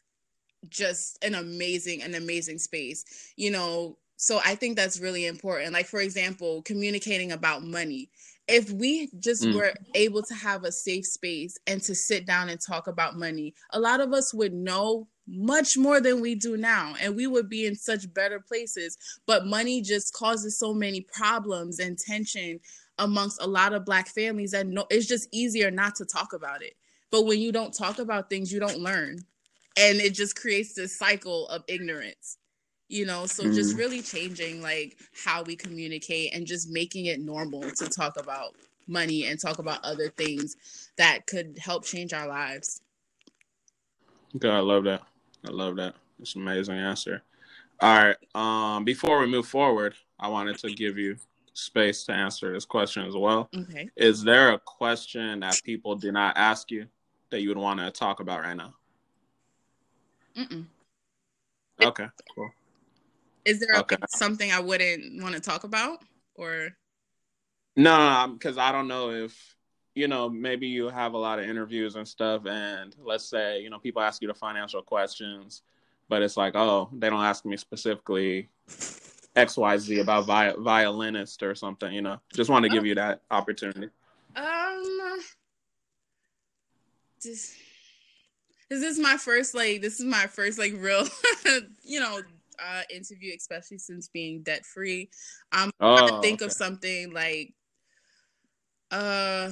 just 0.68 1.22
an 1.24 1.34
amazing 1.34 2.02
an 2.02 2.14
amazing 2.14 2.58
space 2.58 3.32
you 3.36 3.50
know? 3.50 3.96
So 4.16 4.40
i 4.44 4.54
think 4.54 4.76
that's 4.76 5.00
really 5.00 5.26
important. 5.26 5.72
Like 5.72 5.86
for 5.86 6.00
example 6.00 6.62
communicating 6.62 7.32
about 7.32 7.62
money. 7.62 8.10
If 8.48 8.70
we 8.70 9.10
just 9.18 9.42
mm. 9.42 9.54
were 9.54 9.74
able 9.94 10.22
to 10.22 10.34
have 10.34 10.62
a 10.62 10.70
safe 10.70 11.04
space 11.04 11.58
and 11.66 11.82
to 11.82 11.96
sit 11.96 12.26
down 12.26 12.48
and 12.48 12.60
talk 12.60 12.86
about 12.86 13.16
money 13.16 13.54
a 13.70 13.80
lot 13.80 14.00
of 14.00 14.12
us 14.12 14.32
would 14.32 14.52
know 14.54 15.08
much 15.28 15.76
more 15.76 16.00
than 16.00 16.20
we 16.20 16.34
do 16.34 16.56
now 16.56 16.94
and 17.00 17.16
we 17.16 17.26
would 17.26 17.48
be 17.48 17.66
in 17.66 17.74
such 17.74 18.12
better 18.14 18.40
places. 18.40 18.96
But 19.26 19.46
money 19.46 19.82
just 19.82 20.14
causes 20.14 20.58
so 20.58 20.72
many 20.72 21.00
problems 21.00 21.78
and 21.78 21.98
tension 21.98 22.60
amongst 22.98 23.42
a 23.42 23.46
lot 23.46 23.72
of 23.72 23.84
black 23.84 24.08
families 24.08 24.52
that 24.52 24.66
no 24.66 24.86
it's 24.88 25.06
just 25.06 25.28
easier 25.32 25.70
not 25.70 25.94
to 25.96 26.04
talk 26.04 26.32
about 26.32 26.62
it. 26.62 26.74
But 27.10 27.26
when 27.26 27.40
you 27.40 27.52
don't 27.52 27.74
talk 27.74 27.98
about 27.98 28.30
things 28.30 28.52
you 28.52 28.60
don't 28.60 28.78
learn 28.78 29.18
and 29.76 30.00
it 30.00 30.14
just 30.14 30.36
creates 30.36 30.74
this 30.74 30.96
cycle 30.96 31.48
of 31.48 31.62
ignorance 31.68 32.38
you 32.88 33.04
know 33.04 33.26
so 33.26 33.44
mm. 33.44 33.54
just 33.54 33.76
really 33.76 34.00
changing 34.00 34.62
like 34.62 34.96
how 35.24 35.42
we 35.42 35.56
communicate 35.56 36.34
and 36.34 36.46
just 36.46 36.70
making 36.70 37.06
it 37.06 37.20
normal 37.20 37.62
to 37.72 37.86
talk 37.86 38.18
about 38.18 38.54
money 38.86 39.26
and 39.26 39.40
talk 39.40 39.58
about 39.58 39.84
other 39.84 40.08
things 40.10 40.56
that 40.96 41.26
could 41.26 41.58
help 41.58 41.84
change 41.84 42.12
our 42.12 42.28
lives 42.28 42.80
okay 44.36 44.50
i 44.50 44.60
love 44.60 44.84
that 44.84 45.02
i 45.46 45.50
love 45.50 45.76
that 45.76 45.94
it's 46.20 46.34
an 46.36 46.42
amazing 46.42 46.76
answer 46.76 47.22
all 47.80 48.04
right 48.04 48.16
um 48.34 48.84
before 48.84 49.18
we 49.18 49.26
move 49.26 49.46
forward 49.46 49.94
i 50.20 50.28
wanted 50.28 50.56
to 50.56 50.72
give 50.72 50.96
you 50.96 51.16
space 51.56 52.04
to 52.04 52.12
answer 52.12 52.52
this 52.52 52.64
question 52.64 53.04
as 53.06 53.16
well. 53.16 53.48
Okay. 53.56 53.88
Is 53.96 54.22
there 54.22 54.52
a 54.52 54.58
question 54.58 55.40
that 55.40 55.60
people 55.64 55.96
do 55.96 56.12
not 56.12 56.36
ask 56.36 56.70
you 56.70 56.86
that 57.30 57.40
you 57.40 57.48
would 57.48 57.58
want 57.58 57.80
to 57.80 57.90
talk 57.90 58.20
about 58.20 58.40
right 58.40 58.56
now? 58.56 58.74
Mm-mm. 60.36 60.64
Okay, 61.82 62.06
cool. 62.34 62.50
Is 63.44 63.60
there 63.60 63.76
okay. 63.76 63.96
something 64.08 64.50
I 64.50 64.60
wouldn't 64.60 65.22
want 65.22 65.34
to 65.34 65.40
talk 65.40 65.64
about 65.64 66.00
or? 66.34 66.70
No, 67.76 68.30
because 68.32 68.56
no, 68.56 68.62
I 68.62 68.72
don't 68.72 68.88
know 68.88 69.10
if 69.10 69.56
you 69.94 70.08
know 70.08 70.28
maybe 70.28 70.66
you 70.66 70.88
have 70.88 71.14
a 71.14 71.18
lot 71.18 71.38
of 71.38 71.46
interviews 71.46 71.96
and 71.96 72.06
stuff, 72.06 72.46
and 72.46 72.94
let's 73.02 73.24
say 73.24 73.60
you 73.60 73.70
know 73.70 73.78
people 73.78 74.02
ask 74.02 74.22
you 74.22 74.28
the 74.28 74.34
financial 74.34 74.82
questions, 74.82 75.62
but 76.08 76.22
it's 76.22 76.36
like 76.36 76.54
oh 76.56 76.88
they 76.92 77.10
don't 77.10 77.24
ask 77.24 77.44
me 77.44 77.56
specifically 77.56 78.48
XYZ 79.36 80.00
about 80.00 80.26
vi- 80.26 80.54
violinist 80.58 81.42
or 81.42 81.54
something, 81.54 81.92
you 81.92 82.02
know. 82.02 82.18
Just 82.32 82.50
want 82.50 82.64
to 82.64 82.70
give 82.70 82.86
you 82.86 82.94
that 82.94 83.20
opportunity. 83.30 83.90
Um 84.34 85.20
this 87.22 87.56
this 88.70 88.82
is 88.82 88.98
my 88.98 89.16
first 89.16 89.54
like 89.54 89.80
this 89.80 90.00
is 90.00 90.06
my 90.06 90.26
first 90.26 90.58
like 90.58 90.72
real 90.76 91.06
you 91.82 92.00
know 92.00 92.20
uh 92.58 92.82
interview 92.90 93.32
especially 93.36 93.78
since 93.78 94.08
being 94.08 94.42
debt 94.42 94.64
free. 94.64 95.10
I'm 95.52 95.70
oh, 95.80 95.96
trying 95.96 96.08
to 96.08 96.20
think 96.20 96.40
okay. 96.40 96.46
of 96.46 96.52
something 96.52 97.12
like 97.12 97.54
uh 98.90 99.50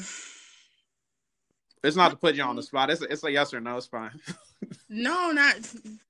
it's 1.82 1.96
not 1.96 2.10
to 2.10 2.16
put 2.16 2.34
you 2.34 2.42
on 2.42 2.56
the 2.56 2.62
spot. 2.70 2.90
It's 2.90 3.02
a, 3.02 3.04
it's 3.04 3.24
a 3.24 3.30
yes 3.30 3.52
or 3.52 3.60
no. 3.60 3.76
It's 3.76 3.86
fine. 3.86 4.18
no, 4.88 5.32
not 5.32 5.56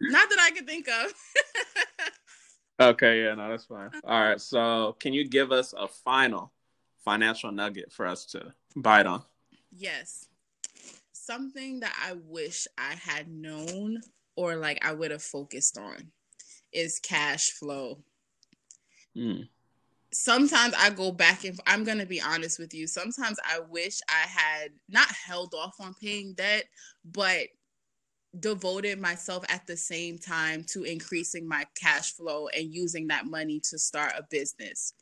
not 0.01 0.29
that 0.29 0.39
I 0.41 0.51
could 0.55 0.67
think 0.67 0.89
of. 0.89 1.13
Okay, 2.81 3.23
yeah, 3.23 3.35
no, 3.35 3.49
that's 3.49 3.67
fine. 3.67 3.91
All 4.03 4.21
right, 4.21 4.41
so 4.41 4.97
can 4.99 5.13
you 5.13 5.29
give 5.29 5.53
us 5.53 5.75
a 5.79 5.87
final 5.87 6.53
financial 7.05 7.53
nugget 7.53 7.93
for 7.93 8.05
us 8.05 8.27
to 8.27 8.53
bite 8.75 9.07
on? 9.07 9.23
Yes. 9.71 10.27
Something 11.25 11.81
that 11.81 11.97
I 12.07 12.13
wish 12.27 12.67
I 12.77 12.97
had 12.97 13.29
known 13.29 14.03
or 14.37 14.57
like 14.57 14.85
I 14.85 14.93
would 14.93 15.11
have 15.11 15.23
focused 15.23 15.79
on 15.79 16.11
is 16.71 16.99
cash 16.99 17.51
flow. 17.53 18.03
Mm. 19.17 19.49
Sometimes 20.13 20.75
I 20.77 20.91
go 20.91 21.13
back 21.13 21.45
and 21.45 21.59
I'm 21.67 21.83
going 21.83 21.97
to 21.97 22.05
be 22.05 22.21
honest 22.21 22.59
with 22.59 22.75
you. 22.75 22.87
Sometimes 22.87 23.39
I 23.43 23.61
wish 23.61 24.01
I 24.07 24.29
had 24.29 24.73
not 24.91 25.09
held 25.09 25.55
off 25.55 25.77
on 25.81 25.95
paying 25.95 26.35
debt, 26.35 26.67
but 27.07 27.47
devoted 28.39 29.01
myself 29.01 29.47
at 29.49 29.67
the 29.67 29.79
same 29.79 30.19
time 30.19 30.63
to 30.73 30.83
increasing 30.83 31.49
my 31.49 31.65
cash 31.75 32.13
flow 32.13 32.49
and 32.49 32.75
using 32.75 33.07
that 33.07 33.25
money 33.25 33.63
to 33.71 33.79
start 33.79 34.13
a 34.15 34.27
business 34.31 34.93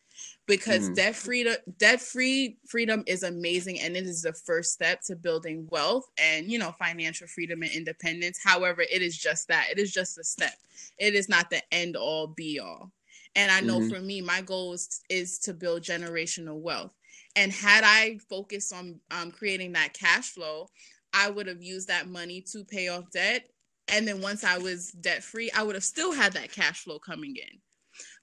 because 0.47 0.91
mm. 0.91 0.95
debt 0.95 1.15
freedom 1.15 1.55
debt 1.79 2.01
free 2.01 2.57
freedom 2.69 3.03
is 3.07 3.23
amazing 3.23 3.81
and 3.81 3.97
it 3.97 4.05
is 4.05 4.23
the 4.23 4.33
first 4.33 4.73
step 4.73 5.01
to 5.03 5.17
building 5.17 5.67
wealth 5.71 6.07
and 6.19 6.51
you 6.51 6.59
know 6.59 6.73
financial 6.79 7.27
freedom 7.27 7.63
and 7.63 7.73
independence 7.73 8.39
however 8.43 8.83
it 8.83 9.03
is 9.03 9.17
just 9.17 9.49
that 9.49 9.67
it 9.71 9.79
is 9.79 9.93
just 9.93 10.19
a 10.19 10.25
step 10.25 10.55
it 10.99 11.15
is 11.15 11.29
not 11.29 11.51
the 11.51 11.63
end 11.73 11.97
all 11.97 12.27
be 12.27 12.59
all 12.59 12.91
and 13.37 13.51
i 13.51 13.61
know 13.61 13.79
mm-hmm. 13.79 13.91
for 13.91 14.01
me 14.01 14.21
my 14.21 14.41
goal 14.41 14.73
is, 14.73 15.01
is 15.09 15.39
to 15.39 15.55
build 15.55 15.83
generational 15.83 16.61
wealth 16.61 16.93
and 17.37 17.53
had 17.53 17.85
i 17.85 18.19
focused 18.29 18.73
on 18.75 18.99
um, 19.11 19.31
creating 19.31 19.73
that 19.73 19.93
cash 19.93 20.31
flow 20.31 20.69
I 21.13 21.31
would 21.31 21.47
have 21.47 21.63
used 21.63 21.89
that 21.89 22.09
money 22.09 22.41
to 22.53 22.65
pay 22.65 22.89
off 22.89 23.11
debt. 23.11 23.49
And 23.89 24.07
then 24.07 24.21
once 24.21 24.45
I 24.45 24.59
was 24.59 24.93
debt 24.93 25.23
free, 25.23 25.51
I 25.51 25.63
would 25.63 25.75
have 25.75 25.85
still 25.85 26.13
had 26.13 26.33
that 26.35 26.53
cash 26.53 26.85
flow 26.85 26.99
coming 26.99 27.37
in. 27.37 27.59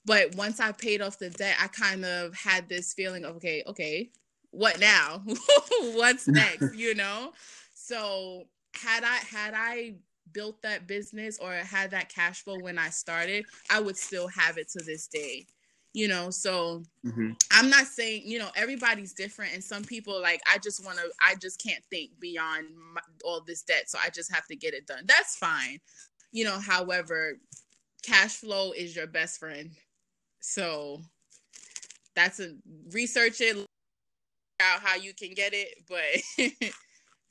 But 0.10 0.34
once 0.34 0.60
I 0.60 0.72
paid 0.72 1.04
off 1.04 1.20
the 1.20 1.30
debt, 1.30 1.56
I 1.62 1.68
kind 1.68 2.04
of 2.04 2.34
had 2.34 2.68
this 2.68 2.96
feeling 2.96 3.26
of, 3.26 3.36
okay, 3.36 3.62
okay, 3.68 4.10
what 4.50 4.80
now? 4.80 5.22
What's 5.94 6.28
next? 6.28 6.76
you 6.76 6.96
know? 6.96 7.34
So 7.76 8.46
had 8.74 9.04
I 9.04 9.18
had 9.18 9.54
I 9.56 9.98
built 10.32 10.64
that 10.64 10.88
business 10.88 11.38
or 11.38 11.54
had 11.54 11.92
that 11.92 12.10
cash 12.10 12.44
flow 12.44 12.58
when 12.60 12.80
I 12.80 12.90
started, 12.90 13.46
I 13.70 13.82
would 13.82 13.98
still 13.98 14.28
have 14.30 14.58
it 14.58 14.70
to 14.70 14.84
this 14.84 15.06
day 15.06 15.46
you 15.94 16.08
know 16.08 16.30
so 16.30 16.84
mm-hmm. 17.04 17.32
i'm 17.52 17.68
not 17.68 17.88
saying 17.88 18.22
you 18.24 18.38
know 18.38 18.50
everybody's 18.56 19.12
different 19.12 19.52
and 19.56 19.64
some 19.64 19.84
people 19.84 20.22
like 20.22 20.40
i 20.46 20.56
just 20.60 20.86
want 20.86 20.96
to 21.00 21.04
i 21.20 21.34
just 21.34 21.60
can't 21.60 21.84
think 21.90 22.12
beyond 22.20 22.68
my, 22.94 23.02
all 23.26 23.42
this 23.42 23.64
debt 23.64 23.90
so 23.90 23.98
i 24.06 24.08
just 24.08 24.32
have 24.32 24.46
to 24.46 24.56
get 24.56 24.76
it 24.76 24.86
done 24.86 25.04
that's 25.08 25.36
fine 25.36 25.80
you 26.32 26.46
know 26.46 26.60
however 26.60 27.40
cash 28.04 28.36
flow 28.36 28.72
is 28.72 28.96
your 28.96 29.08
best 29.08 29.40
friend 29.40 29.72
so 30.40 31.02
that's 32.16 32.40
a 32.40 32.56
research 32.92 33.42
it 33.42 33.58
out 34.62 34.80
how 34.82 34.96
you 34.96 35.14
can 35.14 35.34
get 35.34 35.54
it 35.54 35.84
but 35.88 36.04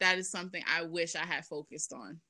that 0.01 0.19
is 0.19 0.31
something 0.31 0.63
i 0.75 0.83
wish 0.83 1.15
i 1.15 1.25
had 1.25 1.45
focused 1.45 1.93
on 1.93 2.21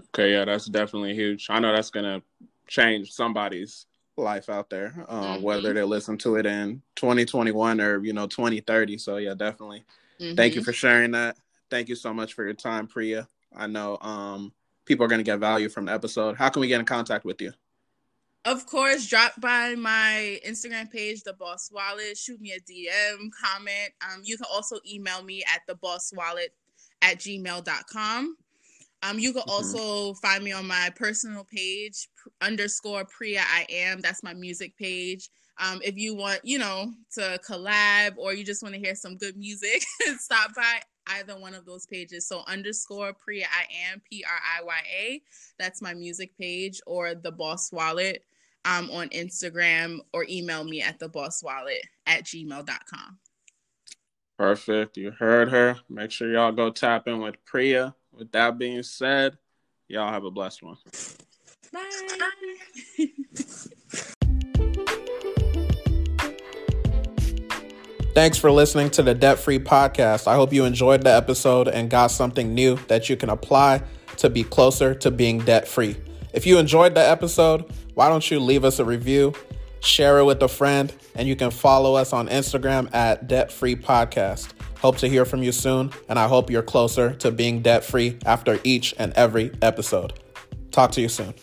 okay 0.00 0.32
yeah 0.32 0.44
that's 0.44 0.66
definitely 0.66 1.14
huge 1.14 1.46
i 1.50 1.58
know 1.58 1.72
that's 1.72 1.90
gonna 1.90 2.22
change 2.66 3.12
somebody's 3.12 3.86
life 4.18 4.48
out 4.48 4.68
there, 4.68 5.06
um, 5.08 5.22
mm-hmm. 5.22 5.42
whether 5.42 5.72
they 5.72 5.82
listen 5.82 6.18
to 6.18 6.36
it 6.36 6.46
in 6.46 6.82
2021 6.96 7.80
or 7.80 8.04
you 8.04 8.12
know 8.12 8.26
2030. 8.26 8.98
So 8.98 9.16
yeah, 9.16 9.34
definitely. 9.34 9.84
Mm-hmm. 10.20 10.34
Thank 10.34 10.54
you 10.54 10.60
mm-hmm. 10.60 10.66
for 10.66 10.72
sharing 10.72 11.12
that. 11.12 11.36
Thank 11.70 11.88
you 11.88 11.94
so 11.94 12.12
much 12.12 12.34
for 12.34 12.44
your 12.44 12.54
time, 12.54 12.86
Priya. 12.86 13.28
I 13.54 13.66
know 13.66 13.98
um, 14.00 14.52
people 14.84 15.04
are 15.04 15.08
going 15.08 15.20
to 15.20 15.24
get 15.24 15.38
value 15.38 15.68
from 15.68 15.86
the 15.86 15.92
episode. 15.92 16.36
How 16.36 16.48
can 16.48 16.60
we 16.60 16.68
get 16.68 16.80
in 16.80 16.86
contact 16.86 17.24
with 17.24 17.40
you? 17.40 17.52
Of 18.44 18.66
course, 18.66 19.06
drop 19.06 19.40
by 19.40 19.74
my 19.74 20.38
Instagram 20.46 20.90
page, 20.90 21.22
The 21.22 21.34
Boss 21.34 21.70
Wallet. 21.72 22.16
Shoot 22.16 22.40
me 22.40 22.52
a 22.52 22.60
DM, 22.60 23.28
comment. 23.42 23.92
Um, 24.00 24.22
you 24.24 24.36
can 24.36 24.46
also 24.52 24.78
email 24.90 25.22
me 25.22 25.42
at 25.52 25.62
the 25.66 25.74
Boss 25.74 26.12
Wallet 26.14 26.54
at 27.02 27.18
gmail.com. 27.18 28.36
Um, 29.02 29.18
you 29.18 29.32
can 29.32 29.42
mm-hmm. 29.42 29.50
also 29.50 30.14
find 30.14 30.42
me 30.42 30.52
on 30.52 30.66
my 30.66 30.90
personal 30.96 31.44
page 31.44 32.08
underscore 32.40 33.04
Priya 33.04 33.42
I 33.42 33.66
am. 33.70 34.00
That's 34.00 34.22
my 34.22 34.34
music 34.34 34.76
page. 34.76 35.28
Um, 35.60 35.80
if 35.82 35.96
you 35.96 36.14
want, 36.14 36.40
you 36.44 36.58
know, 36.58 36.92
to 37.14 37.40
collab 37.48 38.16
or 38.16 38.32
you 38.32 38.44
just 38.44 38.62
want 38.62 38.74
to 38.74 38.80
hear 38.80 38.94
some 38.94 39.16
good 39.16 39.36
music, 39.36 39.82
stop 40.18 40.54
by. 40.54 40.80
Either 41.10 41.38
one 41.38 41.54
of 41.54 41.64
those 41.64 41.86
pages. 41.86 42.26
So 42.26 42.42
underscore 42.46 43.12
Priya 43.12 43.46
I 43.46 43.92
am 43.92 44.00
P 44.08 44.24
R 44.24 44.38
I 44.58 44.64
Y 44.64 44.80
A. 44.98 45.22
That's 45.58 45.82
my 45.82 45.94
music 45.94 46.36
page 46.38 46.80
or 46.86 47.14
the 47.14 47.32
Boss 47.32 47.72
Wallet 47.72 48.24
um, 48.64 48.90
on 48.90 49.08
Instagram 49.10 49.98
or 50.12 50.26
email 50.28 50.64
me 50.64 50.82
at 50.82 50.98
the 50.98 51.08
Boss 51.08 51.42
Wallet 51.42 51.84
at 52.06 52.24
gmail.com. 52.24 53.18
Perfect. 54.36 54.96
You 54.96 55.10
heard 55.10 55.50
her. 55.50 55.78
Make 55.88 56.10
sure 56.10 56.32
y'all 56.32 56.52
go 56.52 56.70
tap 56.70 57.08
in 57.08 57.20
with 57.20 57.44
Priya. 57.44 57.94
With 58.12 58.30
that 58.32 58.58
being 58.58 58.82
said, 58.82 59.36
y'all 59.88 60.12
have 60.12 60.24
a 60.24 60.30
blessed 60.30 60.62
one. 60.62 60.76
Bye. 61.72 61.88
Thanks 68.18 68.36
for 68.36 68.50
listening 68.50 68.90
to 68.90 69.04
the 69.04 69.14
Debt 69.14 69.38
Free 69.38 69.60
Podcast. 69.60 70.26
I 70.26 70.34
hope 70.34 70.52
you 70.52 70.64
enjoyed 70.64 71.04
the 71.04 71.14
episode 71.14 71.68
and 71.68 71.88
got 71.88 72.08
something 72.08 72.52
new 72.52 72.74
that 72.88 73.08
you 73.08 73.16
can 73.16 73.30
apply 73.30 73.80
to 74.16 74.28
be 74.28 74.42
closer 74.42 74.92
to 74.96 75.12
being 75.12 75.38
debt 75.38 75.68
free. 75.68 75.96
If 76.32 76.44
you 76.44 76.58
enjoyed 76.58 76.96
the 76.96 77.00
episode, 77.00 77.72
why 77.94 78.08
don't 78.08 78.28
you 78.28 78.40
leave 78.40 78.64
us 78.64 78.80
a 78.80 78.84
review, 78.84 79.34
share 79.78 80.18
it 80.18 80.24
with 80.24 80.42
a 80.42 80.48
friend, 80.48 80.92
and 81.14 81.28
you 81.28 81.36
can 81.36 81.52
follow 81.52 81.94
us 81.94 82.12
on 82.12 82.26
Instagram 82.26 82.92
at 82.92 83.28
Debt 83.28 83.52
Free 83.52 83.76
Podcast. 83.76 84.52
Hope 84.80 84.96
to 84.96 85.08
hear 85.08 85.24
from 85.24 85.44
you 85.44 85.52
soon, 85.52 85.92
and 86.08 86.18
I 86.18 86.26
hope 86.26 86.50
you're 86.50 86.60
closer 86.60 87.14
to 87.14 87.30
being 87.30 87.62
debt 87.62 87.84
free 87.84 88.18
after 88.26 88.58
each 88.64 88.96
and 88.98 89.12
every 89.12 89.52
episode. 89.62 90.18
Talk 90.72 90.90
to 90.90 91.00
you 91.00 91.08
soon. 91.08 91.34